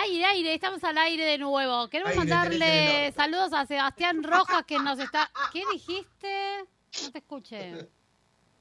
Aire, 0.00 0.24
aire, 0.26 0.54
estamos 0.54 0.82
al 0.84 0.96
aire 0.98 1.24
de 1.24 1.38
nuevo. 1.38 1.88
Queremos 1.88 2.12
Aire, 2.12 2.18
mandarle 2.24 3.12
saludos 3.16 3.52
a 3.52 3.66
Sebastián 3.66 4.22
Rojas 4.22 4.64
que 4.64 4.78
nos 4.78 4.98
está... 5.00 5.28
¿Qué 5.52 5.62
dijiste? 5.72 6.64
No 7.04 7.10
te 7.10 7.18
escuché. 7.18 7.88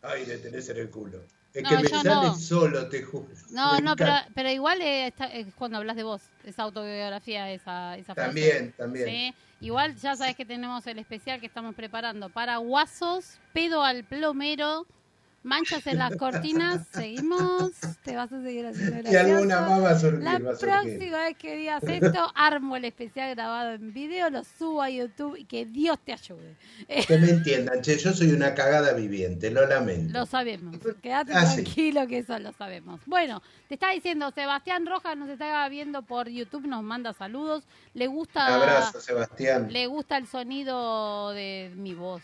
Ay, 0.01 0.25
le 0.25 0.37
tenés 0.39 0.67
en 0.69 0.77
el 0.77 0.89
culo. 0.89 1.19
Es 1.53 1.61
No, 1.63 1.69
que 1.69 1.77
me 1.77 1.87
sale 1.89 2.09
no. 2.09 2.35
solo, 2.35 2.89
te 2.89 3.03
juro. 3.03 3.27
No, 3.51 3.73
Me 3.75 3.81
no, 3.81 3.95
pero, 3.95 4.13
pero 4.33 4.49
igual 4.49 4.81
está- 4.81 5.27
es 5.27 5.47
cuando 5.55 5.77
hablas 5.77 5.95
de 5.95 6.03
vos, 6.03 6.21
esa 6.43 6.63
autobiografía, 6.63 7.51
esa, 7.51 7.95
esa 7.97 8.15
frase. 8.15 8.27
También, 8.29 8.73
también. 8.77 9.05
Sí. 9.07 9.33
Igual 9.61 9.95
ya 9.95 10.15
sabes 10.15 10.35
que 10.35 10.45
tenemos 10.45 10.85
el 10.87 10.97
especial 10.99 11.39
que 11.39 11.45
estamos 11.47 11.75
preparando 11.75 12.29
para 12.29 12.57
guasos, 12.57 13.37
pedo 13.53 13.83
al 13.83 14.03
plomero, 14.03 14.85
manchas 15.43 15.85
en 15.87 15.97
las 15.97 16.15
cortinas. 16.17 16.85
Seguimos, 16.91 17.71
te 18.03 18.15
vas 18.15 18.31
a 18.33 18.41
seguir 18.41 18.65
haciendo 18.65 19.09
Y 19.11 19.15
alguna 19.15 19.55
gracioso. 19.61 19.69
más 19.71 19.83
va 19.83 19.89
a 19.91 19.99
surgir, 19.99 20.23
La 20.23 20.31
va 20.39 20.51
a 20.51 20.55
surgir. 20.55 20.67
próxima 20.97 21.17
vez 21.19 21.37
que 21.37 21.55
digas 21.55 21.83
esto, 21.83 22.31
armo 22.35 22.75
el 22.75 22.85
especial 22.85 23.35
grabado 23.35 23.71
en 23.73 23.93
video, 23.93 24.29
lo 24.29 24.43
subo 24.43 24.81
a 24.81 24.89
YouTube 24.89 25.37
y 25.37 25.45
que 25.45 25.65
Dios 25.65 25.97
te 26.03 26.13
ayude. 26.13 26.55
Que 27.07 27.17
me 27.17 27.29
entiendan, 27.29 27.81
che, 27.81 27.97
yo 27.97 28.11
soy 28.13 28.31
una 28.31 28.53
cagada 28.53 28.93
viviente, 28.93 29.49
lo 29.51 29.65
lamento. 29.65 30.13
Lo 30.19 30.25
sabemos. 30.25 30.75
Quédate 31.01 31.31
Ah, 31.33 31.45
sí. 31.45 31.63
tranquilo 31.63 32.07
que 32.07 32.19
eso 32.19 32.37
lo 32.39 32.51
sabemos. 32.53 32.99
Bueno, 33.05 33.41
te 33.67 33.75
está 33.75 33.91
diciendo, 33.91 34.31
Sebastián 34.31 34.85
Rojas 34.85 35.15
nos 35.17 35.29
está 35.29 35.67
viendo 35.69 36.01
por 36.01 36.27
YouTube, 36.29 36.67
nos 36.67 36.83
manda 36.83 37.13
saludos. 37.13 37.63
Le 37.93 38.07
gusta, 38.07 38.45
Un 38.47 38.53
abrazo, 38.63 38.99
Sebastián. 38.99 39.67
le 39.71 39.87
gusta 39.87 40.17
el 40.17 40.27
sonido 40.27 41.31
de 41.31 41.71
mi 41.75 41.93
voz. 41.93 42.21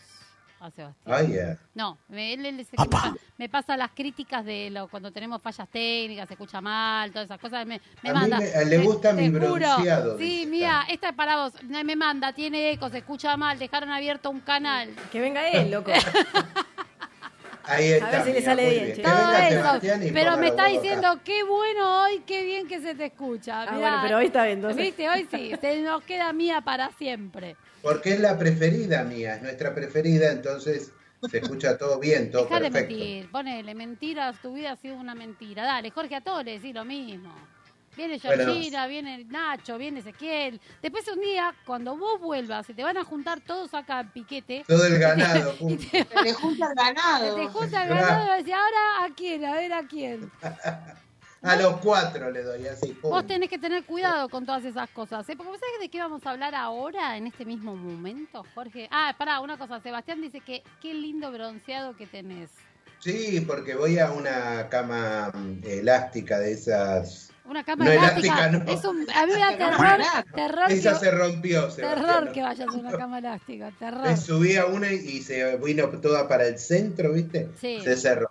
A 0.64 0.70
Sebastián. 0.70 1.32
Ya. 1.32 1.58
No, 1.74 1.98
me, 2.08 2.32
él, 2.32 2.46
él 2.46 2.64
se- 2.64 2.76
me, 2.80 2.86
pa- 2.88 3.14
me 3.36 3.48
pasa 3.48 3.76
las 3.76 3.90
críticas 3.90 4.44
de 4.44 4.70
lo, 4.70 4.88
cuando 4.88 5.10
tenemos 5.12 5.42
fallas 5.42 5.68
técnicas, 5.68 6.26
se 6.26 6.34
escucha 6.34 6.60
mal, 6.60 7.10
todas 7.10 7.26
esas 7.26 7.38
cosas. 7.38 7.66
Me, 7.66 7.80
me 8.02 8.10
A 8.10 8.14
mí 8.14 8.20
manda. 8.20 8.38
me- 8.40 8.64
le 8.64 8.78
gusta 8.78 9.12
mi 9.12 9.28
juro. 9.28 9.52
bronceado, 9.54 10.18
Sí, 10.18 10.46
mira, 10.48 10.84
esta 10.88 11.10
es 11.10 11.14
para 11.14 11.36
vos. 11.36 11.52
Me 11.64 11.96
manda, 11.96 12.32
tiene 12.32 12.70
eco, 12.72 12.88
se 12.88 12.98
escucha 12.98 13.36
mal, 13.36 13.58
dejaron 13.58 13.90
abierto 13.90 14.30
un 14.30 14.40
canal. 14.40 14.94
Que 15.12 15.20
venga 15.20 15.46
él, 15.48 15.70
loco. 15.70 15.92
Ahí 17.66 17.92
está. 17.92 18.08
A 18.08 18.10
ver 18.10 18.24
si 18.24 18.32
le 18.34 18.42
sale 18.42 18.70
bien, 18.70 19.02
Todo 19.02 19.36
eso. 19.36 20.10
Pero 20.12 20.36
me 20.36 20.48
está 20.48 20.64
acá. 20.64 20.72
diciendo, 20.72 21.20
qué 21.24 21.44
bueno 21.44 22.02
hoy, 22.04 22.22
qué 22.26 22.44
bien 22.44 22.68
que 22.68 22.78
se 22.80 22.94
te 22.94 23.06
escucha. 23.06 23.62
Ah, 23.62 23.78
bueno, 23.78 23.98
pero 24.02 24.18
hoy 24.18 24.26
está 24.26 24.44
bien, 24.44 24.58
entonces. 24.58 24.82
Viste, 24.82 25.08
hoy 25.08 25.26
sí, 25.30 25.52
se 25.58 25.80
nos 25.80 26.02
queda 26.04 26.30
mía 26.34 26.60
para 26.60 26.90
siempre. 26.92 27.56
Porque 27.84 28.14
es 28.14 28.20
la 28.20 28.36
preferida 28.38 29.04
mía, 29.04 29.36
es 29.36 29.42
nuestra 29.42 29.74
preferida, 29.74 30.32
entonces 30.32 30.90
se 31.30 31.38
escucha 31.38 31.78
todo 31.78 32.00
bien, 32.00 32.30
todo 32.30 32.44
Deja 32.44 32.60
de 32.60 32.70
mentir, 32.70 33.30
ponele 33.30 33.74
mentiras, 33.74 34.40
tu 34.42 34.54
vida 34.54 34.72
ha 34.72 34.76
sido 34.76 34.96
una 34.96 35.14
mentira. 35.14 35.62
Dale, 35.64 35.90
Jorge, 35.90 36.16
a 36.16 36.20
todos 36.22 36.44
le 36.44 36.52
decís 36.52 36.74
lo 36.74 36.84
mismo. 36.84 37.32
Viene 37.96 38.18
Bueno. 38.24 38.44
Georgina, 38.44 38.86
viene 38.88 39.24
Nacho, 39.24 39.78
viene 39.78 40.00
Ezequiel. 40.00 40.60
Después 40.82 41.06
un 41.08 41.20
día, 41.20 41.54
cuando 41.64 41.96
vos 41.96 42.20
vuelvas, 42.20 42.66
se 42.66 42.74
te 42.74 42.82
van 42.82 42.96
a 42.96 43.04
juntar 43.04 43.40
todos 43.40 43.72
acá 43.72 44.00
en 44.00 44.08
piquete. 44.10 44.64
Todo 44.66 44.84
el 44.86 44.98
ganado, 44.98 45.54
Y 45.60 45.76
te, 45.76 46.04
Se 46.04 46.22
le 46.24 46.32
junta 46.32 46.66
el 46.66 46.70
se 46.70 46.74
ganado. 46.84 47.36
te 47.36 47.46
junta 47.46 47.82
el 47.84 47.88
ganado 47.90 48.34
y 48.34 48.38
decir, 48.38 48.54
ahora 48.54 49.04
a 49.04 49.14
quién, 49.14 49.44
a 49.44 49.52
ver 49.54 49.72
a 49.72 49.86
quién. 49.86 50.30
A 51.44 51.56
los 51.56 51.76
cuatro 51.76 52.30
le 52.30 52.42
doy 52.42 52.66
así. 52.66 52.92
pum. 52.92 53.10
Vos 53.10 53.26
tenés 53.26 53.48
que 53.50 53.58
tener 53.58 53.84
cuidado 53.84 54.28
con 54.28 54.46
todas 54.46 54.64
esas 54.64 54.88
cosas. 54.90 55.28
¿eh? 55.28 55.34
Porque 55.36 55.50
vos 55.52 55.60
sabés 55.60 55.78
de 55.80 55.88
qué 55.90 55.98
vamos 55.98 56.24
a 56.26 56.30
hablar 56.30 56.54
ahora, 56.54 57.16
en 57.16 57.26
este 57.26 57.44
mismo 57.44 57.76
momento, 57.76 58.44
Jorge. 58.54 58.88
Ah, 58.90 59.14
pará, 59.18 59.40
una 59.40 59.58
cosa. 59.58 59.80
Sebastián 59.80 60.20
dice 60.22 60.40
que 60.40 60.62
qué 60.80 60.94
lindo 60.94 61.30
bronceado 61.30 61.94
que 61.96 62.06
tenés. 62.06 62.50
Sí, 63.00 63.42
porque 63.46 63.74
voy 63.74 63.98
a 63.98 64.10
una 64.12 64.68
cama 64.70 65.30
mm, 65.34 65.58
elástica 65.64 66.38
de 66.38 66.52
esas. 66.52 67.30
Una 67.44 67.62
cama 67.62 67.84
No, 67.84 67.90
elástica. 67.90 68.48
elástica 68.48 68.64
no. 68.64 68.72
Es 68.72 68.84
un, 68.86 69.06
a 69.14 69.26
mí 69.26 69.32
me 69.34 69.38
da 69.38 69.56
terror, 69.58 70.24
terror, 70.34 70.70
Esa 70.72 70.92
que, 70.94 70.98
se 71.00 71.10
rompió, 71.10 71.70
Sebastián. 71.70 71.94
terror 72.06 72.32
que 72.32 72.40
vayas 72.40 72.68
a 72.68 72.72
una 72.72 72.92
cama 72.96 73.18
elástica. 73.18 73.70
Terror. 73.78 74.00
Me 74.08 74.16
subí 74.16 74.56
a 74.56 74.64
una 74.64 74.90
y- 74.90 74.96
y 74.96 75.22
se 75.22 75.58
vino 75.58 75.88
toda 76.00 76.26
para 76.26 76.46
el 76.46 76.58
centro, 76.58 77.12
¿viste? 77.12 77.50
Sí. 77.60 77.80
Se 77.84 77.96
cerró. 77.96 78.30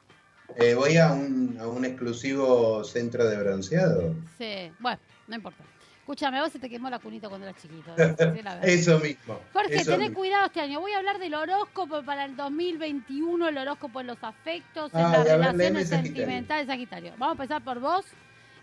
Eh, 0.58 0.74
voy 0.76 0.98
a 0.98 1.12
un, 1.12 1.58
a 1.60 1.68
un 1.68 1.86
exclusivo 1.86 2.84
centro 2.84 3.26
de 3.26 3.38
bronceado. 3.38 4.14
Sí, 4.38 4.72
bueno, 4.80 5.00
no 5.28 5.36
importa. 5.36 5.64
Escúchame, 6.00 6.42
vos 6.42 6.52
se 6.52 6.60
te 6.60 6.70
quemó 6.70 6.90
la 6.90 7.00
cunita 7.00 7.30
cuando 7.30 7.48
eras 7.48 7.62
chiquito. 7.62 7.94
¿eh? 7.98 8.42
La. 8.44 8.60
Eso 8.62 9.00
mismo. 9.00 9.40
Jorge, 9.54 9.76
eso 9.76 9.92
tené 9.92 10.04
mismo. 10.10 10.18
cuidado 10.20 10.46
este 10.48 10.60
año. 10.60 10.82
Voy 10.82 10.92
a 10.92 10.98
hablar 10.98 11.18
del 11.18 11.34
horóscopo 11.34 12.04
para 12.04 12.26
el 12.26 12.36
2021, 12.36 13.48
el 13.48 13.58
horóscopo 13.58 14.02
en 14.02 14.08
los 14.08 14.22
afectos, 14.22 14.94
en 14.94 15.00
Ay, 15.00 15.12
las 15.14 15.24
relaciones 15.26 15.88
sentimentales, 15.90 16.68
Sagitario. 16.68 17.14
Vamos 17.18 17.40
a 17.40 17.44
empezar 17.44 17.64
por 17.64 17.80
vos. 17.80 18.06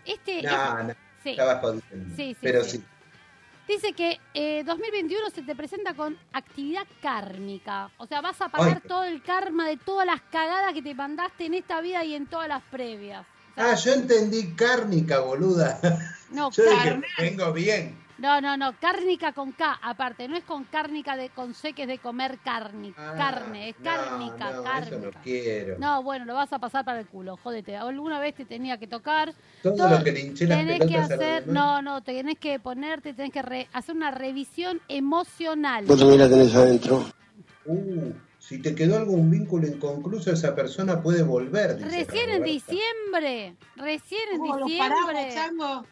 Este 0.05 0.43
No, 0.43 0.49
es- 0.79 0.85
no, 0.87 0.93
sí, 1.23 1.29
estaba. 1.31 1.61
Sí, 1.71 1.81
sí, 2.15 2.37
Pero 2.41 2.63
sí. 2.63 2.77
sí. 2.77 2.83
Dice 3.71 3.93
que 3.93 4.19
eh, 4.33 4.63
2021 4.65 5.29
se 5.29 5.41
te 5.41 5.55
presenta 5.55 5.93
con 5.93 6.17
actividad 6.33 6.85
kármica. 7.01 7.89
O 7.97 8.05
sea, 8.05 8.21
vas 8.21 8.41
a 8.41 8.49
pagar 8.49 8.81
Ay. 8.83 8.87
todo 8.87 9.03
el 9.03 9.21
karma 9.23 9.67
de 9.67 9.77
todas 9.77 10.05
las 10.05 10.21
cagadas 10.31 10.73
que 10.73 10.81
te 10.81 10.93
mandaste 10.93 11.45
en 11.45 11.53
esta 11.53 11.81
vida 11.81 12.03
y 12.03 12.15
en 12.15 12.27
todas 12.27 12.47
las 12.47 12.61
previas. 12.63 13.25
Ah, 13.55 13.75
yo 13.75 13.93
entendí 13.93 14.53
cárnica, 14.55 15.19
boluda. 15.19 15.79
no, 16.31 16.51
Yo 16.55 16.63
dije, 16.63 17.01
vengo 17.17 17.53
bien. 17.53 18.00
No, 18.21 18.39
no, 18.39 18.55
no, 18.55 18.73
cárnica 18.79 19.33
con 19.33 19.51
K, 19.51 19.79
aparte, 19.81 20.27
no 20.27 20.37
es 20.37 20.43
con 20.43 20.63
cárnica 20.65 21.17
de 21.17 21.29
con 21.29 21.55
C 21.55 21.73
que 21.73 21.81
es 21.83 21.87
de 21.87 21.97
comer 21.97 22.37
carne, 22.43 22.93
Ah, 22.95 23.15
carne, 23.17 23.69
es 23.69 23.79
no, 23.79 23.83
cárnica, 23.83 24.51
no, 24.51 24.63
cárnica. 24.63 24.95
Eso 24.95 24.99
no 24.99 25.21
quiero. 25.23 25.77
No, 25.79 26.03
bueno, 26.03 26.25
lo 26.25 26.35
vas 26.35 26.53
a 26.53 26.59
pasar 26.59 26.85
para 26.85 26.99
el 26.99 27.07
culo, 27.07 27.35
jódete. 27.37 27.75
Alguna 27.75 28.19
vez 28.19 28.35
te 28.35 28.45
tenía 28.45 28.77
que 28.77 28.85
tocar. 28.85 29.33
Todo 29.63 29.75
todo- 29.75 29.89
lo 29.89 30.03
que 30.03 30.11
le 30.11 30.19
hinché 30.19 30.45
las 30.45 30.59
Tenés 30.59 30.85
que 30.85 30.97
hacer, 30.97 31.47
no, 31.47 31.81
no, 31.81 32.03
tenés 32.03 32.37
que 32.37 32.59
ponerte, 32.59 33.15
tenés 33.15 33.31
que 33.33 33.41
re- 33.41 33.67
hacer 33.73 33.95
una 33.95 34.11
revisión 34.11 34.79
emocional. 34.87 35.85
también 35.87 36.19
la 36.19 36.29
tenés 36.29 36.53
adentro. 36.53 37.03
Uh, 37.65 38.11
si 38.37 38.61
te 38.61 38.75
quedó 38.75 38.97
algún 38.97 39.31
vínculo 39.31 39.65
inconcluso, 39.67 40.31
esa 40.31 40.53
persona 40.53 41.01
puede 41.01 41.23
volver. 41.23 41.75
dice 41.77 41.89
Recién 42.05 42.29
en 42.29 42.43
diciembre, 42.43 43.55
recién 43.77 44.21
en 44.33 44.37
¿Cómo 44.39 44.57
los 44.59 44.71
paramos, 44.77 45.09
diciembre 45.09 45.33
chango? 45.33 45.85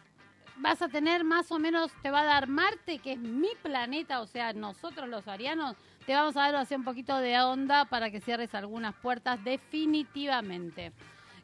Vas 0.60 0.82
a 0.82 0.88
tener 0.88 1.24
más 1.24 1.50
o 1.50 1.58
menos, 1.58 1.90
te 2.02 2.10
va 2.10 2.20
a 2.20 2.24
dar 2.24 2.48
Marte, 2.48 2.98
que 2.98 3.12
es 3.12 3.18
mi 3.18 3.50
planeta, 3.62 4.20
o 4.20 4.26
sea, 4.26 4.52
nosotros 4.52 5.08
los 5.08 5.26
arianos, 5.26 5.76
te 6.06 6.14
vamos 6.14 6.36
a 6.36 6.40
dar 6.40 6.56
así 6.56 6.74
un 6.74 6.84
poquito 6.84 7.18
de 7.18 7.40
onda 7.40 7.84
para 7.86 8.10
que 8.10 8.20
cierres 8.20 8.54
algunas 8.54 8.94
puertas 8.96 9.42
definitivamente. 9.44 10.92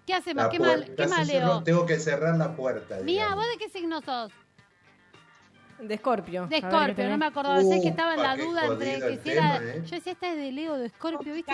¿Qué 0.07 0.15
hacemos? 0.15 0.45
La 0.45 0.51
¿Qué, 0.51 0.59
mal, 0.61 0.85
puerta 0.85 1.03
¿Qué 1.03 1.09
se 1.09 1.15
mal 1.15 1.27
leo? 1.27 1.63
Tengo 1.63 1.87
que 1.87 1.99
cerrar 1.99 2.37
la 2.37 2.55
puerta. 2.55 2.97
Mía, 2.97 3.05
digamos. 3.05 3.37
¿vos 3.37 3.47
de 3.53 3.59
qué 3.59 3.69
signo 3.71 4.01
sos? 4.03 4.33
De 5.81 5.95
Escorpio. 5.95 6.47
De 6.47 6.61
qué 6.61 6.67
Escorpio, 6.67 7.09
no 7.11 7.19
me 7.19 7.27
acordaba, 7.27 7.61
sé 7.61 7.83
que 7.83 7.89
estaba 7.89 8.15
en 8.15 8.23
la 8.23 8.37
qué 8.37 8.43
duda 8.45 8.67
entre 8.67 9.01
que 9.01 9.19
si 9.23 9.31
era... 9.31 9.57
¿eh? 9.57 9.83
Yo 9.85 9.97
decía, 9.97 10.13
esta 10.13 10.31
es 10.31 10.37
de 10.37 10.53
Leo, 10.53 10.77
de 10.77 10.87
Escorpio, 10.87 11.35
¿viste? 11.35 11.53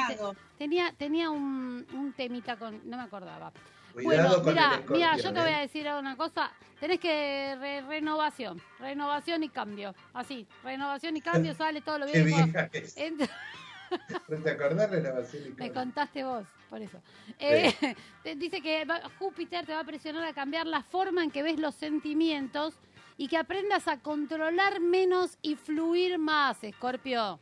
Tenía, 0.59 0.93
tenía 0.97 1.31
un, 1.31 1.87
un 1.93 2.13
temita 2.13 2.57
con... 2.57 2.89
No 2.89 2.99
me 2.99 3.03
acordaba. 3.03 3.53
Cuidado 3.93 4.29
bueno, 4.29 4.43
con 4.45 4.55
mira, 4.55 4.75
el 4.85 4.91
mira, 4.91 5.17
yo 5.17 5.33
te 5.33 5.41
voy 5.41 5.51
¿eh? 5.51 5.55
a 5.55 5.61
decir 5.61 5.87
una 5.89 6.17
cosa. 6.17 6.51
Tenés 6.81 6.99
que 6.99 7.57
re- 7.61 7.83
renovación, 7.83 8.61
renovación 8.81 9.43
y 9.45 9.49
cambio. 9.49 9.95
Así, 10.15 10.47
renovación 10.65 11.17
y 11.17 11.21
cambio 11.21 11.55
sale 11.55 11.81
todo 11.81 11.99
lo 12.01 12.07
Qué 12.07 12.23
viejo. 12.23 12.43
vieja 12.45 12.69
es. 12.73 12.97
Entra- 12.99 13.29
¿No 14.29 14.39
te 14.39 14.51
acordás 14.51 14.91
de 14.91 15.03
la 15.03 15.13
basílica? 15.13 15.63
Me 15.63 15.71
contaste 15.73 16.25
vos, 16.25 16.47
por 16.71 16.81
eso. 16.81 16.99
Eh, 17.39 17.73
dice 18.37 18.63
que 18.63 18.87
Júpiter 19.19 19.67
te 19.67 19.75
va 19.75 19.81
a 19.81 19.85
presionar 19.85 20.25
a 20.25 20.33
cambiar 20.33 20.67
la 20.67 20.83
forma 20.83 21.23
en 21.23 21.31
que 21.31 21.43
ves 21.43 21.59
los 21.59 21.75
sentimientos 21.75 22.75
y 23.19 23.29
que 23.29 23.37
aprendas 23.37 23.89
a 23.89 23.99
controlar 23.99 24.81
menos 24.81 25.37
y 25.43 25.57
fluir 25.57 26.19
más, 26.19 26.65
Escorpio. 26.65 27.39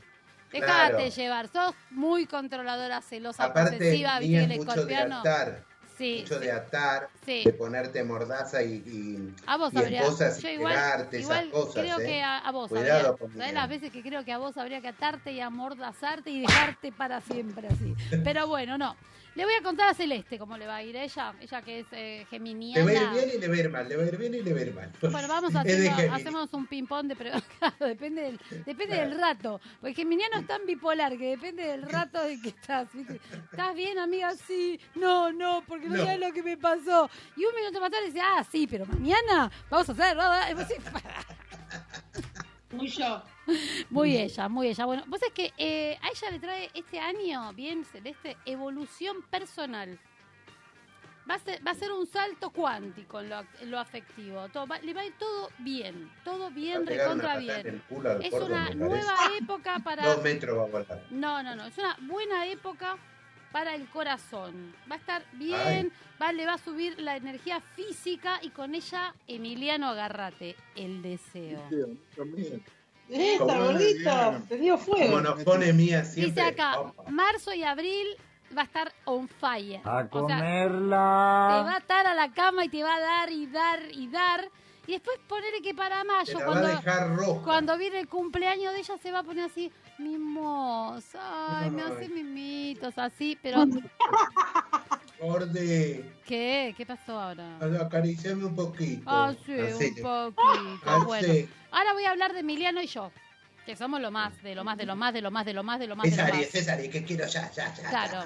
Déjate 0.52 0.90
Claro. 0.96 1.08
llevar, 1.08 1.46
sos 1.46 1.74
muy 1.90 2.26
controladora, 2.26 3.00
celosa, 3.02 3.44
Aparte, 3.44 3.76
posesiva, 3.76 4.18
viste 4.18 4.42
el 4.42 4.48
de. 4.48 5.62
Sí, 6.00 6.20
mucho 6.22 6.38
sí. 6.38 6.44
de 6.46 6.52
atar, 6.52 7.08
Sí. 7.26 7.42
de 7.44 7.52
ponerte 7.52 8.02
mordaza 8.02 8.62
y, 8.62 8.72
y, 8.86 9.34
A 9.46 9.58
vos 9.58 9.70
y 9.74 9.76
habría. 9.76 10.00
esposas 10.00 10.38
y 10.38 10.42
Yo 10.42 10.48
igual, 10.48 11.08
igual 11.12 11.48
esas 11.48 11.52
cosas. 11.52 11.82
creo 11.84 12.00
¿eh? 12.00 12.06
que 12.06 12.22
a, 12.22 12.38
a 12.38 12.50
vos 12.52 12.68
Cuidado 12.70 12.90
habría. 12.96 13.12
con 13.18 13.32
¿Sabés 13.32 13.52
Mía. 13.52 13.52
las 13.60 13.68
veces 13.68 13.92
que 13.92 14.02
creo 14.02 14.24
que 14.24 14.32
a 14.32 14.38
vos 14.38 14.56
habría 14.56 14.80
que 14.80 14.88
atarte 14.88 15.32
y 15.32 15.40
amordazarte 15.40 16.30
y 16.30 16.40
dejarte 16.40 16.90
para 16.90 17.20
siempre 17.20 17.68
así? 17.68 17.94
Pero 18.24 18.46
bueno, 18.48 18.78
no. 18.78 18.96
Le 19.36 19.44
voy 19.44 19.54
a 19.54 19.62
contar 19.62 19.88
a 19.88 19.94
Celeste 19.94 20.38
cómo 20.38 20.58
le 20.58 20.66
va 20.66 20.76
a 20.76 20.82
ir 20.82 20.96
a 20.98 21.04
ella, 21.04 21.32
ella 21.40 21.62
que 21.62 21.80
es 21.80 21.86
eh, 21.92 22.18
Le 22.20 22.26
geminiana. 22.26 22.84
va 22.84 22.90
a 22.90 22.94
ir 22.94 23.10
bien 23.26 23.30
y 23.36 23.38
le 23.40 23.48
va 23.48 23.54
a 23.54 23.58
ir 23.58 23.70
mal, 23.70 23.88
le 23.88 23.96
va 23.96 24.02
a 24.02 24.06
ir 24.06 24.16
bien 24.16 24.34
y 24.34 24.42
le 24.42 24.52
va 24.52 24.58
a 24.58 24.62
ir 24.62 24.74
mal. 24.74 24.90
Bueno, 25.00 25.28
vamos 25.28 25.54
haciendo, 25.54 25.90
Géminis. 25.94 26.12
hacemos 26.20 26.52
un 26.52 26.66
ping-pong 26.66 27.06
de 27.06 27.16
pero 27.16 27.30
claro, 27.58 27.86
depende 27.86 28.22
del, 28.22 28.40
depende 28.66 28.96
del 28.96 29.18
rato. 29.18 29.60
Porque 29.80 29.94
Geminiano 29.94 30.38
es 30.38 30.46
tan 30.48 30.66
bipolar 30.66 31.16
que 31.16 31.30
depende 31.30 31.62
del 31.62 31.82
rato 31.88 32.20
de 32.24 32.40
que 32.40 32.48
estás. 32.48 32.88
¿viste? 32.92 33.20
¿Estás 33.50 33.74
bien, 33.76 33.98
amiga? 33.98 34.34
Sí. 34.34 34.80
No, 34.96 35.32
no, 35.32 35.62
porque 35.66 35.88
no, 35.88 35.96
No. 35.96 36.04
sabes 36.04 36.18
lo 36.20 36.32
que 36.32 36.42
me 36.42 36.56
pasó. 36.56 37.08
Y 37.36 37.44
un 37.44 37.54
minuto 37.54 37.80
más 37.80 37.90
tarde 37.90 38.06
dice, 38.06 38.20
ah, 38.20 38.44
sí, 38.50 38.66
pero 38.66 38.84
mañana 38.86 39.50
vamos 39.70 39.88
a 39.88 39.92
hacer. 39.92 40.14
bla, 40.16 40.26
bla". 40.28 40.50
Y 40.50 40.54
vos 40.54 40.66
decís, 40.68 40.84
Muy 42.72 42.88
yo. 42.88 43.22
Muy 43.90 44.16
ella, 44.16 44.48
muy 44.48 44.68
ella. 44.68 44.84
Bueno, 44.84 45.04
vos 45.06 45.20
es 45.22 45.32
que 45.32 45.52
eh, 45.58 45.98
a 46.02 46.08
ella 46.08 46.30
le 46.30 46.38
trae 46.38 46.70
este 46.74 46.98
año, 47.00 47.52
bien 47.54 47.84
celeste, 47.84 48.36
evolución 48.44 49.22
personal. 49.30 49.98
Va 51.30 51.34
a 51.34 51.38
ser, 51.38 51.64
va 51.64 51.70
a 51.70 51.74
ser 51.74 51.92
un 51.92 52.06
salto 52.06 52.50
cuántico 52.50 53.20
en 53.20 53.28
lo, 53.28 53.40
en 53.60 53.70
lo 53.70 53.78
afectivo. 53.78 54.48
Todo, 54.48 54.66
va- 54.66 54.80
le 54.80 54.92
va 54.94 55.02
a 55.02 55.06
ir 55.06 55.14
todo 55.18 55.50
bien, 55.58 56.10
todo 56.24 56.50
bien, 56.50 56.84
recontra 56.86 57.36
bien. 57.38 57.82
Es 58.20 58.32
una 58.32 58.70
nueva 58.70 59.16
parece. 59.16 59.38
época 59.44 59.78
para... 59.78 60.02
Dos 60.14 60.22
metros 60.24 60.58
va 60.58 60.62
a 60.62 60.66
volar. 60.66 61.04
No, 61.10 61.42
no, 61.42 61.54
no. 61.54 61.66
Es 61.66 61.78
una 61.78 61.96
buena 62.00 62.46
época 62.46 62.96
para 63.52 63.74
el 63.76 63.86
corazón. 63.88 64.74
Va 64.90 64.96
a 64.96 64.98
estar 64.98 65.22
bien, 65.34 65.92
va, 66.20 66.32
le 66.32 66.46
va 66.46 66.54
a 66.54 66.58
subir 66.58 67.00
la 67.00 67.16
energía 67.16 67.60
física 67.60 68.40
y 68.42 68.50
con 68.50 68.74
ella, 68.74 69.14
Emiliano, 69.28 69.88
agárrate 69.88 70.56
el 70.74 71.00
deseo. 71.02 71.60
Esta, 73.10 73.38
Como- 73.46 73.64
gordito. 73.64 74.42
Te 74.48 74.56
dio 74.58 74.78
Como 74.78 74.96
fuego. 74.96 75.20
nos 75.20 75.42
pone 75.44 75.72
mía 75.72 76.00
Dice 76.02 76.12
siempre. 76.12 76.42
acá, 76.44 76.80
opa. 76.80 77.10
marzo 77.10 77.52
y 77.54 77.62
abril 77.64 78.06
va 78.56 78.62
a 78.62 78.64
estar 78.64 78.92
on 79.04 79.28
fire. 79.28 79.80
A 79.84 79.90
O 79.90 79.92
sea, 79.92 80.02
te 80.04 80.08
comerla. 80.10 80.96
va 80.96 81.72
a 81.72 81.76
atar 81.76 82.06
a 82.06 82.14
la 82.14 82.32
cama 82.32 82.64
y 82.64 82.68
te 82.68 82.82
va 82.82 82.96
a 82.96 83.00
dar 83.00 83.30
y 83.30 83.46
dar 83.46 83.80
y 83.92 84.08
dar. 84.08 84.48
Y 84.86 84.92
después 84.92 85.18
ponerle 85.28 85.60
que 85.62 85.74
para 85.74 85.98
Te 86.00 86.04
mayo, 86.04 86.38
la 86.38 86.44
cuando, 86.46 86.62
va 86.62 86.68
a 86.68 86.76
dejar 86.76 87.16
roja. 87.16 87.42
cuando 87.44 87.78
viene 87.78 88.00
el 88.00 88.08
cumpleaños 88.08 88.72
de 88.72 88.80
ella, 88.80 88.94
se 89.00 89.12
va 89.12 89.20
a 89.20 89.22
poner 89.22 89.44
así, 89.44 89.70
mimosa. 89.98 91.60
Ay, 91.60 91.70
me 91.70 91.82
hace 91.82 92.08
mimitos 92.08 92.96
así, 92.98 93.38
pero... 93.40 93.64
¿Qué? 96.26 96.74
¿Qué 96.76 96.86
pasó 96.86 97.18
ahora? 97.18 97.58
acariciame 97.80 98.44
un 98.44 98.56
poquito. 98.56 99.02
Ah, 99.06 99.34
sí, 99.44 99.52
Así. 99.58 99.84
un 100.00 100.02
poquito. 100.34 100.90
Así. 100.90 101.04
Bueno, 101.06 101.48
ahora 101.70 101.92
voy 101.92 102.04
a 102.04 102.10
hablar 102.10 102.32
de 102.32 102.40
Emiliano 102.40 102.80
y 102.82 102.86
yo. 102.86 103.10
Que 103.66 103.76
somos 103.76 104.00
lo 104.00 104.10
más, 104.10 104.42
de 104.42 104.54
lo 104.54 104.64
más, 104.64 104.78
de 104.78 104.86
lo 104.86 104.96
más, 104.96 105.12
de 105.12 105.20
lo 105.20 105.30
más, 105.30 105.44
de 105.44 105.52
lo 105.52 105.62
más, 105.62 105.78
de 105.78 105.86
lo 105.86 105.94
más, 105.96 106.04
de 106.04 106.10
Es 106.10 106.16
lo 106.16 106.22
más. 106.24 106.32
Aries, 106.32 106.54
es 106.54 106.68
Aries, 106.68 106.90
que 106.90 107.04
quiero 107.04 107.26
ya, 107.26 107.50
ya, 107.52 107.72
ya. 107.74 107.88
Claro. 107.90 108.24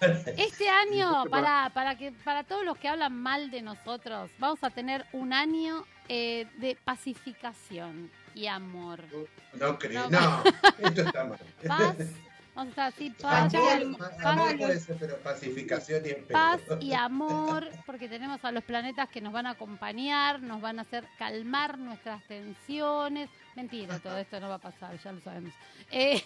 Este 0.36 0.68
año, 0.68 1.24
para, 1.28 1.70
para, 1.74 1.98
que, 1.98 2.12
para 2.12 2.44
todos 2.44 2.64
los 2.64 2.78
que 2.78 2.88
hablan 2.88 3.12
mal 3.14 3.50
de 3.50 3.62
nosotros, 3.62 4.30
vamos 4.38 4.62
a 4.62 4.70
tener 4.70 5.04
un 5.12 5.32
año 5.32 5.84
eh, 6.08 6.46
de 6.58 6.78
pacificación 6.84 8.10
y 8.34 8.46
amor. 8.46 9.02
No 9.54 9.76
creo, 9.78 10.08
No. 10.08 10.20
no, 10.20 10.44
esto 10.78 11.02
está 11.02 11.24
mal. 11.24 11.38
Paz, 11.66 11.96
vamos 12.56 12.76
a 12.78 12.88
estar 12.88 12.88
así, 12.88 13.10
paz, 13.10 13.54
Amor, 13.54 13.98
paz, 13.98 14.24
amor 14.24 14.58
puede 14.58 14.80
ser, 14.80 14.96
pero 14.98 15.16
pacificación 15.18 16.02
y 16.06 16.14
paz 16.32 16.60
amor, 16.96 17.68
porque 17.84 18.08
tenemos 18.08 18.44
a 18.44 18.50
los 18.50 18.64
planetas 18.64 19.08
que 19.08 19.20
nos 19.20 19.32
van 19.32 19.46
a 19.46 19.50
acompañar, 19.50 20.42
nos 20.42 20.60
van 20.60 20.78
a 20.78 20.82
hacer 20.82 21.04
calmar 21.18 21.78
nuestras 21.78 22.22
tensiones. 22.24 23.28
Mentira, 23.54 23.98
todo 24.00 24.16
esto 24.18 24.40
no 24.40 24.48
va 24.48 24.56
a 24.56 24.58
pasar, 24.58 24.98
ya 25.02 25.12
lo 25.12 25.20
sabemos. 25.20 25.52
Eh, 25.90 26.22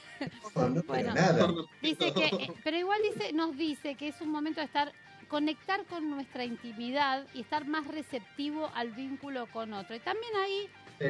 No, 0.54 0.68
no, 0.68 0.82
Bueno. 0.84 1.14
nada. 1.14 1.48
Dice 1.82 2.12
que, 2.12 2.26
eh, 2.26 2.52
pero 2.64 2.76
igual 2.76 3.00
dice, 3.12 3.32
nos 3.32 3.56
dice 3.56 3.94
que 3.94 4.08
es 4.08 4.20
un 4.20 4.30
momento 4.30 4.60
de 4.60 4.66
estar, 4.66 4.92
conectar 5.28 5.84
con 5.84 6.10
nuestra 6.10 6.44
intimidad 6.44 7.26
y 7.34 7.42
estar 7.42 7.66
más 7.66 7.86
receptivo 7.86 8.70
al 8.74 8.90
vínculo 8.90 9.46
con 9.52 9.72
otro. 9.72 9.94
Y 9.94 10.00
también 10.00 10.32
ahí. 10.44 10.68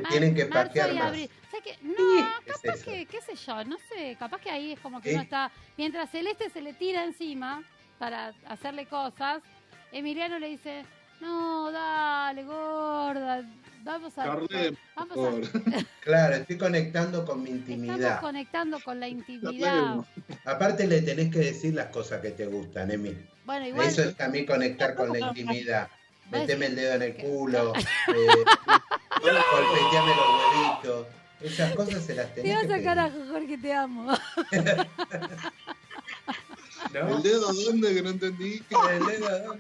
Tienen 0.09 0.35
que 0.35 0.43
y 0.43 0.49
más. 0.49 0.69
abril. 0.77 1.31
O 1.47 1.51
sea 1.51 1.61
que, 1.63 1.77
no, 1.83 1.95
¿Qué 1.97 2.51
es 2.51 2.59
capaz 2.59 2.85
que, 2.85 3.07
qué 3.07 3.21
sé 3.23 3.35
yo, 3.35 3.65
no 3.65 3.77
sé, 3.93 4.17
capaz 4.19 4.41
que 4.41 4.51
ahí 4.51 4.73
es 4.73 4.81
como 4.81 5.01
que 5.01 5.09
¿Qué? 5.11 5.15
uno 5.15 5.25
está. 5.25 5.51
Mientras 5.77 6.11
Celeste 6.11 6.49
se 6.51 6.63
le 6.63 6.75
tira 6.75 7.03
encima 7.05 7.65
para 7.99 8.33
hacerle 8.47 8.87
cosas, 8.87 9.43
Emiliano 9.93 10.39
le 10.39 10.49
dice. 10.51 10.85
No, 11.21 11.71
dale, 11.71 12.45
gorda. 12.45 13.45
Vamos 13.83 14.17
a. 14.17 14.25
Carlem, 14.25 14.77
Vamos 14.95 15.15
por 15.15 15.35
a. 15.35 15.85
Claro, 16.01 16.35
estoy 16.37 16.57
conectando 16.57 17.25
con 17.27 17.43
mi 17.43 17.51
Estamos 17.51 17.69
intimidad. 17.71 18.21
conectando 18.21 18.81
con 18.81 19.01
la 19.01 19.09
intimidad. 19.09 19.97
Aparte 20.45 20.87
le 20.87 21.03
tenés 21.03 21.31
que 21.31 21.41
decir 21.41 21.75
las 21.75 21.87
cosas 21.87 22.21
que 22.23 22.31
te 22.31 22.47
gustan, 22.47 22.91
Emi. 22.91 23.17
Bueno, 23.45 23.67
igual. 23.67 23.87
Eso 23.89 24.03
es 24.03 24.17
también 24.17 24.47
conectar 24.47 24.95
con 24.95 25.13
la 25.13 25.19
intimidad. 25.29 25.89
Meteme 26.31 26.67
el 26.67 26.77
dedo 26.77 26.95
en 26.95 27.03
el 27.03 27.17
culo, 27.17 27.73
eh, 27.75 28.45
golpeteame 29.23 30.15
los 30.17 30.27
huevitos. 30.55 31.07
Esas 31.41 31.75
cosas 31.75 32.05
se 32.05 32.15
las 32.15 32.35
Te 32.35 32.43
tenés 32.43 32.57
vas 32.57 32.67
que 32.67 32.75
a 32.75 32.77
sacar 32.79 32.99
a 32.99 33.09
pedir, 33.09 33.29
Jorge, 33.31 33.59
te 33.59 33.73
amo. 33.73 34.13
¿no? 36.93 37.17
¿El 37.17 37.23
dedo 37.23 37.53
dónde 37.53 37.95
que 37.95 38.03
no 38.03 38.11
entendí? 38.11 38.63
El 38.91 39.07
dedo, 39.07 39.57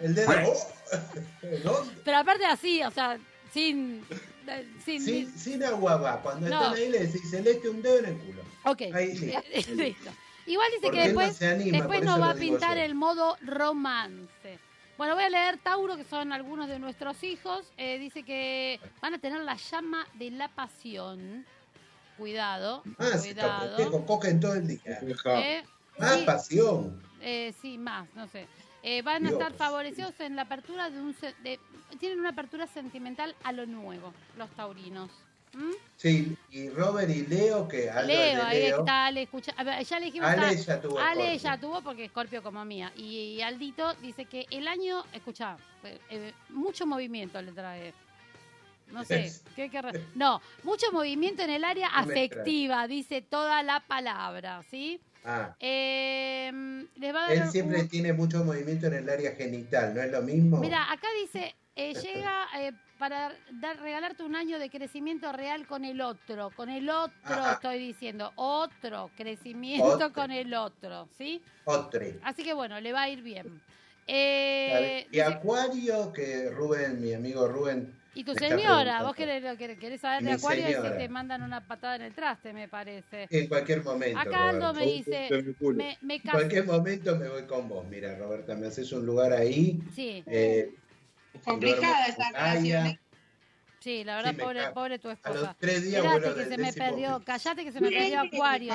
el 0.00 0.14
dedo, 0.14 0.30
oh, 0.46 0.70
¿dónde? 1.64 1.92
Pero 2.04 2.18
aparte 2.18 2.44
así, 2.46 2.82
o 2.82 2.90
sea, 2.90 3.18
sin. 3.52 4.04
eh, 4.46 4.68
sin, 4.84 5.02
Sin, 5.02 5.38
sin 5.38 5.64
agua 5.64 5.96
va. 5.96 6.22
Cuando 6.22 6.48
No. 6.48 6.54
están 6.62 6.74
ahí 6.74 6.88
le 6.90 7.06
decís, 7.06 7.30
Celeste, 7.30 7.68
un 7.68 7.82
dedo 7.82 7.98
en 7.98 8.04
el 8.06 8.18
culo. 8.18 8.42
Ok. 8.64 8.82
Ahí, 8.94 9.14
listo. 9.18 9.40
Listo. 9.74 10.10
Igual 10.46 10.68
dice 10.70 10.82
Porque 10.82 11.02
que 11.02 11.12
no 11.12 11.20
después, 11.20 11.42
anima, 11.42 11.78
después 11.78 12.02
eso 12.02 12.20
va 12.20 12.30
a 12.30 12.34
pintar 12.34 12.76
yo. 12.76 12.84
el 12.84 12.94
modo 12.94 13.36
romance. 13.44 14.58
Bueno, 14.98 15.14
voy 15.14 15.24
a 15.24 15.28
leer 15.28 15.58
Tauro, 15.58 15.96
que 15.96 16.04
son 16.04 16.32
algunos 16.32 16.68
de 16.68 16.78
nuestros 16.78 17.22
hijos. 17.22 17.70
Eh, 17.76 17.98
dice 17.98 18.22
que 18.22 18.80
van 19.02 19.14
a 19.14 19.18
tener 19.18 19.40
la 19.42 19.56
llama 19.56 20.06
de 20.14 20.30
la 20.30 20.48
pasión. 20.48 21.44
Cuidado, 22.16 22.82
Ah, 22.98 23.18
sí, 23.18 23.34
cuidado. 23.34 23.76
cojo, 23.90 24.06
cogen 24.06 24.40
todo 24.40 24.54
el 24.54 24.66
día. 24.68 24.80
Eh, 24.86 25.62
Más 25.98 26.14
sí, 26.18 26.24
pasión. 26.24 27.02
eh, 27.20 27.52
sí, 27.60 27.76
más, 27.76 28.08
no 28.14 28.26
sé. 28.28 28.46
Eh, 28.82 29.02
van 29.02 29.26
a 29.26 29.30
estar 29.30 29.52
favorecidos 29.52 30.18
en 30.20 30.36
la 30.36 30.42
apertura 30.42 30.88
de 30.88 31.00
un... 31.00 31.12
se- 31.14 31.34
de- 31.42 31.60
tienen 31.98 32.18
una 32.20 32.30
apertura 32.30 32.66
sentimental 32.66 33.34
a 33.44 33.52
lo 33.52 33.66
nuevo, 33.66 34.14
los 34.38 34.48
taurinos. 34.50 35.10
¿Mm? 35.54 35.72
Sí, 35.96 36.36
y 36.50 36.68
Robert 36.70 37.08
y 37.08 37.26
Leo, 37.26 37.66
que 37.66 37.90
Leo, 38.04 38.44
ahí 38.44 38.64
está, 38.64 39.06
Ale, 39.06 39.22
escucha. 39.22 39.52
ver, 39.64 39.82
ya 39.84 39.98
le 39.98 40.06
dijimos 40.06 40.28
Ale 40.28 40.56
ya 40.56 40.80
tuvo 40.80 40.98
Ale 40.98 41.38
ya 41.38 41.58
tuvo 41.58 41.80
porque 41.82 42.08
Scorpio 42.08 42.42
como 42.42 42.64
mía. 42.64 42.92
Y, 42.96 43.02
y 43.36 43.42
Aldito 43.42 43.94
dice 43.94 44.26
que 44.26 44.46
el 44.50 44.68
año, 44.68 45.02
escucha, 45.12 45.56
eh, 45.84 45.98
eh, 46.10 46.32
mucho 46.50 46.86
movimiento 46.86 47.40
le 47.40 47.52
trae. 47.52 47.94
No 48.92 49.04
sé, 49.04 49.32
¿qué 49.56 49.68
querrá? 49.70 49.90
No, 50.14 50.40
mucho 50.62 50.92
movimiento 50.92 51.42
en 51.42 51.50
el 51.50 51.64
área 51.64 51.88
afectiva, 51.88 52.86
dice 52.86 53.22
toda 53.22 53.62
la 53.62 53.80
palabra, 53.80 54.62
¿sí? 54.70 55.00
Ah, 55.24 55.56
Eh, 55.58 56.52
les 56.96 57.14
va 57.14 57.24
a 57.24 57.28
dar 57.28 57.36
él 57.46 57.50
siempre 57.50 57.80
un- 57.80 57.88
tiene 57.88 58.12
mucho 58.12 58.44
movimiento 58.44 58.86
en 58.86 58.94
el 58.94 59.08
área 59.10 59.32
genital, 59.34 59.92
¿no 59.94 60.02
es 60.02 60.12
lo 60.12 60.22
mismo? 60.22 60.58
Mira, 60.58 60.92
acá 60.92 61.08
dice, 61.20 61.56
eh, 61.74 61.94
llega 61.94 62.46
para 62.98 63.32
dar, 63.52 63.78
regalarte 63.80 64.22
un 64.22 64.34
año 64.36 64.58
de 64.58 64.70
crecimiento 64.70 65.32
real 65.32 65.66
con 65.66 65.84
el 65.84 66.00
otro, 66.00 66.50
con 66.50 66.68
el 66.70 66.88
otro 66.88 67.12
Ajá. 67.24 67.52
estoy 67.54 67.78
diciendo, 67.78 68.32
otro 68.36 69.10
crecimiento 69.16 69.86
Otro. 69.86 70.12
con 70.12 70.30
el 70.30 70.54
otro, 70.54 71.08
¿sí? 71.16 71.42
Otre. 71.64 72.18
Así 72.22 72.42
que 72.42 72.54
bueno, 72.54 72.80
le 72.80 72.92
va 72.92 73.02
a 73.02 73.08
ir 73.08 73.22
bien. 73.22 73.60
Eh, 74.06 75.06
y 75.10 75.20
Acuario, 75.20 76.12
que 76.12 76.50
Rubén, 76.50 77.00
mi 77.00 77.12
amigo 77.12 77.48
Rubén, 77.48 77.92
y 78.16 78.24
tu 78.24 78.34
señora, 78.34 79.02
vos 79.02 79.14
querés, 79.14 79.44
querés, 79.58 79.78
querés 79.78 80.00
saber 80.00 80.24
de 80.24 80.32
Acuario 80.32 80.64
y 80.64 80.68
si 80.68 80.72
señora. 80.72 80.96
te 80.96 81.06
mandan 81.10 81.42
una 81.42 81.60
patada 81.60 81.96
en 81.96 82.02
el 82.02 82.14
traste, 82.14 82.54
me 82.54 82.66
parece. 82.66 83.26
en 83.28 83.46
cualquier 83.46 83.84
momento. 83.84 84.18
Acá 84.18 84.48
Aldo 84.48 84.72
Roberto. 84.72 84.80
me 84.80 84.86
dice, 84.86 85.28
me, 85.74 85.98
me 86.00 86.14
En 86.14 86.20
cualquier 86.22 86.64
momento 86.64 87.14
me 87.16 87.28
voy 87.28 87.42
con 87.42 87.68
vos. 87.68 87.86
Mira, 87.90 88.16
Roberta, 88.16 88.54
me 88.56 88.68
haces 88.68 88.90
un 88.92 89.04
lugar 89.04 89.34
ahí. 89.34 89.78
Sí, 89.94 90.24
eh, 90.26 90.72
Complicada 91.44 92.06
esa 92.06 92.30
relación. 92.30 92.98
sí, 93.80 94.04
la 94.04 94.16
verdad, 94.16 94.32
Sí, 94.34 94.40
pobre, 94.40 94.70
pobre 94.72 94.98
tu 94.98 95.08
A 95.08 95.12
los 95.12 95.18
esposa. 95.24 95.56
tres 95.60 95.82
días 95.84 96.04
Espérate 96.04 96.20
vuelvo 96.20 96.38
que 96.38 96.44
se 96.56 96.58
me 96.62 96.72
perdió, 96.72 97.22
callate 97.24 97.64
que 97.64 97.72
se 97.72 97.80
me 97.80 97.90
perdió 97.90 98.20
Acuario. 98.20 98.74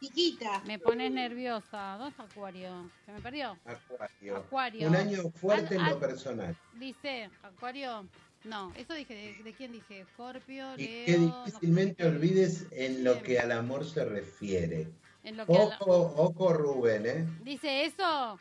Chiquita. 0.00 0.62
Me 0.66 0.78
pones 0.78 1.12
nerviosa. 1.12 1.96
¿Dónde 1.98 2.10
está 2.10 2.22
Acuario? 2.22 2.90
¿Se 3.04 3.12
me 3.12 3.20
perdió? 3.20 3.58
Acuario. 3.64 4.36
Acuario. 4.36 4.88
Un 4.88 4.96
año 4.96 5.22
fuerte 5.32 5.74
Al- 5.74 5.80
en 5.80 5.86
lo 5.88 5.94
al- 5.94 5.98
personal. 6.00 6.56
Dice, 6.74 7.30
Acuario. 7.42 8.08
No, 8.44 8.72
eso 8.76 8.94
dije, 8.94 9.14
¿de, 9.14 9.42
de 9.42 9.52
quién 9.52 9.72
dije? 9.72 10.00
Escorpio, 10.02 10.74
Y 10.78 10.86
Leo. 10.86 11.06
que 11.06 11.18
no, 11.18 11.44
difícilmente 11.44 12.06
olvides 12.06 12.66
en 12.70 13.02
lo 13.02 13.20
que 13.20 13.40
al 13.40 13.50
amor 13.52 13.84
se 13.84 14.04
refiere. 14.04 14.86
en 15.24 15.36
lo 15.36 15.44
que 15.44 15.52
a 15.56 15.64
la- 15.66 15.76
Ojo, 15.80 16.14
ojo 16.16 16.52
Rubén, 16.52 17.04
¿eh? 17.06 17.26
¿Dice 17.42 17.84
eso? 17.84 18.38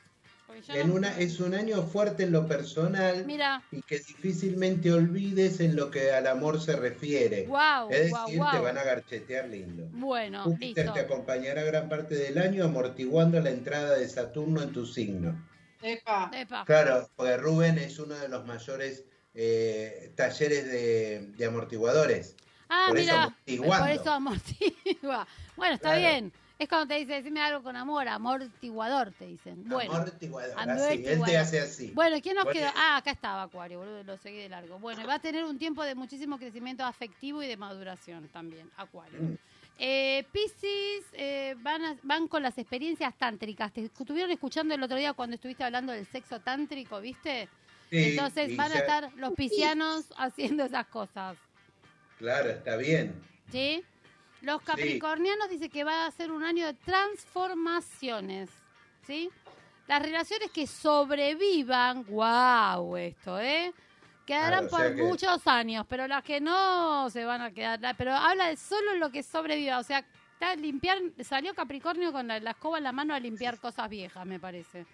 En 0.69 0.91
una, 0.91 1.17
es 1.19 1.39
un 1.39 1.53
año 1.53 1.83
fuerte 1.83 2.23
en 2.23 2.31
lo 2.31 2.47
personal 2.47 3.25
Mira, 3.25 3.61
y 3.71 3.81
que 3.81 3.99
difícilmente 3.99 4.91
olvides 4.91 5.59
en 5.59 5.75
lo 5.75 5.91
que 5.91 6.11
al 6.11 6.25
amor 6.25 6.59
se 6.61 6.75
refiere. 6.75 7.45
wow, 7.47 7.89
es 7.89 8.09
wow, 8.11 8.25
decir, 8.25 8.41
te 8.51 8.59
van 8.59 8.77
a 8.77 8.83
garchetear 8.83 9.47
lindo. 9.49 9.87
Bueno, 9.91 10.43
Júpiter 10.43 10.85
listo. 10.85 10.93
te 10.93 10.99
acompañará 11.01 11.63
gran 11.63 11.89
parte 11.89 12.15
del 12.15 12.37
año 12.37 12.63
amortiguando 12.65 13.39
la 13.39 13.49
entrada 13.51 13.95
de 13.97 14.07
Saturno 14.07 14.61
en 14.61 14.71
tu 14.71 14.85
signo. 14.85 15.45
Epa. 15.81 16.31
Epa. 16.33 16.65
Claro, 16.65 17.09
porque 17.15 17.37
Rubén 17.37 17.77
es 17.77 17.99
uno 17.99 18.15
de 18.15 18.27
los 18.29 18.45
mayores 18.45 19.03
eh, 19.35 20.11
talleres 20.15 20.65
de, 20.65 21.27
de 21.37 21.45
amortiguadores. 21.45 22.35
Ah, 22.69 22.85
por 22.89 22.97
eso 22.97 23.05
mira, 23.11 23.23
amortiguando. 23.25 23.85
por 23.85 23.89
eso 23.95 24.11
amortigua. 24.11 25.27
Bueno, 25.55 25.75
está 25.75 25.89
Claro. 25.89 25.99
bien. 25.99 26.33
Es 26.59 26.67
cuando 26.67 26.87
te 26.87 26.95
dice, 26.95 27.13
decime 27.13 27.39
algo 27.41 27.61
con 27.61 27.75
amor, 27.75 28.07
amortiguador, 28.07 29.11
te 29.11 29.25
dicen. 29.27 29.63
Bueno, 29.69 29.93
Amortiguador, 29.93 30.57
así. 30.57 31.03
Él 31.05 31.21
te 31.23 31.37
hace 31.37 31.59
así. 31.59 31.91
bueno, 31.93 32.17
¿quién 32.21 32.35
nos 32.35 32.45
quedó? 32.47 32.67
Ah, 32.75 32.97
acá 32.97 33.11
estaba 33.11 33.43
Acuario, 33.43 33.77
boludo, 33.79 34.03
lo 34.03 34.17
seguí 34.17 34.37
de 34.39 34.49
largo. 34.49 34.79
Bueno, 34.79 35.05
va 35.05 35.15
a 35.15 35.19
tener 35.19 35.43
un 35.45 35.59
tiempo 35.59 35.83
de 35.83 35.93
muchísimo 35.93 36.39
crecimiento 36.39 36.83
afectivo 36.83 37.43
y 37.43 37.47
de 37.47 37.57
maduración 37.57 38.27
también, 38.29 38.69
Acuario. 38.75 39.21
Mm. 39.21 39.35
Eh, 39.79 40.25
Piscis 40.31 41.03
eh, 41.13 41.55
van, 41.59 41.85
a- 41.85 41.95
van 42.01 42.27
con 42.27 42.41
las 42.41 42.57
experiencias 42.57 43.15
tántricas. 43.15 43.71
Te 43.71 43.85
estuvieron 43.85 44.31
escuchando 44.31 44.73
el 44.73 44.81
otro 44.81 44.97
día 44.97 45.13
cuando 45.13 45.35
estuviste 45.35 45.63
hablando 45.63 45.91
del 45.93 46.07
sexo 46.07 46.39
tántrico, 46.39 46.99
¿viste? 46.99 47.47
Sí, 47.91 48.09
Entonces 48.09 48.57
van 48.57 48.71
a 48.71 48.75
estar 48.79 49.13
los 49.15 49.33
piscianos 49.33 50.05
haciendo 50.17 50.65
esas 50.65 50.87
cosas. 50.87 51.37
Claro, 52.17 52.49
está 52.49 52.75
bien. 52.77 53.13
¿Sí? 53.51 53.83
Los 54.41 54.61
capricornianos 54.61 55.49
dice 55.49 55.69
que 55.69 55.83
va 55.83 56.05
a 56.05 56.11
ser 56.11 56.31
un 56.31 56.43
año 56.43 56.65
de 56.65 56.73
transformaciones. 56.73 58.49
¿Sí? 59.05 59.29
Las 59.87 60.01
relaciones 60.01 60.51
que 60.51 60.67
sobrevivan, 60.67 62.05
wow, 62.09 62.97
esto, 62.97 63.39
¿eh? 63.39 63.71
Quedarán 64.25 64.67
Claro, 64.67 64.67
o 64.67 64.69
sea 64.69 64.79
por 64.89 64.95
que- 64.97 65.03
muchos 65.03 65.47
años, 65.47 65.85
pero 65.87 66.05
las 66.07 66.21
que 66.23 66.41
no 66.41 67.09
se 67.09 67.23
van 67.23 67.41
a 67.41 67.51
quedar. 67.51 67.79
Pero 67.97 68.13
habla 68.13 68.49
de 68.49 68.57
solo 68.57 68.95
lo 68.95 69.09
que 69.09 69.23
sobreviva. 69.23 69.79
O 69.79 69.83
sea, 69.83 70.03
está 70.33 70.53
limpiar, 70.57 70.97
salió 71.23 71.53
Capricornio 71.55 72.11
con 72.11 72.27
la, 72.27 72.39
la 72.41 72.51
escoba 72.51 72.77
en 72.79 72.83
la 72.83 72.91
mano 72.91 73.13
a 73.13 73.19
limpiar 73.21 73.57
cosas 73.59 73.89
viejas, 73.89 74.25
me 74.25 74.39
parece. 74.39 74.85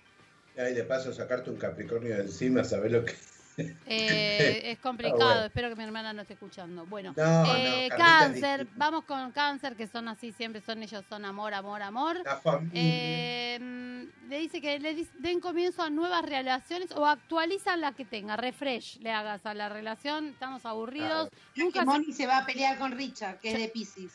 Ay, 0.55 0.75
de 0.75 0.83
paso, 0.83 1.11
sacarte 1.11 1.49
un 1.49 1.57
Capricornio 1.57 2.15
de 2.15 2.21
encima, 2.21 2.63
¿sabes 2.63 2.91
lo 2.91 3.03
que 3.03 3.15
Eh, 3.57 4.71
es 4.71 4.79
complicado, 4.79 5.21
Ah, 5.23 5.33
bueno. 5.33 5.45
espero 5.45 5.69
que 5.69 5.75
mi 5.75 5.83
hermana 5.83 6.13
no 6.13 6.21
esté 6.21 6.33
escuchando. 6.33 6.85
Bueno, 6.85 7.13
No, 7.15 7.45
no, 7.45 7.55
eh, 7.55 7.89
cáncer, 7.95 8.67
vamos 8.75 9.03
con 9.05 9.31
cáncer, 9.31 9.75
que 9.75 9.87
son 9.87 10.07
así, 10.07 10.31
siempre 10.31 10.61
son 10.61 10.81
ellos, 10.83 11.03
son 11.09 11.25
amor, 11.25 11.53
amor, 11.53 11.81
amor. 11.81 12.17
La. 12.23 12.69
Eh, 12.73 13.59
mm, 13.61 14.29
le 14.29 14.39
dice 14.39 14.61
que 14.61 14.79
le 14.79 15.07
den 15.19 15.39
comienzo 15.39 15.83
a 15.83 15.89
nuevas 15.89 16.23
relaciones 16.23 16.91
o 16.91 17.05
actualizan 17.05 17.81
la 17.81 17.91
que 17.93 18.05
tenga, 18.05 18.35
refresh 18.35 18.99
le 18.99 19.11
hagas 19.11 19.45
a 19.45 19.53
la 19.53 19.69
relación, 19.69 20.27
estamos 20.27 20.65
aburridos, 20.65 21.29
nunca 21.55 21.81
Que. 21.81 21.85
Moni 21.85 22.13
se 22.13 22.25
va 22.25 22.39
a 22.39 22.45
pelear 22.45 22.77
con 22.77 22.91
Richard, 22.91 23.39
que 23.39 23.51
es 23.53 23.59
de 23.59 23.67
Pisces. 23.69 24.13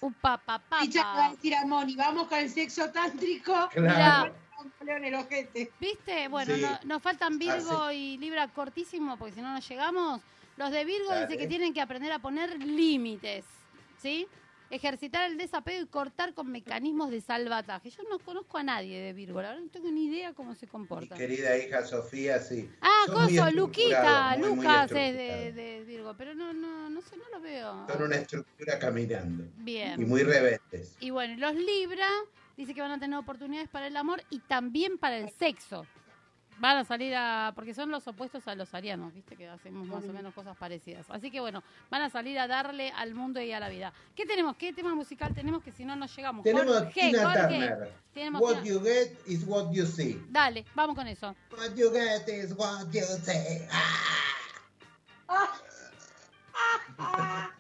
Richard 0.81 1.05
va 1.05 1.27
a 1.27 1.31
decir 1.31 1.55
a 1.55 1.65
Moni, 1.67 1.95
vamos 1.95 2.29
con 2.29 2.39
el 2.39 2.51
sexo 2.51 2.91
tántrico. 2.91 3.69
Claro. 3.73 4.35
En 4.87 5.05
el 5.05 5.15
ojete. 5.15 5.71
¿Viste? 5.81 6.29
Bueno, 6.29 6.55
Sí. 6.55 6.63
no- 6.63 6.79
nos 6.85 7.03
faltan 7.03 7.39
Virgo 7.39 7.91
y 7.93 8.17
Libra 8.19 8.49
cortísimo, 8.49 9.17
porque 9.17 9.35
si 9.35 9.41
no 9.43 9.53
nos 9.53 9.69
llegamos. 9.69 10.21
Los 10.57 10.71
de 10.73 10.85
Virgo 10.85 11.11
Dale. 11.11 11.27
dice 11.27 11.39
que 11.39 11.47
tienen 11.47 11.73
que 11.73 11.81
aprender 11.81 12.11
a 12.13 12.19
poner 12.19 12.59
límites, 12.63 13.45
¿sí? 14.03 14.27
Ejercitar 14.71 15.31
el 15.31 15.39
desapego 15.39 15.83
y 15.83 15.87
cortar 15.87 16.35
con 16.35 16.51
mecanismos 16.53 17.11
de 17.11 17.23
salvataje. 17.23 17.89
Yo 17.89 18.03
no 18.11 18.19
conozco 18.19 18.59
a 18.59 18.63
nadie 18.63 19.01
de 19.01 19.13
Virgo, 19.15 19.41
la 19.41 19.51
verdad 19.51 19.63
no 19.65 19.71
tengo 19.71 19.91
ni 19.91 20.07
idea 20.07 20.35
cómo 20.35 20.55
se 20.55 20.67
Mi 20.67 20.71
comporta. 20.73 21.15
querida 21.15 21.57
hija 21.57 21.85
Sofía, 21.87 22.39
sí. 22.41 22.69
Ah, 22.83 23.05
coso, 23.07 23.51
Luquita, 23.53 24.35
muy, 24.37 24.49
muy 24.49 24.57
Lucas 24.67 24.91
es 24.91 25.15
de, 25.17 25.53
de 25.53 25.85
Virgo, 25.87 26.15
pero 26.19 26.35
no, 26.35 26.53
no, 26.53 26.91
no 26.91 27.01
sé, 27.01 27.17
no 27.17 27.25
lo 27.33 27.41
veo. 27.41 27.87
Son 27.89 28.03
una 28.03 28.17
estructura 28.17 28.79
caminando. 28.79 29.45
Bien. 29.59 30.03
Y 30.03 30.05
muy 30.05 30.23
rebeldes. 30.23 30.97
Y 31.01 31.11
bueno, 31.11 31.37
los 31.39 31.55
Libra 31.55 32.09
dice 32.59 32.75
que 32.75 32.83
van 32.83 32.91
a 32.91 32.99
tener 32.99 33.19
oportunidades 33.19 33.71
para 33.71 33.87
el 33.87 33.97
amor 33.97 34.23
y 34.29 34.41
también 34.41 34.99
para 34.99 35.17
el 35.17 35.31
sexo. 35.31 35.87
Van 36.61 36.77
a 36.77 36.85
salir 36.85 37.15
a. 37.15 37.53
porque 37.55 37.73
son 37.73 37.89
los 37.89 38.09
opuestos 38.09 38.49
a 38.49 38.57
los 38.57 38.75
arianos, 38.75 39.15
viste 39.15 39.37
que 39.37 39.47
hacemos 39.49 39.87
más 39.87 40.03
o 40.05 40.13
menos 40.13 40.35
cosas 40.35 40.57
parecidas. 40.57 41.07
Así 41.09 41.31
que 41.31 41.39
bueno, 41.39 41.63
van 41.89 42.03
a 42.03 42.11
salir 42.11 42.37
a 42.37 42.49
darle 42.49 42.91
al 42.91 43.15
mundo 43.15 43.41
y 43.41 43.53
a 43.53 43.61
la 43.61 43.69
vida. 43.69 43.93
¿Qué 44.17 44.27
tenemos? 44.27 44.57
¿Qué 44.57 44.73
tema 44.73 44.93
musical 44.93 45.33
tenemos 45.33 45.63
que 45.63 45.71
si 45.71 45.85
no 45.85 45.95
nos 45.95 46.15
llegamos? 46.17 46.43
Tenemos 46.43 46.77
a 46.77 46.81
Jorge, 46.81 47.01
Tina 47.01 47.23
Jorge. 47.23 47.59
Turner. 47.59 47.93
Tenemos 48.13 48.43
What 48.43 48.63
Tina- 48.63 48.67
you 48.75 48.81
get 48.83 49.17
is 49.29 49.45
what 49.47 49.71
you 49.73 49.87
see. 49.87 50.21
Dale, 50.29 50.65
vamos 50.75 50.97
con 50.97 51.07
eso. 51.07 51.37
What 51.53 51.77
you 51.77 51.93
get 51.93 52.29
is 52.29 52.53
what 52.57 52.91
you 52.93 53.03
see. 53.03 53.69
Ah. 55.31 55.61
Some 56.97 57.58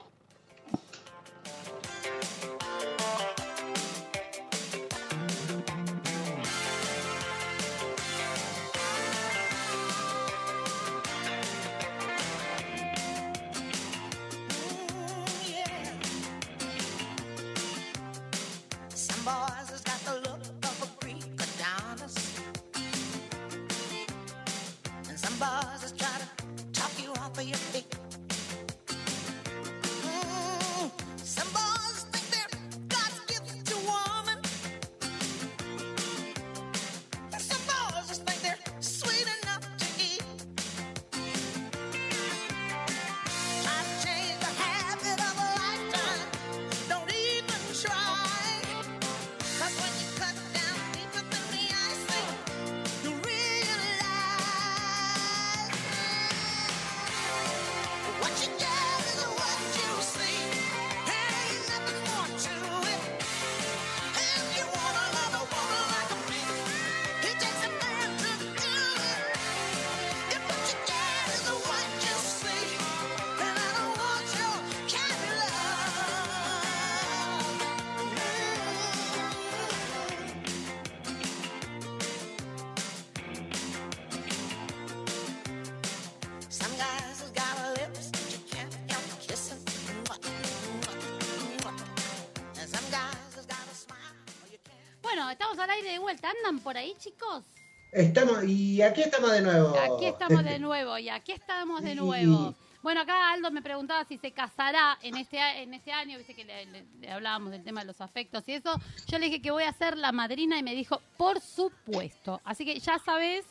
y 98.79 98.83
aquí 98.83 99.03
estamos 99.03 99.33
de 99.33 99.41
nuevo. 99.41 99.75
Aquí 99.79 100.07
estamos 100.07 100.45
de 100.45 100.59
nuevo 100.59 100.99
y 100.99 101.09
aquí 101.09 101.33
estamos 101.33 101.83
de 101.83 101.95
nuevo. 101.95 102.55
Bueno, 102.81 103.01
acá 103.01 103.33
Aldo 103.33 103.51
me 103.51 103.61
preguntaba 103.61 104.05
si 104.05 104.19
se 104.19 104.31
casará 104.31 104.97
en 105.03 105.17
este, 105.17 105.37
en 105.63 105.75
este 105.75 105.91
año, 105.91 106.17
viste 106.17 106.33
que 106.35 106.45
le, 106.45 106.65
le- 106.67 106.85
le 107.01 107.11
hablábamos 107.11 107.51
del 107.51 107.65
tema 107.65 107.81
de 107.81 107.87
los 107.87 108.01
afectos 108.01 108.45
y 108.49 108.53
eso. 108.53 108.73
Yo 109.09 109.19
le 109.19 109.27
dije 109.27 109.43
que 109.43 109.51
voy 109.51 109.65
a 109.65 109.73
ser 109.73 109.97
la 109.99 110.13
madrina 110.13 110.57
y 110.59 110.63
me 110.63 110.75
dijo, 110.77 111.03
por 111.17 111.41
supuesto. 111.41 112.41
Así 112.45 112.65
que 112.65 112.79
ya 112.79 113.01
sabes 113.01 113.45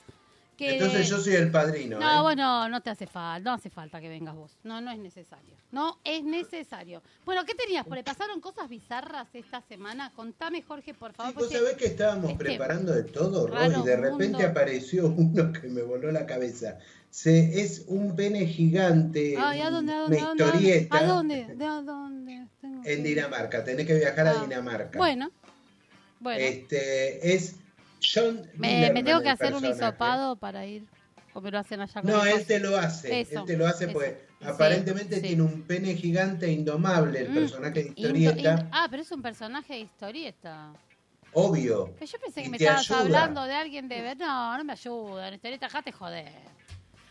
que... 0.57 0.73
Entonces 0.73 1.07
yo 1.07 1.19
soy 1.19 1.35
el 1.35 1.51
padrino. 1.51 1.99
No, 1.99 2.19
¿eh? 2.19 2.21
bueno, 2.23 2.67
no 2.67 2.81
te 2.81 2.89
hace 2.89 3.05
falta, 3.07 3.39
no 3.49 3.53
hace 3.55 3.69
falta 3.69 4.01
que 4.01 4.09
vengas 4.09 4.35
vos. 4.35 4.57
No, 4.63 4.81
no 4.81 4.91
es 4.91 4.97
necesario. 4.99 5.55
No 5.71 5.99
es 6.03 6.23
necesario. 6.23 7.01
Bueno, 7.25 7.45
¿qué 7.45 7.53
tenías? 7.55 7.85
Pasaron 8.03 8.41
cosas 8.41 8.67
bizarras 8.67 9.27
esta 9.33 9.61
semana. 9.61 10.11
Contame, 10.15 10.61
Jorge, 10.63 10.93
por 10.93 11.13
favor. 11.13 11.33
Vos 11.33 11.43
porque- 11.43 11.57
sabés 11.57 11.75
que 11.77 11.85
estábamos 11.85 12.31
este 12.31 12.43
preparando 12.43 12.93
de 12.93 13.03
todo, 13.03 13.47
Ro, 13.47 13.53
raro 13.55 13.81
y 13.81 13.85
de 13.85 13.95
repente 13.95 14.29
mundo. 14.29 14.47
apareció 14.47 15.07
uno 15.07 15.53
que 15.53 15.67
me 15.69 15.83
voló 15.83 16.11
la 16.11 16.25
cabeza. 16.25 16.79
Se, 17.09 17.61
es 17.61 17.85
un 17.87 18.15
pene 18.15 18.45
gigante, 18.45 19.35
Ay, 19.39 19.61
¿a 19.61 19.69
dónde? 19.69 19.93
¿A 19.93 19.99
dónde? 19.99 20.17
historieta 20.17 20.97
¿A 20.97 21.03
dónde? 21.05 21.55
¿De 21.55 21.65
a 21.65 21.81
dónde? 21.81 22.47
Tengo 22.61 22.81
en 22.85 23.03
Dinamarca. 23.03 23.63
Tenés 23.63 23.87
que 23.87 23.95
viajar 23.95 24.27
a 24.27 24.31
Ah, 24.31 24.43
Dinamarca. 24.43 24.97
Bueno, 24.99 25.31
bueno. 26.19 26.39
Este, 26.41 27.33
es 27.33 27.55
Me, 28.55 29.03
tengo 29.03 29.21
que 29.21 29.29
hacer 29.29 29.53
un 29.53 29.65
hisopado 29.65 30.35
para 30.35 30.65
ir. 30.65 30.83
O 31.33 31.41
me 31.41 31.51
lo 31.51 31.59
hacen 31.59 31.79
allá 31.81 32.01
con 32.01 32.09
No, 32.09 32.25
él 32.25 32.45
te 32.47 32.59
lo 32.59 32.77
hace. 32.77 33.21
Eso, 33.21 33.41
él 33.41 33.45
te 33.45 33.57
lo 33.57 33.67
hace 33.67 33.83
eso. 33.85 33.93
porque 33.93 34.21
Sí, 34.39 34.47
aparentemente 34.47 35.15
sí. 35.17 35.21
tiene 35.21 35.43
un 35.43 35.61
pene 35.63 35.93
gigante 35.95 36.51
indomable, 36.51 37.19
el 37.21 37.29
Mm, 37.29 37.33
personaje 37.35 37.73
de 37.83 37.89
Into- 37.89 38.01
historieta. 38.17 38.53
in- 38.61 38.69
ah, 38.71 38.87
pero 38.89 39.03
es 39.03 39.11
un 39.11 39.21
personaje 39.21 39.73
de 39.73 39.79
historieta. 39.81 40.73
Obvio. 41.33 41.93
Pero 41.99 42.11
yo 42.11 42.19
pensé 42.19 42.41
que 42.43 42.49
me 42.49 42.57
estabas 42.57 42.89
ayuda. 42.89 43.01
hablando 43.01 43.43
de 43.43 43.53
alguien 43.53 43.87
de... 43.87 44.15
No, 44.15 44.57
no 44.57 44.63
me 44.63 44.73
ayuda. 44.73 45.27
En 45.27 45.33
historieta, 45.35 45.67
dejate 45.67 45.91
joder. 45.91 46.31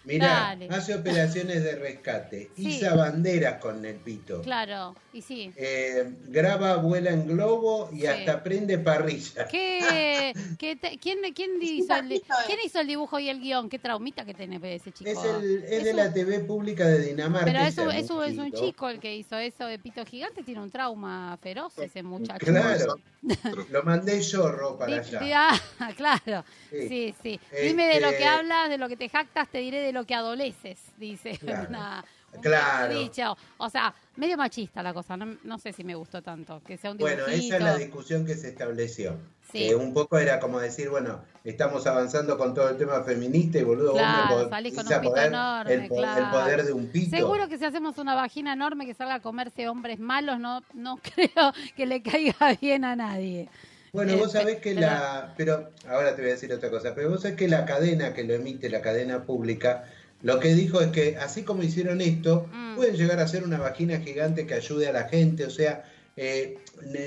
Mirá, 0.04 0.26
Dale. 0.26 0.68
hace 0.70 0.94
operaciones 0.94 1.62
de 1.64 1.76
rescate, 1.76 2.50
Sí. 2.56 2.68
iza 2.68 2.94
banderas 2.94 3.60
con 3.60 3.84
el 3.84 3.96
pito. 3.96 4.40
Claro, 4.42 4.94
y 5.16 5.22
sí. 5.22 5.52
Eh, 5.56 6.12
graba, 6.28 6.76
vuela 6.76 7.10
en 7.10 7.26
globo 7.26 7.88
y 7.92 8.00
Sí. 8.00 8.06
hasta 8.06 8.42
prende 8.42 8.78
parrilla. 8.78 9.46
¿Qué, 9.48 10.32
qué 10.58 10.76
te- 10.76 10.98
quién, 10.98 11.18
quién, 11.34 11.50
hizo 11.62 11.94
el, 11.94 12.02
bajito. 12.02 12.34
¿Quién 12.46 12.58
hizo 12.64 12.80
el 12.80 12.86
dibujo 12.86 13.18
y 13.18 13.28
el 13.28 13.40
guion? 13.40 13.68
¿Qué 13.68 13.78
traumita 13.78 14.24
que 14.24 14.34
tiene 14.34 14.60
ese 14.74 14.92
chico? 14.92 15.10
Es, 15.10 15.18
el, 15.24 15.64
es 15.64 15.84
de 15.84 15.90
un- 15.90 15.96
la 15.96 16.12
TV 16.12 16.40
pública 16.40 16.86
de 16.86 17.00
Dinamarca. 17.00 17.46
Pero 17.46 17.60
es 17.60 17.68
ese 17.68 17.82
un, 17.82 17.92
es, 17.92 18.10
un, 18.10 18.46
es 18.46 18.52
chico 18.60 18.88
el 18.88 19.00
que 19.00 19.16
hizo 19.16 19.36
eso 19.38 19.64
de 19.66 19.78
pito 19.78 20.04
gigante, 20.04 20.42
tiene 20.42 20.60
un 20.60 20.70
trauma 20.70 21.36
feroz 21.42 21.76
ese 21.78 22.02
muchacho. 22.02 22.44
Claro. 22.44 22.96
Lo 23.70 23.82
mandé 23.82 24.20
yo, 24.20 24.50
Ro, 24.52 24.76
para 24.78 24.96
allá. 25.00 25.50
ah, 25.80 25.90
claro, 25.96 26.44
Sí. 26.70 26.88
sí, 26.88 27.14
sí. 27.22 27.40
Dime 27.62 27.86
de 27.86 28.00
lo 28.00 28.08
Este- 28.08 28.18
que 28.18 28.24
hablas, 28.24 28.68
de 28.68 28.78
lo 28.78 28.88
que 28.88 28.96
te 28.96 29.08
jactas, 29.08 29.48
te 29.50 29.58
diré 29.58 29.80
de 29.80 29.92
lo 29.92 30.04
que 30.04 30.14
adoleces, 30.14 30.78
dice 30.98 31.36
Claro. 31.38 31.68
una- 31.68 32.04
un 32.36 32.42
Claro. 32.42 32.98
dicho. 32.98 33.36
O 33.58 33.68
sea, 33.70 33.94
medio 34.16 34.36
machista 34.36 34.82
la 34.82 34.92
cosa, 34.94 35.16
no, 35.16 35.36
no 35.44 35.58
sé 35.58 35.72
si 35.72 35.84
me 35.84 35.94
gustó 35.94 36.22
tanto, 36.22 36.62
que 36.66 36.76
sea 36.76 36.90
un 36.92 36.98
Bueno, 36.98 37.26
esa 37.26 37.56
es 37.56 37.62
la 37.62 37.76
discusión 37.76 38.24
que 38.24 38.34
se 38.34 38.48
estableció. 38.48 39.16
Sí. 39.52 39.68
Que 39.68 39.74
un 39.76 39.94
poco 39.94 40.18
era 40.18 40.40
como 40.40 40.58
decir, 40.58 40.88
bueno, 40.90 41.20
estamos 41.44 41.86
avanzando 41.86 42.36
con 42.36 42.52
todo 42.52 42.68
el 42.68 42.76
tema 42.76 43.02
feminista 43.04 43.58
y 43.58 43.62
boludo, 43.62 43.92
Claro, 43.92 44.34
vos 44.34 44.44
me 44.44 44.50
salís 44.50 44.74
con 44.74 44.86
un 44.86 44.92
pito 44.92 45.02
poder 45.12 45.26
enorme, 45.28 45.74
el, 45.74 45.88
poder 45.88 46.64
de 46.64 46.72
un 46.72 46.86
pito. 46.88 47.16
Seguro 47.16 47.48
que 47.48 47.56
si 47.56 47.64
hacemos 47.64 47.96
una 47.98 48.14
vagina 48.16 48.54
enorme 48.54 48.86
que 48.86 48.94
salga 48.94 49.14
a 49.14 49.20
comerse 49.20 49.68
hombres 49.68 50.00
malos, 50.00 50.40
no, 50.40 50.62
no 50.74 50.98
creo 51.14 51.52
que 51.76 51.86
le 51.86 52.02
caiga 52.02 52.34
bien 52.60 52.84
a 52.84 52.96
nadie. 52.96 53.48
Bueno, 53.92 54.12
Eh, 54.12 54.16
vos 54.16 54.32
sabés 54.32 54.56
pe- 54.56 54.60
que 54.60 54.74
pero- 54.74 54.80
la... 54.88 55.32
Pero 55.36 55.70
ahora 55.88 56.14
te 56.16 56.22
voy 56.22 56.30
a 56.30 56.34
decir 56.34 56.52
otra 56.52 56.68
cosa. 56.68 56.94
Pero 56.94 57.08
vos 57.10 57.22
sabés 57.22 57.36
que 57.36 57.48
la 57.48 57.64
cadena 57.64 58.12
que 58.12 58.24
lo 58.24 58.34
emite, 58.34 58.68
la 58.68 58.82
cadena 58.82 59.22
pública, 59.22 59.84
Lo 60.22 60.40
que 60.40 60.54
dijo 60.54 60.80
es 60.80 60.88
que 60.88 61.16
así 61.16 61.42
como 61.42 61.62
hicieron 61.62 62.00
esto, 62.00 62.48
Mm. 62.52 62.76
pueden 62.76 62.96
llegar 62.96 63.20
a 63.20 63.28
ser 63.28 63.44
una 63.44 63.58
vagina 63.58 63.98
gigante 64.00 64.46
que 64.46 64.54
ayude 64.54 64.88
a 64.88 64.92
la 64.92 65.04
gente, 65.08 65.44
o 65.44 65.50
sea, 65.50 65.84
eh, 66.16 66.58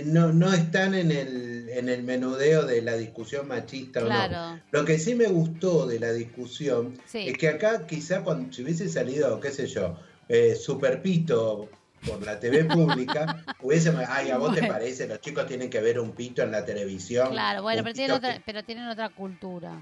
no, 0.06 0.32
no 0.32 0.54
están 0.54 0.94
en 0.94 1.12
el, 1.12 1.68
en 1.70 1.90
el 1.90 2.04
menudeo 2.04 2.64
de 2.66 2.82
la 2.84 2.94
discusión 2.96 3.48
machista 3.48 4.02
o 4.02 4.04
no. 4.04 4.10
Claro. 4.10 4.62
Lo 4.72 4.86
que 4.86 5.00
sí 5.00 5.16
me 5.16 5.26
gustó 5.26 5.88
de 5.88 6.00
la 6.00 6.12
discusión 6.14 6.94
Sí. 7.08 7.28
es 7.28 7.38
que 7.38 7.48
acá 7.50 7.88
quizá 7.88 8.22
cuando 8.24 8.54
si 8.54 8.62
hubiese 8.64 8.88
salido, 8.88 9.40
qué 9.40 9.50
sé 9.52 9.66
yo, 9.66 9.98
eh, 10.28 10.56
Superpito 10.56 11.70
por 12.06 12.24
la 12.26 12.40
TV 12.40 12.66
pública, 12.66 13.44
hubiese, 13.62 13.92
ay, 14.08 14.30
a 14.30 14.38
vos 14.38 14.54
te 14.56 14.64
parece, 14.68 15.08
los 15.08 15.20
chicos 15.22 15.48
tienen 15.48 15.70
que 15.70 15.82
ver 15.82 16.00
un 16.00 16.12
pito 16.12 16.44
en 16.44 16.52
la 16.52 16.64
televisión. 16.64 17.32
Claro, 17.32 17.64
bueno, 17.64 17.82
pero 17.84 17.94
tienen, 17.96 18.16
otra, 18.16 18.36
que- 18.36 18.42
pero 18.46 18.64
tienen 18.64 18.88
otra 18.88 19.10
cultura. 19.10 19.74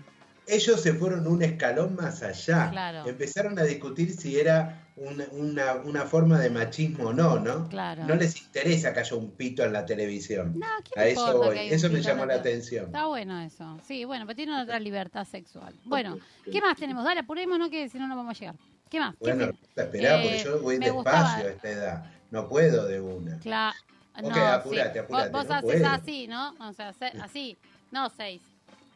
Ellos 0.48 0.82
se 0.82 0.94
fueron 0.94 1.28
un 1.28 1.42
escalón 1.44 1.96
más 1.96 2.24
allá. 2.24 2.70
Claro. 2.72 3.08
Empezaron 3.08 3.58
a 3.60 3.64
discutir 3.64 4.12
si 4.16 4.40
era 4.40 4.84
una, 4.96 5.26
una, 5.32 5.74
una 5.76 6.02
forma 6.06 6.40
de 6.40 6.50
machismo 6.50 7.10
o 7.10 7.14
no, 7.14 7.40
¿no? 7.40 7.68
Claro. 7.70 8.06
No 8.06 8.16
les 8.16 8.42
interesa 8.42 8.94
que 8.94 9.02
haya 9.02 9.16
un 9.16 9.32
pito 9.32 9.64
en 9.64 9.74
la 9.74 9.86
televisión. 9.86 10.54
No, 10.58 10.66
¿qué 10.84 11.00
a 11.00 11.06
eso 11.08 11.38
voy. 11.38 11.58
Eso 11.60 11.90
me 11.90 12.02
llamó 12.02 12.26
la 12.26 12.36
atención. 12.36 12.86
Está 12.86 13.06
bueno 13.08 13.40
eso. 13.42 13.80
Sí, 13.88 14.06
bueno, 14.06 14.26
pero 14.26 14.36
tienen 14.36 14.56
otra 14.56 14.80
libertad 14.80 15.26
sexual. 15.26 15.74
Bueno, 15.86 16.18
¿qué 16.52 16.62
más 16.62 16.76
tenemos? 16.78 17.04
Dale, 17.04 17.20
apurémonos 17.20 17.70
que 17.70 17.90
si 17.90 17.98
no, 18.00 18.08
no 18.08 18.16
vamos 18.16 18.36
a 18.36 18.40
llegar. 18.40 18.56
¿Qué 18.90 19.00
más? 19.00 19.12
¿Qué 19.16 19.18
Bueno, 19.20 19.52
te- 19.76 19.82
esperá, 19.84 20.20
Eh, 20.24 20.24
porque 20.24 20.44
yo 20.46 20.62
voy 20.62 20.76
despacio 20.78 20.94
gustaba- 20.96 21.36
a 21.36 21.42
esta 21.50 21.70
edad. 21.70 22.12
No 22.32 22.48
puedo 22.50 22.86
de 22.88 23.00
una. 23.02 23.38
Cla- 23.40 23.74
Ok, 24.20 24.24
no, 24.36 24.46
apurate, 24.48 24.94
sí. 24.94 25.00
apurate, 25.00 25.30
Vos, 25.30 25.48
no 25.48 25.54
haces 25.56 25.84
así, 25.84 26.28
¿no? 26.28 26.56
O 26.60 26.74
sea, 26.74 26.92
se- 26.94 27.14
así. 27.22 27.56
No, 27.92 28.10
seis. 28.10 28.42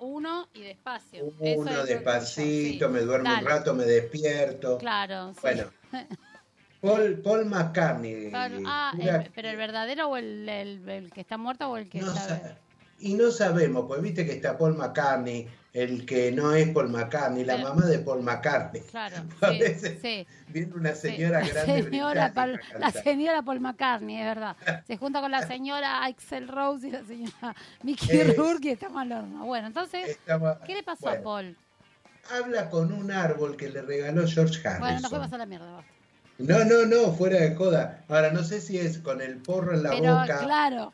Uno 0.03 0.47
y 0.55 0.61
despacio. 0.61 1.27
Eso 1.27 1.35
es 1.41 1.57
Uno 1.57 1.71
lo 1.73 1.85
que 1.85 1.93
despacito, 1.93 2.87
sí. 2.87 2.91
me 2.91 2.99
duermo 3.01 3.29
Dale. 3.29 3.43
un 3.45 3.49
rato, 3.51 3.73
me 3.75 3.85
despierto. 3.85 4.77
Claro, 4.79 5.31
sí. 5.33 5.39
Bueno, 5.43 5.65
Paul, 6.81 7.21
Paul 7.21 7.45
McCartney. 7.45 8.29
Claro, 8.29 8.57
Ah, 8.65 8.93
el- 8.99 9.31
pero 9.35 9.49
el 9.49 9.57
verdadero 9.57 10.09
o 10.09 10.17
el, 10.17 10.49
el- 10.49 10.89
el 10.89 11.11
que 11.11 11.21
está 11.21 11.37
muerto 11.37 11.69
o 11.69 11.77
el 11.77 11.87
que 11.87 11.99
No 11.99 12.11
está... 12.13 12.57
Y 13.01 13.13
no 13.15 13.31
sabemos, 13.31 13.85
pues 13.87 14.01
viste 14.01 14.25
que 14.25 14.33
está 14.33 14.57
Paul 14.57 14.75
McCartney, 14.77 15.47
el 15.73 16.05
que 16.05 16.31
no 16.31 16.53
es 16.53 16.67
Paul 16.69 16.89
McCartney, 16.89 17.45
la 17.45 17.57
mamá 17.57 17.85
de 17.85 17.99
Paul 17.99 18.21
McCartney. 18.23 18.81
Claro, 18.83 19.15
sí, 19.29 19.35
Parece- 19.39 19.99
sí. 20.01 20.27
Viene 20.49 20.73
una 20.75 20.93
sí. 20.93 21.09
señora 21.09 21.39
La 21.41 21.47
grande 21.47 21.83
señora, 21.83 22.27
británica 22.29 22.33
Paul- 22.33 22.75
a 22.75 22.79
la 22.79 22.91
señora 22.91 23.41
Paul 23.41 23.59
McCartney, 23.61 24.17
es 24.19 24.25
verdad. 24.25 24.55
Se 24.85 24.97
junta 24.97 25.21
con 25.21 25.31
la 25.31 25.41
señora 25.47 26.03
Axel 26.05 26.47
Rose 26.47 26.87
y 26.87 26.91
la 26.91 27.03
señora 27.05 27.55
Mickey 27.83 28.19
Es- 28.19 28.35
Rourke 28.37 28.65
y 28.65 28.69
estamos 28.71 29.01
al 29.01 29.11
horno. 29.13 29.45
Bueno, 29.45 29.67
entonces, 29.67 30.19
¿qué 30.65 30.75
le 30.75 30.83
pasó 30.83 31.05
bueno, 31.05 31.19
a 31.19 31.23
Paul? 31.23 31.57
Habla 32.37 32.69
con 32.69 32.91
un 32.93 33.11
árbol 33.11 33.55
que 33.57 33.69
le 33.69 33.81
regaló 33.81 34.27
George 34.27 34.59
Harrison. 34.67 34.79
Bueno, 34.79 34.99
nos 34.99 35.09
fuimos 35.09 35.33
a 35.33 35.37
la 35.37 35.45
mierda. 35.45 35.71
basta. 35.71 35.91
No, 36.37 36.65
no, 36.65 36.85
no, 36.85 37.13
fuera 37.13 37.39
de 37.39 37.55
joda. 37.55 38.03
Ahora, 38.07 38.31
no 38.31 38.43
sé 38.43 38.61
si 38.61 38.77
es 38.77 38.97
con 38.99 39.21
el 39.21 39.37
porro 39.37 39.73
en 39.73 39.83
la 39.83 39.89
Pero 39.91 40.15
boca. 40.19 40.39
claro, 40.39 40.93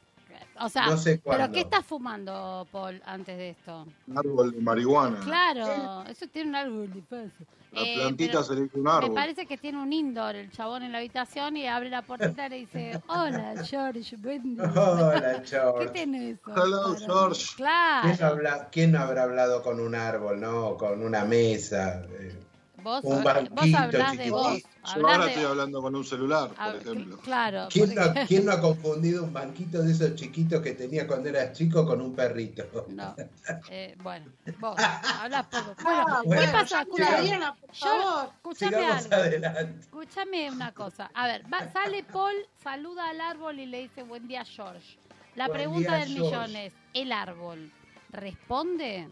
o 0.60 0.70
sea, 0.70 0.88
No 0.88 0.98
sé 0.98 1.22
¿pero 1.24 1.52
qué 1.52 1.62
está 1.62 1.82
fumando 1.82 2.68
Paul 2.72 3.02
antes 3.06 3.38
de 3.38 3.50
esto? 3.52 3.86
Un 4.08 4.18
árbol 4.18 4.52
de 4.54 4.62
marihuana. 4.62 5.20
Claro, 5.22 6.04
eso 6.10 6.28
tiene 6.28 6.50
un 6.50 6.56
árbol 6.56 6.92
de. 6.94 7.32
La 7.74 7.82
Eh, 7.82 7.96
plantita 7.98 8.44
se 8.44 8.56
le 8.56 8.66
hizo 8.66 8.78
un 8.78 8.84
Me 8.86 8.92
árbol. 8.92 9.14
parece 9.14 9.46
que 9.46 9.58
tiene 9.58 9.82
un 9.82 9.92
indoor 9.92 10.36
el 10.36 10.50
chabón 10.52 10.84
en 10.84 10.92
la 10.94 11.00
habitación 11.00 11.58
y 11.58 11.68
abre 11.68 11.90
la 11.90 12.02
puertita 12.02 12.48
y 12.48 12.50
le 12.50 12.56
dice, 12.58 13.02
hola 13.08 13.54
George, 13.66 14.16
día". 14.18 14.64
Hola, 14.64 15.42
¿Qué 15.44 15.48
George. 15.48 15.90
tiene 15.90 16.30
eso? 16.32 16.52
Hello, 16.56 16.96
George. 16.98 17.56
Claro. 17.58 18.08
¿Quién, 18.10 18.24
habla- 18.24 18.70
quién 18.72 18.92
no 18.94 19.00
habrá 19.00 19.24
hablado 19.24 19.62
con 19.64 19.80
un 19.82 19.96
árbol, 19.96 20.40
no? 20.40 20.78
Con 20.78 21.04
una 21.04 21.26
mesa. 21.26 22.04
eh, 22.10 22.40
Vos, 22.84 23.04
un 23.04 23.16
vos 23.16 23.24
banquito 23.24 23.78
hablás 23.78 24.18
de 24.18 24.30
vos. 24.32 24.62
Yo 24.96 25.08
ahora 25.08 25.26
de- 25.26 25.32
estoy 25.32 25.44
hablando 25.46 25.82
con 25.82 25.96
un 25.96 26.06
celular, 26.06 26.52
por 26.52 26.76
ejemplo. 26.76 27.18
Claro. 27.20 27.68
¿Quién 27.72 27.94
no, 27.96 28.04
porque- 28.04 28.26
quién 28.28 28.46
no 28.46 28.52
ha 28.52 28.62
confundido 28.62 29.24
un 29.24 29.34
banquito 29.34 29.82
de 29.82 29.92
esos 29.92 30.16
chiquitos 30.16 30.62
que 30.62 30.74
tenía 30.74 31.08
cuando 31.08 31.30
eras 31.30 31.54
chico 31.58 31.86
con 31.86 32.02
un 32.02 32.16
perrito? 32.16 32.64
No. 32.90 33.16
Eh, 33.70 33.96
bueno, 34.04 34.26
vos 34.60 34.76
hablas 35.22 35.48
poco. 35.48 35.76
Bueno, 35.84 36.06
Ah, 36.08 36.20
¿qué 36.22 36.28
bueno, 36.28 36.52
pasa? 36.52 36.82
escuchame 36.82 37.28
Sigamos 38.54 39.06
algo. 39.12 39.16
adelante. 39.16 39.80
Escúchame 39.82 40.52
una 40.52 40.72
cosa. 40.74 41.10
A 41.14 41.28
ver, 41.28 41.44
va- 41.52 41.72
sale 41.72 42.04
Paul, 42.04 42.36
saluda 42.64 43.10
al 43.10 43.20
árbol 43.22 43.60
y 43.60 43.66
le 43.66 43.82
dice 43.84 44.04
buen 44.04 44.28
día, 44.28 44.46
George. 44.46 44.98
La 45.36 45.48
Buen 45.48 45.58
pregunta 45.58 45.98
día, 45.98 46.06
del 46.06 46.14
George. 46.16 46.30
millón 46.38 46.56
es, 46.56 46.74
¿el 46.94 47.12
árbol 47.12 47.72
responde? 48.12 49.08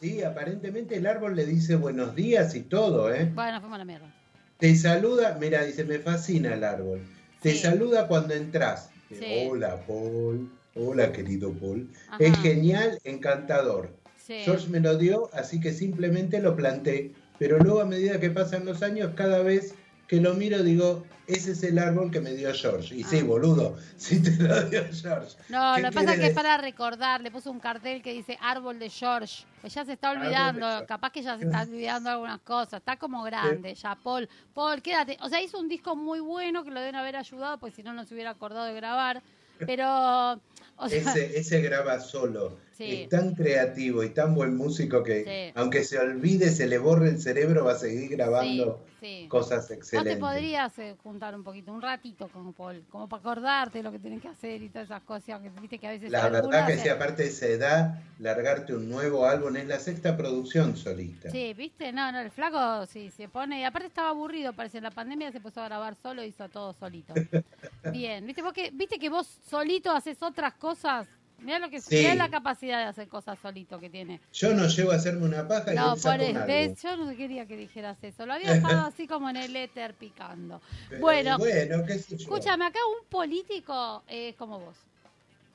Sí, 0.00 0.22
aparentemente 0.22 0.96
el 0.96 1.06
árbol 1.06 1.34
le 1.34 1.44
dice 1.44 1.74
buenos 1.76 2.14
días 2.14 2.54
y 2.54 2.60
todo, 2.62 3.12
¿eh? 3.12 3.30
Bueno, 3.34 3.60
fuimos 3.60 3.76
a 3.76 3.78
la 3.78 3.84
mierda. 3.84 4.14
Te 4.58 4.74
saluda, 4.76 5.36
mira, 5.40 5.64
dice, 5.64 5.84
me 5.84 5.98
fascina 5.98 6.54
el 6.54 6.64
árbol. 6.64 7.00
Te 7.42 7.52
Sí. 7.52 7.58
saluda 7.58 8.06
cuando 8.06 8.34
entras. 8.34 8.90
Sí. 9.10 9.48
Hola, 9.48 9.80
Paul. 9.86 10.50
Hola, 10.74 11.12
querido 11.12 11.52
Paul. 11.52 11.90
Ajá. 12.08 12.16
Es 12.24 12.36
genial, 12.38 12.98
encantador. 13.04 13.90
Sí. 14.16 14.34
George 14.44 14.68
me 14.68 14.80
lo 14.80 14.96
dio, 14.96 15.30
así 15.32 15.60
que 15.60 15.72
simplemente 15.72 16.40
lo 16.40 16.54
planté. 16.54 17.12
Pero 17.38 17.58
luego 17.58 17.80
a 17.80 17.84
medida 17.86 18.20
que 18.20 18.30
pasan 18.30 18.64
los 18.64 18.82
años, 18.82 19.12
cada 19.16 19.42
vez 19.42 19.74
que 20.08 20.20
lo 20.20 20.34
miro 20.34 20.62
digo, 20.62 21.04
ese 21.26 21.52
es 21.52 21.62
el 21.62 21.78
árbol 21.78 22.10
que 22.10 22.20
me 22.20 22.32
dio 22.32 22.52
George. 22.54 22.94
Y 22.94 23.04
sí, 23.04 23.18
Ah. 23.20 23.24
boludo, 23.24 23.76
sí 23.98 24.22
te 24.22 24.30
lo 24.42 24.62
dio 24.64 24.82
George. 24.90 25.36
No, 25.50 25.74
¿Qué 25.76 25.82
lo 25.82 25.88
que 25.90 25.94
pasa 25.94 26.14
es 26.14 26.20
que 26.20 26.26
es 26.28 26.34
para 26.34 26.56
recordar, 26.56 27.20
le 27.20 27.30
puso 27.30 27.50
un 27.50 27.60
cartel 27.60 28.02
que 28.02 28.14
dice 28.14 28.38
árbol 28.40 28.78
de 28.78 28.88
George. 28.88 29.44
Pues 29.60 29.74
ya 29.74 29.84
se 29.84 29.92
está 29.92 30.10
olvidando, 30.12 30.86
capaz 30.86 31.12
que 31.12 31.22
ya 31.22 31.36
se 31.36 31.44
está 31.44 31.62
olvidando 31.62 32.08
algunas 32.10 32.40
cosas. 32.40 32.80
Está 32.80 32.96
como 32.96 33.22
grande 33.22 33.74
ya, 33.74 33.94
Paul. 33.96 34.28
Paul, 34.54 34.80
quédate. 34.80 35.18
O 35.20 35.28
sea, 35.28 35.42
hizo 35.42 35.58
un 35.58 35.68
disco 35.68 35.94
muy 35.94 36.20
bueno 36.20 36.64
que 36.64 36.70
lo 36.70 36.80
deben 36.80 36.96
haber 36.96 37.16
ayudado, 37.16 37.58
pues 37.58 37.74
si 37.74 37.82
no, 37.82 37.92
no 37.92 38.04
se 38.04 38.14
hubiera 38.14 38.30
acordado 38.30 38.64
de 38.64 38.74
grabar. 38.74 39.22
Pero, 39.66 40.40
o 40.76 40.88
sea, 40.88 40.98
Ese, 40.98 41.38
ese 41.38 41.60
graba 41.60 42.00
solo. 42.00 42.56
Sí. 42.78 43.02
Es 43.02 43.08
tan 43.08 43.34
creativo 43.34 44.04
y 44.04 44.10
tan 44.10 44.36
buen 44.36 44.56
músico 44.56 45.02
que, 45.02 45.24
Sí. 45.24 45.52
aunque 45.58 45.82
se 45.82 45.98
olvide, 45.98 46.50
se 46.50 46.68
le 46.68 46.78
borre 46.78 47.08
el 47.08 47.20
cerebro, 47.20 47.64
va 47.64 47.72
a 47.72 47.74
seguir 47.74 48.08
grabando 48.08 48.84
sí. 49.00 49.26
cosas 49.28 49.62
Vos 49.62 49.66
te 49.68 49.74
excelentes. 49.74 50.18
podrías 50.18 50.78
eh, 50.78 50.94
juntar 51.02 51.34
un 51.34 51.42
poquito, 51.42 51.72
un 51.72 51.82
ratito 51.82 52.28
con 52.28 52.52
Paul, 52.52 52.84
como 52.88 53.08
para 53.08 53.18
acordarte 53.20 53.82
lo 53.82 53.90
que 53.90 53.98
tenés 53.98 54.22
que 54.22 54.28
hacer 54.28 54.62
y 54.62 54.68
todas 54.68 54.86
esas 54.86 55.02
cosas, 55.02 55.40
que 55.42 55.50
viste 55.60 55.80
que 55.80 55.88
a 55.88 55.90
veces 55.90 56.12
La 56.12 56.28
verdad 56.28 56.68
que 56.68 56.78
sí, 56.78 56.88
aparte 56.88 57.24
de 57.24 57.30
esa 57.30 57.46
edad, 57.46 57.98
largarte 58.20 58.72
un 58.76 58.88
nuevo 58.88 59.26
álbum 59.26 59.56
es 59.56 59.66
la 59.66 59.80
sexta 59.80 60.16
producción 60.16 60.76
solista. 60.76 61.30
Sí, 61.32 61.54
viste, 61.54 61.92
no, 61.92 62.12
no, 62.12 62.20
el 62.20 62.30
flaco 62.30 62.86
sí 62.86 63.10
se 63.10 63.28
pone, 63.28 63.58
y 63.60 63.64
aparte 63.64 63.88
estaba 63.88 64.10
aburrido, 64.10 64.52
parece, 64.52 64.78
en 64.78 64.84
la 64.84 64.92
pandemia 64.92 65.32
se 65.32 65.40
puso 65.40 65.60
a 65.60 65.64
grabar 65.64 65.96
solo 66.00 66.22
y 66.22 66.28
hizo 66.28 66.48
todo 66.48 66.72
solito. 66.74 67.12
Bien, 67.92 68.24
viste, 68.24 68.40
vos 68.40 68.52
que, 68.52 68.70
viste 68.70 69.00
que 69.00 69.08
vos 69.08 69.26
solito 69.26 69.90
haces 69.90 70.22
otras 70.22 70.54
cosas, 70.54 71.08
mirá 71.38 71.58
lo 71.58 71.70
que 71.70 71.80
Sí. 71.80 71.96
mirá 71.96 72.14
la 72.14 72.28
capacidad 72.28 72.78
de 72.78 72.84
hacer 72.84 73.08
cosas 73.08 73.38
solito 73.40 73.78
que 73.78 73.88
tiene. 73.90 74.20
Yo 74.32 74.54
no 74.54 74.66
llego 74.66 74.92
a 74.92 74.96
hacerme 74.96 75.24
una 75.24 75.46
paja 75.46 75.72
y 75.72 75.76
No, 75.76 75.96
por 75.96 76.18
ves, 76.46 76.82
yo 76.82 76.96
no 76.96 77.16
quería 77.16 77.46
que 77.46 77.56
dijeras 77.56 77.96
eso, 78.02 78.26
lo 78.26 78.34
había 78.34 78.52
dejado 78.82 78.86
así 78.86 79.06
como 79.06 79.30
en 79.30 79.36
el 79.36 79.54
éter 79.56 79.94
picando. 79.94 80.60
Bueno, 81.00 81.38
bueno, 81.38 81.84
qué 81.86 81.98
sé 81.98 82.16
yo. 82.16 82.24
escúchame, 82.24 82.64
acá 82.66 82.78
un 83.00 83.08
político 83.08 84.02
es 84.08 84.34
como 84.36 84.60
vos. 84.60 84.76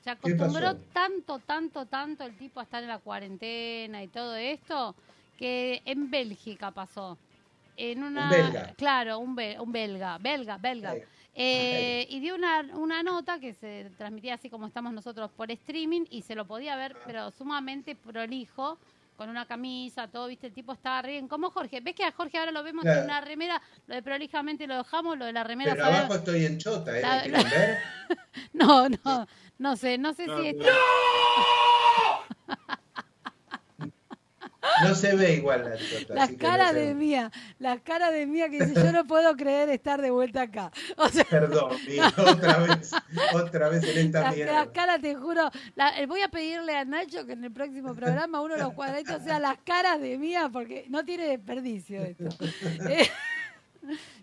Se 0.02 0.10
¿Qué 0.10 0.10
acostumbró 0.10 0.76
tanto, 0.92 1.38
tanto, 1.38 1.86
tanto 1.86 2.24
el 2.24 2.36
tipo 2.36 2.60
a 2.60 2.64
estar 2.64 2.82
en 2.82 2.90
la 2.90 2.98
cuarentena 2.98 4.02
y 4.02 4.08
todo 4.08 4.36
esto, 4.36 4.94
que 5.38 5.80
en 5.86 6.10
Bélgica 6.10 6.70
pasó. 6.70 7.16
En 7.76 8.04
una, 8.04 8.24
Un 8.24 8.30
belga. 8.30 8.74
Claro, 8.76 9.18
un, 9.18 9.30
un 9.58 9.72
belga, 9.72 10.18
belga, 10.18 10.58
belga. 10.58 10.94
Eh, 11.36 12.06
y 12.10 12.20
dio 12.20 12.34
una, 12.36 12.60
una 12.74 13.02
nota 13.02 13.40
que 13.40 13.54
se 13.54 13.90
transmitía 13.98 14.34
así 14.34 14.48
como 14.48 14.66
estamos 14.68 14.92
nosotros 14.92 15.30
por 15.32 15.50
streaming 15.50 16.02
y 16.10 16.22
se 16.22 16.34
lo 16.36 16.46
podía 16.46 16.76
ver, 16.76 16.96
pero 17.06 17.30
sumamente 17.32 17.96
prolijo, 17.96 18.78
con 19.16 19.28
una 19.28 19.46
camisa, 19.46 20.08
todo, 20.08 20.26
viste, 20.26 20.48
el 20.48 20.52
tipo 20.52 20.72
estaba 20.72 21.00
re 21.02 21.12
bien. 21.12 21.28
Como 21.28 21.50
Jorge, 21.50 21.80
¿ves 21.80 21.94
que 21.94 22.04
a 22.04 22.10
Jorge 22.12 22.36
ahora 22.38 22.50
lo 22.50 22.62
vemos 22.64 22.82
Claro. 22.82 22.98
en 23.00 23.04
una 23.06 23.20
remera? 23.20 23.62
Lo 23.86 23.94
de 23.94 24.02
prolijamente 24.02 24.66
lo 24.66 24.76
dejamos, 24.76 25.16
lo 25.18 25.24
de 25.24 25.32
la 25.32 25.44
remera. 25.44 25.72
Pero 25.72 25.84
¿sabes? 25.84 25.98
abajo 26.00 26.14
estoy 26.16 26.44
en 26.46 26.58
chota, 26.58 26.98
¿eh? 26.98 27.02
La- 27.02 27.16
¿Me 27.16 27.22
quieren 27.22 27.50
ver? 27.50 27.78
No, 28.52 28.88
no, 28.88 29.26
no 29.58 29.76
sé, 29.76 29.98
no 29.98 30.14
sé 30.14 30.26
No, 30.26 30.40
si... 30.42 30.52
no. 30.52 30.64
No 34.82 34.94
se 34.94 35.14
ve 35.14 35.34
igual 35.34 35.64
la 35.64 35.76
chota. 35.76 36.14
La 36.14 36.22
así 36.24 36.36
que 36.36 36.42
no 36.44 36.50
cara 36.52 36.68
se 36.72 36.74
de. 36.78 36.94
Mía, 36.94 37.30
la 37.58 37.78
cara 37.78 38.10
de 38.10 38.26
Mía 38.26 38.48
que 38.48 38.64
dice, 38.64 38.74
yo 38.82 38.92
no 38.92 39.06
puedo 39.06 39.36
creer 39.36 39.68
estar 39.70 40.00
de 40.00 40.10
vuelta 40.10 40.42
acá. 40.42 40.70
O 40.96 41.08
sea, 41.08 41.24
Perdón, 41.24 41.72
otra 42.16 42.58
vez, 42.58 42.90
otra 43.34 43.68
vez 43.68 43.84
en 43.84 44.06
esta 44.06 44.20
la, 44.22 44.32
mierda. 44.32 44.52
la 44.64 44.72
cara, 44.72 44.98
te 44.98 45.14
juro, 45.14 45.50
la- 45.74 45.98
eh, 46.00 46.06
voy 46.06 46.22
a 46.22 46.28
pedirle 46.28 46.76
a 46.76 46.84
Nacho 46.84 47.26
que 47.26 47.32
en 47.32 47.44
el 47.44 47.52
próximo 47.52 47.94
programa 47.94 48.40
uno 48.40 48.54
de 48.54 48.62
los 48.62 48.72
cuadraditos 48.74 49.22
sea 49.22 49.38
las 49.38 49.58
caras 49.64 50.00
de 50.00 50.16
Mía, 50.18 50.48
porque 50.52 50.86
no 50.88 51.04
tiene 51.04 51.24
desperdicio 51.26 52.02
esto. 52.02 52.28
Eh, 52.88 53.08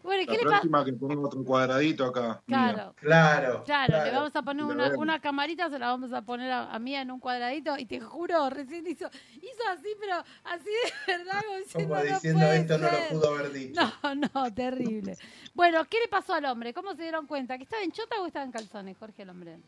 Bueno, 0.04 0.24
¿y 0.24 0.26
qué 0.26 0.32
La 0.34 0.38
le 0.38 0.44
pasa? 0.44 0.50
próxima 0.62 0.86
que 0.86 0.94
ponga 0.94 1.20
otro 1.28 1.44
cuadradito 1.44 2.06
acá. 2.06 2.42
Claro. 2.48 2.94
Claro. 2.98 3.64
Claro, 3.66 4.04
le 4.04 4.12
vamos 4.12 4.36
a 4.36 4.42
poner 4.42 4.66
una, 4.66 4.90
una 4.98 5.20
camarita, 5.20 5.70
se 5.70 5.78
la 5.80 5.88
vamos 5.88 6.12
a 6.14 6.22
poner 6.24 6.52
a, 6.52 6.72
a 6.74 6.80
Mía 6.80 7.02
en 7.02 7.12
un 7.12 7.20
cuadradito 7.20 7.78
y 7.78 7.86
te 7.86 8.00
juro, 8.00 8.50
recién 8.50 8.86
hizo, 8.88 9.10
hizo 9.36 9.70
así, 9.72 9.90
pero 10.00 10.16
así 10.44 10.66
de 11.08 11.18
verdad, 11.18 11.42
como 11.44 11.58
diciendo, 11.58 11.94
Como 11.94 11.96
no 11.96 12.14
diciendo 12.14 12.40
puede 12.40 12.58
esto 12.60 12.78
no 12.78 12.84
lo 12.92 12.98
ser". 12.98 13.10
pudo 13.10 13.36
haber 13.36 13.52
dicho. 13.52 13.82
No, 14.04 14.16
no, 14.34 14.54
terrible. 14.54 15.18
Bueno, 15.54 15.86
¿qué 15.86 16.00
le 16.00 16.08
pasó 16.08 16.34
al 16.34 16.46
hombre? 16.46 16.74
¿Cómo 16.74 16.94
se 16.96 17.04
dieron 17.04 17.28
cuenta? 17.28 17.58
¿Que 17.58 17.64
estaba 17.64 17.84
en 17.84 17.92
chota 17.92 18.20
o 18.22 18.26
estaba 18.28 18.46
en 18.46 18.52
calzones, 18.52 18.98
Jorge 18.98 19.24
el 19.24 19.30
hombre? 19.30 19.60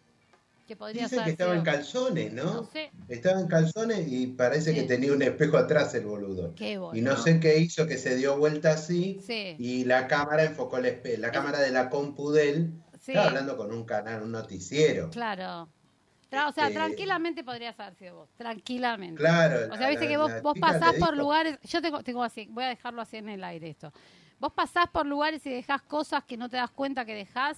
Que 0.67 0.77
podría 0.77 1.03
Dice 1.03 1.15
ser. 1.17 1.25
que 1.25 1.31
estaba 1.31 1.55
en 1.55 1.61
calzones, 1.61 2.31
¿no? 2.31 2.43
No 2.45 2.63
sé. 2.63 2.89
Estaba 3.09 3.39
en 3.41 3.47
calzones 3.47 4.07
y 4.09 4.27
parece 4.27 4.73
que 4.73 4.83
tenía 4.83 5.11
un 5.11 5.21
espejo 5.21 5.57
atrás 5.57 5.93
el 5.95 6.05
boludo. 6.05 6.55
Qué 6.55 6.77
bueno. 6.77 6.97
Y 6.97 7.01
no 7.01 7.17
sé 7.17 7.39
qué 7.41 7.57
hizo, 7.57 7.85
que 7.85 7.97
se 7.97 8.15
dio 8.15 8.37
vuelta 8.37 8.71
así 8.71 9.19
Sí. 9.25 9.55
y 9.59 9.83
la 9.83 10.07
cámara 10.07 10.43
enfocó 10.45 10.77
el 10.77 10.85
espejo. 10.85 11.19
La 11.21 11.31
cámara 11.31 11.59
de 11.59 11.71
la 11.71 11.89
compu 11.89 12.31
de 12.31 12.49
él 12.49 12.73
Sí. 13.01 13.11
estaba 13.11 13.27
hablando 13.27 13.57
con 13.57 13.73
un 13.73 13.83
canal, 13.83 14.23
un 14.23 14.31
noticiero. 14.31 15.09
Claro. 15.09 15.67
Tra- 16.31 16.47
o 16.49 16.53
sea, 16.53 16.63
Este- 16.69 16.75
tranquilamente 16.79 17.43
podrías 17.43 17.77
haber 17.79 17.95
sido 17.95 18.15
vos. 18.15 18.29
Tranquilamente. 18.37 19.17
Claro, 19.19 19.73
O 19.73 19.77
sea, 19.77 19.89
viste 19.89 20.05
la- 20.05 20.11
que 20.11 20.17
vos, 20.17 20.31
vos 20.41 20.57
pasás 20.59 20.95
por 20.95 21.15
lugares. 21.17 21.59
Yo 21.63 21.81
tengo, 21.81 22.01
tengo 22.03 22.23
así, 22.23 22.47
voy 22.49 22.63
a 22.63 22.69
dejarlo 22.69 23.01
así 23.01 23.17
en 23.17 23.27
el 23.29 23.43
aire 23.43 23.69
esto. 23.69 23.91
Vos 24.39 24.53
pasás 24.53 24.85
por 24.91 25.05
lugares 25.05 25.45
y 25.45 25.51
dejás 25.51 25.81
cosas 25.81 26.23
que 26.23 26.37
no 26.37 26.47
te 26.49 26.55
das 26.57 26.71
cuenta 26.71 27.03
que 27.05 27.13
dejás. 27.15 27.57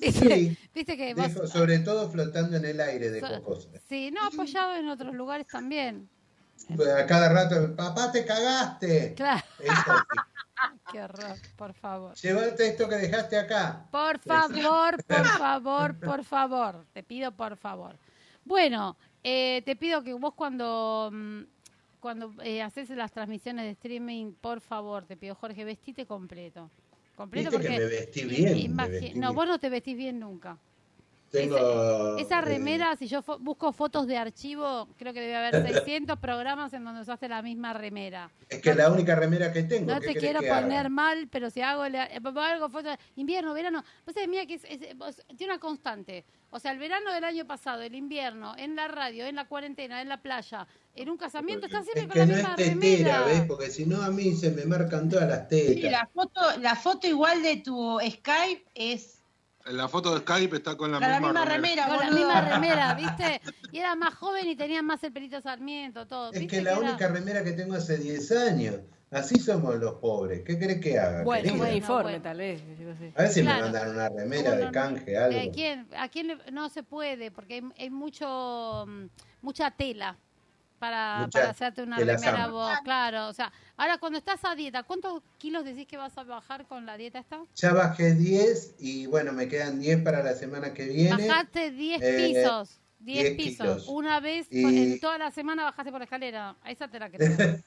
¿Viste? 0.00 0.36
Sí, 0.36 0.58
Viste 0.74 0.96
que 0.96 1.14
vos. 1.14 1.24
Dejo- 1.26 1.46
sobre 1.46 1.78
todo 1.80 2.08
flotando 2.10 2.56
en 2.56 2.64
el 2.64 2.80
aire 2.80 3.10
de 3.10 3.20
So- 3.20 3.42
cosas. 3.42 3.80
Sí, 3.88 4.10
no, 4.10 4.24
apoyado 4.26 4.74
en 4.76 4.88
otros 4.88 5.14
lugares 5.14 5.46
también. 5.46 6.08
A 6.70 7.06
cada 7.06 7.28
rato, 7.32 7.74
papá, 7.76 8.10
te 8.12 8.24
cagaste. 8.24 9.14
Claro. 9.14 9.42
Qué 10.92 11.00
horror, 11.02 11.36
por 11.56 11.72
favor. 11.72 12.14
Llévate 12.16 12.68
esto 12.68 12.88
que 12.88 12.96
dejaste 12.96 13.38
acá. 13.38 13.86
Por 13.90 14.18
favor, 14.18 15.04
por 15.06 15.24
favor, 15.26 16.00
por 16.00 16.24
favor. 16.24 16.86
Te 16.92 17.02
pido 17.02 17.30
por 17.32 17.56
favor. 17.56 17.96
Bueno, 18.44 18.96
eh, 19.22 19.62
te 19.64 19.76
pido 19.76 20.02
que 20.02 20.14
vos 20.14 20.34
cuando 20.34 21.10
mm, 21.12 21.42
cuando 22.00 22.32
eh, 22.42 22.62
haces 22.62 22.90
las 22.90 23.12
transmisiones 23.12 23.64
de 23.64 23.70
streaming, 23.72 24.32
por 24.40 24.60
favor, 24.60 25.04
te 25.04 25.16
pido, 25.16 25.34
Jorge, 25.34 25.64
vestite 25.64 26.06
completo. 26.06 26.70
Completo 27.18 27.50
Viste 27.50 27.66
que 27.66 27.68
porque 27.74 27.84
me 27.84 27.96
vestí 27.96 28.24
bien, 28.26 28.52
me 28.52 28.58
imagi- 28.60 28.90
vestí 28.90 29.14
no, 29.18 29.26
bien. 29.26 29.34
vos 29.34 29.48
no 29.48 29.58
te 29.58 29.68
vestís 29.68 29.96
bien 29.96 30.20
nunca. 30.20 30.56
Tengo. 31.32 32.16
Esa 32.16 32.38
eh, 32.38 32.42
remera, 32.42 32.94
si 32.94 33.08
yo 33.08 33.24
fo- 33.24 33.38
busco 33.40 33.72
fotos 33.72 34.06
de 34.06 34.16
archivo, 34.16 34.86
creo 34.96 35.12
que 35.12 35.20
debe 35.20 35.34
haber 35.34 35.52
600 35.90 36.16
programas 36.20 36.72
en 36.74 36.84
donde 36.84 37.00
usaste 37.00 37.28
la 37.28 37.42
misma 37.42 37.72
remera. 37.72 38.30
es 38.48 38.60
que 38.62 38.70
es 38.70 38.76
la 38.76 38.88
única 38.88 39.16
remera 39.16 39.52
que 39.52 39.64
tengo. 39.64 39.92
No 39.92 40.00
¿qué 40.00 40.12
te 40.14 40.20
quiero 40.20 40.38
que 40.38 40.48
haga? 40.48 40.60
poner 40.62 40.90
mal, 40.90 41.26
pero 41.28 41.50
si 41.50 41.60
hago, 41.60 41.88
le- 41.88 42.04
eh, 42.04 42.20
algo 42.36 42.68
foto 42.70 42.88
invierno, 43.16 43.52
verano, 43.52 43.82
pues 44.04 44.16
es 44.16 44.28
mía 44.28 44.46
que 44.46 44.54
es, 44.54 44.62
tiene 44.62 45.52
una 45.54 45.58
constante. 45.58 46.24
O 46.50 46.58
sea, 46.58 46.72
el 46.72 46.78
verano 46.78 47.12
del 47.12 47.24
año 47.24 47.46
pasado, 47.46 47.82
el 47.82 47.94
invierno, 47.94 48.54
en 48.56 48.74
la 48.74 48.88
radio, 48.88 49.26
en 49.26 49.36
la 49.36 49.46
cuarentena, 49.46 50.00
en 50.00 50.08
la 50.08 50.22
playa, 50.22 50.66
en 50.94 51.10
un 51.10 51.18
casamiento, 51.18 51.66
está 51.66 51.82
siempre 51.82 52.02
Es 52.04 52.08
con 52.08 52.14
que 52.14 52.20
la 52.20 52.26
no 52.26 52.34
misma 52.34 52.50
es 52.50 52.56
tetera, 52.56 53.18
remera. 53.18 53.24
¿ves? 53.26 53.42
Porque 53.48 53.70
si 53.70 53.84
no 53.86 54.02
a 54.02 54.10
mí 54.10 54.34
se 54.34 54.50
me 54.50 54.64
marcan 54.64 55.08
todas 55.08 55.28
las 55.28 55.48
Sí, 55.50 55.74
tetas. 55.76 55.90
la 55.92 56.06
foto, 56.12 56.40
la 56.60 56.74
foto 56.74 57.06
igual 57.06 57.42
de 57.42 57.56
tu 57.58 57.98
Skype 58.00 58.64
es 58.74 59.14
la 59.66 59.86
foto 59.86 60.14
de 60.14 60.20
Skype 60.20 60.56
está 60.56 60.76
con 60.78 60.90
la, 60.92 60.98
misma, 60.98 61.20
misma 61.20 61.44
remera, 61.44 61.86
Con 61.88 61.98
la 62.00 62.10
misma 62.10 62.40
remera, 62.48 62.94
¿viste? 62.94 63.42
Y 63.70 63.78
era 63.78 63.94
más 63.96 64.14
joven 64.14 64.48
y 64.48 64.56
tenía 64.56 64.80
más 64.82 65.02
el 65.04 65.12
pelito 65.12 65.42
Sarmiento, 65.42 66.06
todo. 66.06 66.32
Es 66.32 66.40
¿viste 66.40 66.56
que 66.56 66.62
la 66.62 66.78
única 66.78 67.08
remera 67.08 67.44
que 67.44 67.52
tengo 67.52 67.74
hace 67.74 67.98
10 67.98 68.32
años. 68.32 68.76
Así 69.10 69.38
somos 69.40 69.76
los 69.76 69.94
pobres. 69.94 70.42
¿Qué 70.44 70.58
querés 70.58 70.80
que 70.80 70.98
haga? 70.98 71.22
Bueno, 71.22 71.42
querida? 71.42 71.52
Un 71.54 71.58
bueno. 71.60 71.76
informe, 71.76 72.20
tal 72.20 72.36
vez. 72.38 72.60
A 73.16 73.22
ver 73.22 73.32
si 73.32 73.40
Claro. 73.42 73.56
me 73.66 73.72
mandan 73.72 73.90
una 73.90 74.08
remera 74.10 74.52
Uno 74.52 74.66
de 74.66 74.70
canje, 74.70 75.16
algo. 75.16 75.38
Eh, 75.38 75.50
¿quién? 75.54 75.86
¿A 75.96 76.08
quién 76.08 76.38
no 76.52 76.68
se 76.68 76.82
puede? 76.82 77.30
Porque 77.30 77.54
hay, 77.54 77.62
hay 77.78 77.90
mucho 77.90 78.84
mm, 78.86 79.04
mucha 79.40 79.70
tela 79.70 80.16
para, 80.78 81.20
Mucha 81.20 81.38
para 81.40 81.50
hacerte 81.50 81.82
una 81.82 81.96
remera 81.96 82.48
vos, 82.48 82.72
claro. 82.84 83.28
O 83.28 83.32
sea, 83.32 83.50
ahora 83.78 83.96
cuando 83.98 84.18
estás 84.18 84.44
a 84.44 84.54
dieta, 84.54 84.82
¿cuántos 84.82 85.22
kilos 85.38 85.64
decís 85.64 85.86
que 85.86 85.96
vas 85.96 86.16
a 86.18 86.24
bajar 86.24 86.66
con 86.66 86.84
la 86.84 86.96
dieta 86.98 87.18
esta? 87.18 87.40
Ya 87.56 87.72
bajé 87.72 88.14
10 88.14 88.74
y 88.78 89.06
bueno, 89.06 89.32
me 89.32 89.48
quedan 89.48 89.80
10 89.80 90.02
para 90.02 90.22
la 90.22 90.34
semana 90.34 90.74
que 90.74 90.84
viene. 90.86 91.26
Bajaste 91.28 91.70
10 91.70 92.02
Eh, 92.02 92.26
pisos. 92.34 92.78
10 93.00 93.24
10 93.24 93.36
pisos. 93.36 93.66
kilos. 93.66 93.88
Una 93.88 94.20
vez 94.20 94.46
Y- 94.50 94.64
en 94.64 95.00
toda 95.00 95.16
la 95.18 95.30
semana 95.30 95.64
bajaste 95.64 95.90
por 95.90 96.00
la 96.00 96.04
escalera. 96.04 96.56
A 96.62 96.70
esa 96.70 96.88
te 96.88 96.98
la 97.00 97.08
creo. 97.10 97.58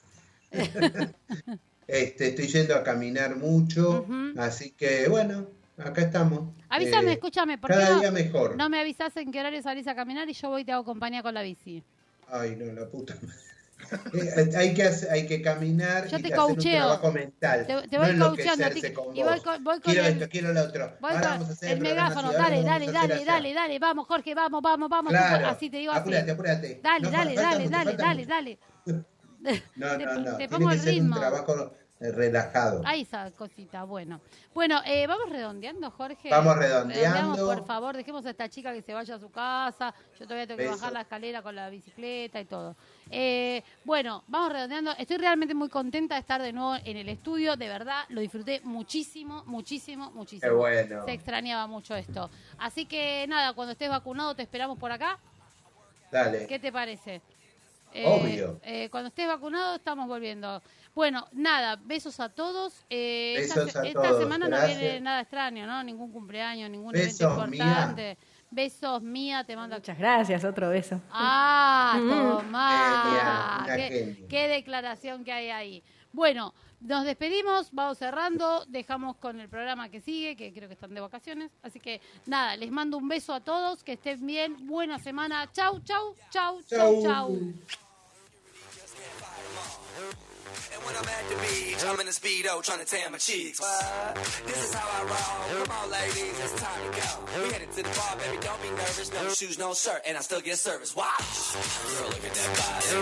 Este, 1.88 2.28
estoy 2.28 2.46
yendo 2.46 2.74
a 2.76 2.82
caminar 2.84 3.36
mucho, 3.36 4.06
así 4.38 4.70
que 4.72 5.08
bueno, 5.08 5.48
acá 5.76 6.02
estamos. 6.02 6.54
Avísame, 6.70 7.10
Eh, 7.10 7.14
escúchame, 7.14 7.58
¿por 7.58 7.68
qué 7.70 7.76
cada 7.76 7.94
no, 7.94 8.00
día 8.00 8.10
mejor. 8.10 8.56
no 8.56 8.68
me 8.70 8.80
avisas 8.80 9.14
en 9.16 9.30
qué 9.32 9.40
horario 9.40 9.60
salís 9.62 9.86
a 9.88 9.94
caminar 9.94 10.28
y 10.30 10.32
yo 10.32 10.48
voy 10.48 10.62
y 10.62 10.64
te 10.64 10.72
hago 10.72 10.84
compañía 10.84 11.22
con 11.22 11.34
la 11.34 11.42
bici? 11.42 11.82
Ay, 12.28 12.56
no, 12.56 12.72
la 12.72 12.88
puta. 12.88 13.14
Eh, 14.14 14.50
hay, 14.56 14.74
que 14.74 14.84
hacer- 14.84 15.10
hay 15.10 15.26
que 15.26 15.42
caminar 15.42 16.06
Yo 16.06 16.16
y 16.16 16.22
te 16.22 16.32
hacer 16.32 16.56
un 16.56 16.64
trabajo 16.64 17.10
mental. 17.12 17.66
Te, 17.66 17.88
te 17.88 17.96
no 17.96 18.02
voy 18.02 18.06
ti 18.06 18.14
enloquecerse 18.14 18.94
con 18.94 19.16
y 19.16 19.22
voy 19.22 19.40
con, 19.40 19.64
voy 19.64 19.80
con 19.80 19.92
quiero 19.92 20.06
el, 20.06 20.12
esto, 20.14 20.28
quiero 20.30 20.52
lo 20.52 20.62
otro. 20.62 20.92
voy 21.00 21.10
Ahora 21.10 21.20
con 21.20 21.30
vamos 21.30 21.48
a 21.48 21.52
hacer 21.52 21.72
el 21.76 21.80
megáfono. 21.82 22.28
así, 22.28 22.36
Dale, 22.36 22.62
dale, 22.62 22.92
dale, 22.92 23.24
dale, 23.24 23.54
dale, 23.54 23.78
vamos, 23.80 24.06
Jorge, 24.06 24.34
vamos, 24.36 24.62
vamos, 24.62 24.88
vamos. 24.88 25.12
Claro. 25.12 25.46
Así 25.48 25.68
te 25.68 25.78
digo 25.78 25.92
así. 25.92 26.00
Apúrate, 26.00 26.30
apúrate. 26.30 26.80
Dale, 26.82 27.04
No, 27.04 27.10
dale, 27.10 27.34
dale, 27.34 27.68
dale, 27.68 27.96
dale, 27.96 28.22
mucho. 28.22 28.28
dale. 28.28 28.58
No, 29.76 29.96
Te- 29.96 30.04
no, 30.06 30.14
no. 30.14 30.24
te 30.24 30.36
Tiene 30.36 30.48
pongo 30.48 30.68
que 30.68 30.74
el 30.74 30.80
ser 30.80 30.94
ritmo. 30.94 31.14
un 31.14 31.20
trabajo 31.20 31.72
eh, 32.00 32.10
relajado. 32.10 32.82
Ahí 32.84 33.02
esa 33.02 33.30
cosita, 33.30 33.84
bueno. 33.84 34.20
Bueno, 34.52 34.80
eh, 34.84 35.06
vamos 35.06 35.30
redondeando, 35.30 35.88
Jorge. 35.92 36.30
Vamos 36.30 36.56
redondeando. 36.56 36.94
Redondeamos, 37.16 37.38
por 37.58 37.64
favor, 37.66 37.96
dejemos 37.96 38.26
a 38.26 38.30
esta 38.30 38.48
chica 38.48 38.72
que 38.72 38.82
se 38.82 38.92
vaya 38.92 39.14
a 39.14 39.18
su 39.20 39.30
casa. 39.30 39.94
Yo 40.18 40.24
todavía 40.24 40.46
tengo 40.48 40.58
que 40.58 40.64
Beso. 40.64 40.76
bajar 40.78 40.92
la 40.92 41.00
escalera 41.02 41.42
con 41.42 41.54
la 41.54 41.70
bicicleta 41.70 42.40
y 42.40 42.44
todo. 42.44 42.74
Eh, 43.08 43.62
bueno, 43.84 44.24
vamos 44.26 44.52
redondeando. 44.52 44.92
Estoy 44.98 45.18
realmente 45.18 45.54
muy 45.54 45.68
contenta 45.68 46.14
de 46.16 46.20
estar 46.22 46.42
de 46.42 46.52
nuevo 46.52 46.74
en 46.84 46.96
el 46.96 47.08
estudio. 47.08 47.54
De 47.56 47.68
verdad, 47.68 48.04
lo 48.08 48.20
disfruté 48.20 48.60
muchísimo, 48.64 49.44
muchísimo, 49.46 50.10
muchísimo. 50.10 50.50
Qué 50.50 50.56
bueno. 50.56 51.04
Se 51.04 51.12
extrañaba 51.12 51.68
mucho 51.68 51.94
esto. 51.94 52.30
Así 52.58 52.84
que 52.86 53.26
nada, 53.28 53.52
cuando 53.52 53.72
estés 53.72 53.88
vacunado 53.88 54.34
te 54.34 54.42
esperamos 54.42 54.76
por 54.76 54.90
acá. 54.90 55.18
Dale. 56.10 56.46
¿Qué 56.46 56.58
te 56.58 56.72
parece? 56.72 57.22
Obvio. 58.04 58.60
eh, 58.62 58.88
cuando 58.90 59.08
estés 59.08 59.26
vacunado 59.28 59.76
estamos 59.76 60.06
volviendo. 60.08 60.62
Bueno, 60.94 61.26
nada, 61.32 61.76
besos 61.76 62.20
a 62.20 62.28
todos. 62.28 62.84
Eh, 62.90 63.36
esta 63.38 63.64
Besos 63.64 63.76
a 63.76 63.86
esta 63.86 64.02
todos, 64.02 64.22
semana 64.22 64.48
no 64.48 64.66
viene 64.66 65.00
nada 65.00 65.20
extraño, 65.22 65.66
¿no? 65.66 65.82
Ningún 65.82 66.12
cumpleaños, 66.12 66.68
ningún 66.70 66.92
Besos, 66.92 67.20
evento 67.20 67.44
importante. 67.46 68.18
Besos, 68.50 69.00
Mía, 69.02 69.44
te 69.44 69.56
mando 69.56 69.76
Muchas 69.76 69.98
gracias, 69.98 70.44
otro 70.44 70.68
beso. 70.68 71.00
Ah, 71.10 71.94
Mm. 71.98 72.48
una 72.48 73.64
Qué, 73.76 74.26
qué 74.28 74.48
declaración 74.48 75.24
que 75.24 75.32
hay 75.32 75.48
ahí. 75.48 75.82
Bueno, 76.12 76.52
nos 76.80 77.04
despedimos, 77.04 77.70
vamos 77.72 77.98
cerrando, 77.98 78.64
dejamos 78.66 79.16
con 79.16 79.40
el 79.40 79.48
programa 79.48 79.88
que 79.88 80.00
sigue, 80.00 80.36
que 80.36 80.52
creo 80.52 80.68
que 80.68 80.74
están 80.74 80.94
de 80.94 81.00
vacaciones. 81.00 81.50
Así 81.62 81.80
que 81.80 82.00
nada, 82.26 82.56
les 82.56 82.70
mando 82.70 82.98
un 82.98 83.08
beso 83.08 83.32
a 83.32 83.40
todos, 83.40 83.82
que 83.82 83.92
estén 83.92 84.26
bien, 84.26 84.66
buena 84.66 84.98
semana. 84.98 85.50
Chau, 85.52 85.80
chau, 85.80 86.14
chau, 86.30 86.60
chau, 86.62 87.02
Chau. 87.02 87.02
chau. 87.02 87.38
And 90.52 90.80
when 90.84 90.94
I'm 90.96 91.08
at 91.08 91.24
the 91.32 91.36
beach, 91.40 91.80
I'm 91.84 91.98
in 92.00 92.08
a 92.08 92.14
speedo 92.14 92.60
trying 92.62 92.80
to 92.80 92.84
tan 92.84 93.12
my 93.12 93.18
cheeks. 93.18 93.60
What? 93.60 94.14
This 94.44 94.68
is 94.68 94.74
how 94.74 94.84
I 94.84 95.00
roll. 95.08 95.64
Come 95.64 95.72
on, 95.72 95.90
ladies, 95.90 96.36
it's 96.36 96.60
time 96.60 96.80
to 96.84 96.90
go. 96.92 97.08
We 97.40 97.52
headed 97.52 97.72
to 97.72 97.82
the 97.82 97.92
bar, 97.96 98.16
baby, 98.20 98.36
don't 98.44 98.60
be 98.60 98.68
nervous. 98.70 99.08
No 99.12 99.28
shoes, 99.32 99.58
no 99.58 99.72
shirt, 99.72 100.02
and 100.04 100.16
I 100.16 100.20
still 100.20 100.40
get 100.40 100.58
service. 100.58 100.94
Watch. 100.94 101.56
Girl, 101.56 102.08
look 102.12 102.24
at 102.24 102.34
that 102.36 102.50
body. 102.52 103.00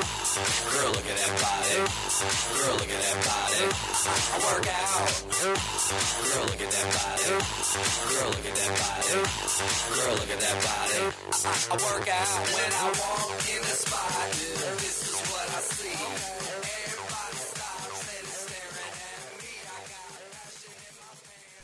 Girl, 0.70 0.90
look 0.94 1.08
at 1.10 1.18
that 1.18 1.34
body. 1.42 1.74
Girl, 1.80 2.76
look 2.78 2.92
at 2.94 3.02
that 3.02 3.18
body. 3.26 3.66
I, 4.00 4.38
work 4.46 4.66
out. 4.70 5.10
Girl, 5.42 6.46
look 6.46 6.62
at 6.62 6.70
that 6.70 6.86
body. 6.94 7.26
Girl, 8.14 8.30
look 8.30 8.46
at 8.46 8.54
that 8.54 8.72
body. 8.78 9.10
Girl, 9.90 10.14
look 10.14 10.30
at 10.30 10.40
that 10.40 10.56
body. 10.62 11.02
I, 11.30 11.76
work 11.82 12.06
out 12.06 12.30
when 12.54 12.70
I 12.70 12.86
walk 12.94 13.42
in 13.50 13.60
the 13.60 13.74
spot. 13.74 14.99